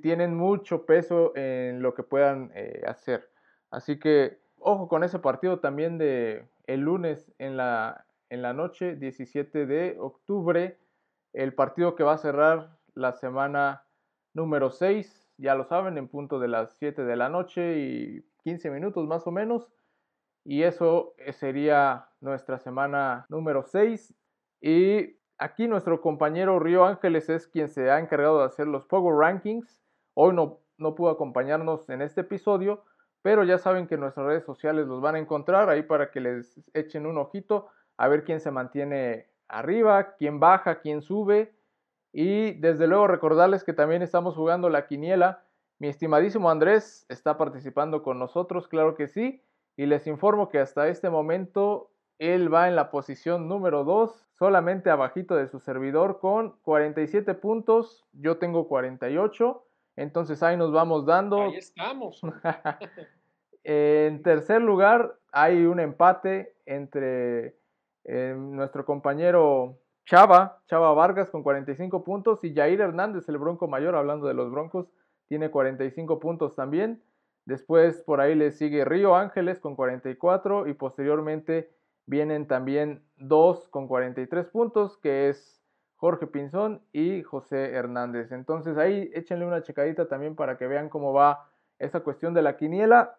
tienen 0.02 0.36
mucho 0.36 0.86
peso 0.86 1.36
en 1.36 1.82
lo 1.82 1.94
que 1.94 2.04
puedan 2.04 2.52
eh, 2.56 2.84
hacer. 2.88 3.30
Así 3.70 4.00
que 4.00 4.40
ojo 4.60 4.88
con 4.88 5.04
ese 5.04 5.20
partido 5.20 5.60
también 5.60 5.98
de 5.98 6.48
el 6.66 6.82
lunes 6.82 7.32
en 7.38 7.58
la, 7.58 8.06
en 8.30 8.42
la 8.42 8.54
noche, 8.54 8.96
17 8.96 9.66
de 9.66 9.98
octubre, 10.00 10.78
el 11.34 11.54
partido 11.54 11.96
que 11.96 12.04
va 12.04 12.14
a 12.14 12.18
cerrar 12.18 12.78
la 12.94 13.14
semana 13.14 13.84
número 14.34 14.72
6, 14.72 15.32
ya 15.38 15.56
lo 15.56 15.66
saben, 15.66 15.98
en 15.98 16.08
punto 16.08 16.40
de 16.40 16.48
las 16.48 16.76
7 16.78 17.04
de 17.04 17.16
la 17.16 17.30
noche 17.30 17.78
y 17.78 18.26
15 18.44 18.72
minutos 18.72 19.08
más 19.08 19.26
o 19.28 19.32
menos. 19.32 19.70
Y 20.48 20.64
eso 20.64 21.14
eh, 21.18 21.34
sería 21.34 22.08
nuestra 22.22 22.58
semana 22.58 23.26
número 23.28 23.64
6. 23.64 24.14
Y 24.62 25.20
aquí 25.38 25.68
nuestro 25.68 26.00
compañero 26.00 26.58
Río 26.58 26.86
Ángeles 26.86 27.28
es 27.28 27.50
quien 27.50 27.68
se 27.68 27.92
ha 27.92 28.00
encargado 28.00 28.40
de 28.40 28.46
hacer 28.46 28.66
los 28.66 28.86
Power 28.86 29.14
Rankings. 29.14 29.84
Hoy 30.14 30.34
no, 30.34 30.62
no 30.78 30.96
pudo 30.96 31.10
acompañarnos 31.10 31.90
en 31.90 32.02
este 32.02 32.22
episodio, 32.22 32.86
pero 33.22 33.44
ya 33.44 33.58
saben 33.58 33.88
que 33.88 33.98
nuestras 33.98 34.26
redes 34.26 34.46
sociales 34.46 34.88
los 34.88 35.02
van 35.02 35.16
a 35.16 35.20
encontrar 35.20 35.70
ahí 35.70 35.84
para 35.84 36.12
que 36.12 36.22
les 36.22 36.58
echen 36.74 37.06
un 37.06 37.18
ojito 37.18 37.68
a 37.98 38.08
ver 38.08 38.24
quién 38.24 38.40
se 38.40 38.50
mantiene 38.50 39.28
arriba, 39.50 40.16
quién 40.16 40.40
baja, 40.40 40.80
quién 40.80 41.02
sube. 41.02 41.54
Y 42.14 42.54
desde 42.54 42.88
luego 42.88 43.08
recordarles 43.08 43.66
que 43.66 43.74
también 43.74 44.02
estamos 44.02 44.34
jugando 44.36 44.70
la 44.70 44.88
quiniela. 44.88 45.44
Mi 45.78 45.90
estimadísimo 45.90 46.50
Andrés 46.50 47.06
está 47.10 47.38
participando 47.38 48.02
con 48.02 48.18
nosotros, 48.18 48.70
claro 48.70 48.96
que 48.96 49.10
sí. 49.10 49.44
Y 49.78 49.86
les 49.86 50.06
informo 50.08 50.50
que 50.50 50.60
hasta 50.60 50.90
este 50.90 51.10
momento 51.10 51.92
él 52.20 52.54
va 52.54 52.68
en 52.68 52.76
la 52.76 52.92
posición 52.92 53.48
número 53.48 53.86
2, 53.86 54.28
solamente 54.38 54.90
abajito 54.90 55.36
de 55.36 55.48
su 55.48 55.60
servidor 55.60 56.20
con 56.20 56.58
47 56.64 57.34
puntos. 57.36 58.06
Yo 58.12 58.38
tengo 58.38 58.68
48. 58.68 59.64
Entonces 59.96 60.44
ahí 60.44 60.58
nos 60.58 60.74
vamos 60.74 61.06
dando. 61.06 61.44
Ahí 61.44 61.56
estamos. 61.56 62.22
en 63.64 64.22
tercer 64.24 64.62
lugar 64.62 65.16
hay 65.32 65.66
un 65.66 65.80
empate 65.80 66.56
entre 66.66 67.56
Eh, 68.10 68.34
nuestro 68.38 68.86
compañero 68.86 69.80
Chava, 70.06 70.62
Chava 70.68 70.94
Vargas 70.94 71.30
con 71.30 71.44
45 71.44 72.06
puntos 72.06 72.42
y 72.42 72.56
Jair 72.56 72.80
Hernández, 72.80 73.28
el 73.28 73.38
Bronco 73.38 73.68
Mayor, 73.68 73.96
hablando 73.96 74.28
de 74.28 74.34
los 74.34 74.50
Broncos, 74.50 74.88
tiene 75.28 75.52
45 75.52 76.18
puntos 76.18 76.56
también. 76.56 77.04
Después 77.48 78.02
por 78.02 78.20
ahí 78.20 78.36
le 78.36 78.52
sigue 78.52 78.84
Río 78.84 79.16
Ángeles 79.16 79.62
con 79.62 79.78
44 79.78 80.68
y 80.68 80.74
posteriormente 80.74 81.72
vienen 82.06 82.46
también 82.46 83.06
dos 83.16 83.70
con 83.70 83.88
43 83.88 84.48
puntos, 84.48 84.98
que 84.98 85.30
es 85.30 85.64
Jorge 85.96 86.28
Pinzón 86.28 86.82
y 86.92 87.24
José 87.24 87.72
Hernández. 87.72 88.34
Entonces 88.34 88.78
ahí 88.78 89.10
échenle 89.14 89.46
una 89.46 89.64
checadita 89.64 90.10
también 90.10 90.36
para 90.36 90.58
que 90.58 90.68
vean 90.68 90.90
cómo 90.90 91.14
va 91.14 91.50
esa 91.80 92.02
cuestión 92.02 92.34
de 92.34 92.42
la 92.42 92.58
quiniela. 92.58 93.16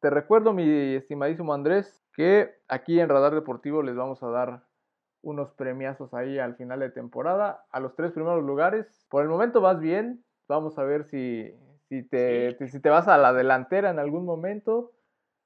Te 0.00 0.08
recuerdo, 0.08 0.54
mi 0.54 0.94
estimadísimo 0.94 1.52
Andrés, 1.52 2.02
que 2.14 2.54
aquí 2.68 2.98
en 2.98 3.10
Radar 3.10 3.34
Deportivo 3.34 3.82
les 3.82 3.94
vamos 3.94 4.22
a 4.22 4.30
dar 4.30 4.62
unos 5.20 5.52
premiazos 5.52 6.14
ahí 6.14 6.38
al 6.38 6.56
final 6.56 6.80
de 6.80 6.88
temporada 6.88 7.66
a 7.70 7.80
los 7.80 7.94
tres 7.94 8.12
primeros 8.12 8.42
lugares. 8.42 9.06
Por 9.10 9.22
el 9.22 9.28
momento 9.28 9.60
vas 9.60 9.78
bien. 9.80 10.24
Vamos 10.48 10.78
a 10.78 10.84
ver 10.84 11.04
si, 11.04 11.52
si, 11.88 12.02
te, 12.02 12.56
si 12.68 12.80
te 12.80 12.90
vas 12.90 13.08
a 13.08 13.18
la 13.18 13.32
delantera 13.32 13.90
en 13.90 13.98
algún 13.98 14.24
momento 14.24 14.92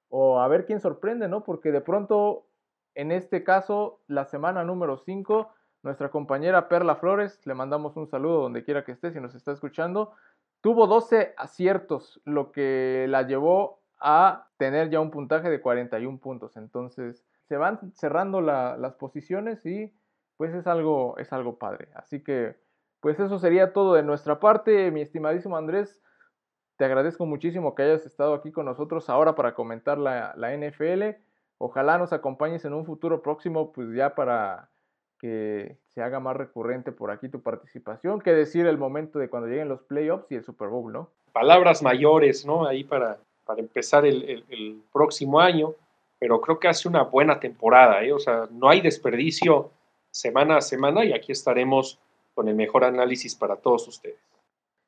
o 0.08 0.40
a 0.40 0.48
ver 0.48 0.66
quién 0.66 0.80
sorprende, 0.80 1.28
¿no? 1.28 1.44
Porque 1.44 1.72
de 1.72 1.80
pronto, 1.80 2.46
en 2.94 3.12
este 3.12 3.44
caso, 3.44 4.00
la 4.06 4.24
semana 4.24 4.64
número 4.64 4.98
5, 4.98 5.50
nuestra 5.82 6.10
compañera 6.10 6.68
Perla 6.68 6.96
Flores, 6.96 7.40
le 7.46 7.54
mandamos 7.54 7.96
un 7.96 8.08
saludo 8.08 8.42
donde 8.42 8.64
quiera 8.64 8.84
que 8.84 8.92
esté, 8.92 9.12
si 9.12 9.20
nos 9.20 9.34
está 9.34 9.52
escuchando, 9.52 10.12
tuvo 10.60 10.86
12 10.86 11.34
aciertos, 11.36 12.20
lo 12.24 12.52
que 12.52 13.06
la 13.08 13.22
llevó 13.22 13.80
a 14.00 14.48
tener 14.56 14.90
ya 14.90 15.00
un 15.00 15.10
puntaje 15.10 15.48
de 15.50 15.60
41 15.60 16.18
puntos. 16.18 16.56
Entonces, 16.56 17.24
se 17.48 17.56
van 17.56 17.92
cerrando 17.94 18.40
las 18.40 18.94
posiciones 18.94 19.64
y 19.66 19.92
pues 20.36 20.54
es 20.54 20.66
algo, 20.66 21.18
es 21.18 21.32
algo 21.32 21.58
padre. 21.58 21.88
Así 21.94 22.22
que, 22.22 22.56
pues 23.00 23.20
eso 23.20 23.38
sería 23.38 23.72
todo 23.72 23.94
de 23.94 24.02
nuestra 24.02 24.40
parte, 24.40 24.90
mi 24.90 25.02
estimadísimo 25.02 25.56
Andrés. 25.56 26.02
Te 26.80 26.86
agradezco 26.86 27.26
muchísimo 27.26 27.74
que 27.74 27.82
hayas 27.82 28.06
estado 28.06 28.32
aquí 28.32 28.52
con 28.52 28.64
nosotros 28.64 29.10
ahora 29.10 29.34
para 29.34 29.52
comentar 29.52 29.98
la, 29.98 30.32
la 30.38 30.56
NFL. 30.56 31.20
Ojalá 31.58 31.98
nos 31.98 32.14
acompañes 32.14 32.64
en 32.64 32.72
un 32.72 32.86
futuro 32.86 33.20
próximo, 33.20 33.70
pues 33.70 33.94
ya 33.94 34.14
para 34.14 34.70
que 35.18 35.76
se 35.92 36.00
haga 36.00 36.20
más 36.20 36.38
recurrente 36.38 36.90
por 36.90 37.10
aquí 37.10 37.28
tu 37.28 37.42
participación, 37.42 38.22
que 38.22 38.32
decir 38.32 38.64
el 38.64 38.78
momento 38.78 39.18
de 39.18 39.28
cuando 39.28 39.46
lleguen 39.46 39.68
los 39.68 39.82
playoffs 39.82 40.32
y 40.32 40.36
el 40.36 40.42
Super 40.42 40.68
Bowl, 40.68 40.90
¿no? 40.90 41.10
Palabras 41.34 41.82
mayores, 41.82 42.46
¿no? 42.46 42.66
Ahí 42.66 42.82
para, 42.82 43.18
para 43.44 43.60
empezar 43.60 44.06
el, 44.06 44.42
el, 44.48 44.82
próximo 44.90 45.38
año, 45.38 45.74
pero 46.18 46.40
creo 46.40 46.58
que 46.58 46.68
hace 46.68 46.88
una 46.88 47.02
buena 47.02 47.38
temporada, 47.40 48.02
¿eh? 48.02 48.14
O 48.14 48.18
sea, 48.18 48.48
no 48.50 48.70
hay 48.70 48.80
desperdicio 48.80 49.70
semana 50.10 50.56
a 50.56 50.60
semana 50.62 51.04
y 51.04 51.12
aquí 51.12 51.30
estaremos 51.30 51.98
con 52.34 52.48
el 52.48 52.54
mejor 52.54 52.84
análisis 52.84 53.34
para 53.34 53.56
todos 53.56 53.86
ustedes. 53.86 54.29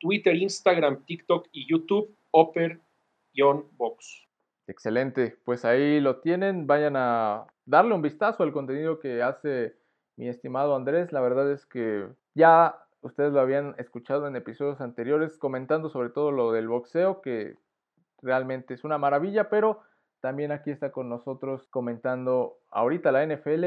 Twitter, 0.00 0.34
Instagram, 0.34 1.04
TikTok 1.04 1.48
y 1.52 1.68
YouTube, 1.68 2.16
Oper-Box. 2.30 4.26
Excelente, 4.68 5.38
pues 5.44 5.64
ahí 5.64 6.00
lo 6.00 6.20
tienen, 6.20 6.66
vayan 6.66 6.94
a 6.96 7.46
darle 7.66 7.94
un 7.94 8.02
vistazo 8.02 8.42
al 8.42 8.52
contenido 8.52 8.98
que 8.98 9.22
hace 9.22 9.76
mi 10.16 10.28
estimado 10.28 10.74
Andrés, 10.74 11.12
la 11.12 11.20
verdad 11.20 11.52
es 11.52 11.66
que 11.66 12.08
ya 12.34 12.76
ustedes 13.00 13.32
lo 13.32 13.40
habían 13.40 13.76
escuchado 13.78 14.26
en 14.26 14.34
episodios 14.34 14.80
anteriores 14.80 15.38
comentando 15.38 15.88
sobre 15.88 16.10
todo 16.10 16.32
lo 16.32 16.50
del 16.52 16.68
boxeo, 16.68 17.20
que 17.20 17.56
realmente 18.22 18.74
es 18.74 18.82
una 18.82 18.98
maravilla, 18.98 19.48
pero 19.48 19.82
también 20.20 20.52
aquí 20.52 20.70
está 20.70 20.90
con 20.92 21.08
nosotros 21.08 21.66
comentando 21.70 22.58
ahorita 22.70 23.12
la 23.12 23.24
NFL 23.26 23.64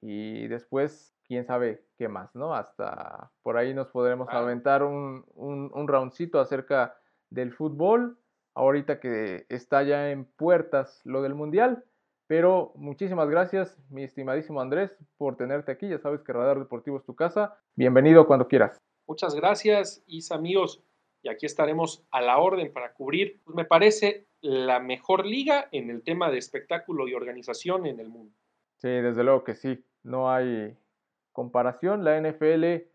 y 0.00 0.48
después 0.48 1.14
quién 1.24 1.44
sabe 1.46 1.84
qué 1.96 2.08
más, 2.08 2.34
¿no? 2.34 2.54
Hasta 2.54 3.30
por 3.42 3.56
ahí 3.56 3.74
nos 3.74 3.88
podremos 3.88 4.28
aventar 4.30 4.82
un, 4.82 5.24
un, 5.34 5.70
un 5.72 5.88
roundcito 5.88 6.40
acerca 6.40 6.96
del 7.30 7.52
fútbol, 7.52 8.18
ahorita 8.54 9.00
que 9.00 9.46
está 9.48 9.82
ya 9.82 10.10
en 10.10 10.24
puertas 10.24 11.00
lo 11.04 11.22
del 11.22 11.34
Mundial. 11.34 11.84
Pero 12.26 12.72
muchísimas 12.76 13.28
gracias, 13.28 13.76
mi 13.90 14.04
estimadísimo 14.04 14.60
Andrés, 14.60 14.96
por 15.16 15.36
tenerte 15.36 15.72
aquí. 15.72 15.88
Ya 15.88 15.98
sabes 15.98 16.22
que 16.22 16.32
Radar 16.32 16.58
Deportivo 16.58 16.96
es 16.96 17.04
tu 17.04 17.16
casa. 17.16 17.58
Bienvenido 17.74 18.26
cuando 18.26 18.46
quieras. 18.46 18.78
Muchas 19.08 19.34
gracias, 19.34 20.04
Isa, 20.06 20.36
amigos. 20.36 20.80
Y 21.22 21.28
aquí 21.28 21.46
estaremos 21.46 22.04
a 22.10 22.20
la 22.20 22.38
orden 22.38 22.72
para 22.72 22.92
cubrir, 22.92 23.40
pues 23.44 23.54
me 23.54 23.64
parece, 23.64 24.26
la 24.40 24.80
mejor 24.80 25.26
liga 25.26 25.68
en 25.72 25.90
el 25.90 26.02
tema 26.02 26.30
de 26.30 26.38
espectáculo 26.38 27.06
y 27.08 27.14
organización 27.14 27.86
en 27.86 28.00
el 28.00 28.08
mundo. 28.08 28.34
Sí, 28.78 28.88
desde 28.88 29.22
luego 29.22 29.44
que 29.44 29.54
sí. 29.54 29.84
No 30.02 30.32
hay 30.32 30.76
comparación. 31.32 32.04
La 32.04 32.18
NFL 32.18 32.88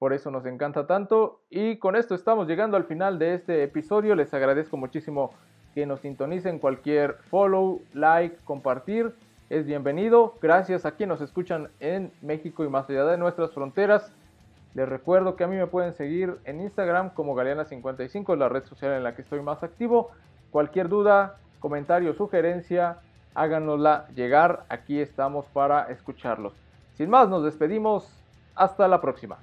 por 0.00 0.14
eso 0.14 0.30
nos 0.30 0.46
encanta 0.46 0.86
tanto. 0.86 1.42
Y 1.50 1.76
con 1.76 1.94
esto 1.94 2.14
estamos 2.14 2.48
llegando 2.48 2.78
al 2.78 2.84
final 2.84 3.18
de 3.18 3.34
este 3.34 3.62
episodio. 3.62 4.14
Les 4.14 4.32
agradezco 4.32 4.78
muchísimo 4.78 5.30
que 5.74 5.84
nos 5.84 6.00
sintonicen. 6.00 6.58
Cualquier 6.58 7.16
follow, 7.30 7.82
like, 7.92 8.36
compartir 8.44 9.12
es 9.50 9.66
bienvenido. 9.66 10.38
Gracias 10.40 10.86
a 10.86 10.92
quienes 10.92 11.20
nos 11.20 11.28
escuchan 11.28 11.68
en 11.80 12.10
México 12.22 12.64
y 12.64 12.70
más 12.70 12.88
allá 12.88 13.04
de 13.04 13.18
nuestras 13.18 13.52
fronteras. 13.52 14.10
Les 14.74 14.88
recuerdo 14.88 15.34
que 15.36 15.44
a 15.44 15.48
mí 15.48 15.56
me 15.56 15.66
pueden 15.66 15.92
seguir 15.92 16.38
en 16.44 16.60
Instagram 16.60 17.10
como 17.10 17.34
Galeana55, 17.34 18.36
la 18.36 18.48
red 18.48 18.64
social 18.64 18.92
en 18.92 19.02
la 19.02 19.14
que 19.14 19.22
estoy 19.22 19.42
más 19.42 19.62
activo. 19.62 20.10
Cualquier 20.50 20.88
duda, 20.88 21.38
comentario, 21.58 22.14
sugerencia, 22.14 22.98
háganosla 23.34 24.06
llegar. 24.14 24.64
Aquí 24.68 25.00
estamos 25.00 25.46
para 25.46 25.90
escucharlos. 25.90 26.52
Sin 26.94 27.10
más, 27.10 27.28
nos 27.28 27.44
despedimos. 27.44 28.16
Hasta 28.54 28.86
la 28.88 29.00
próxima. 29.00 29.38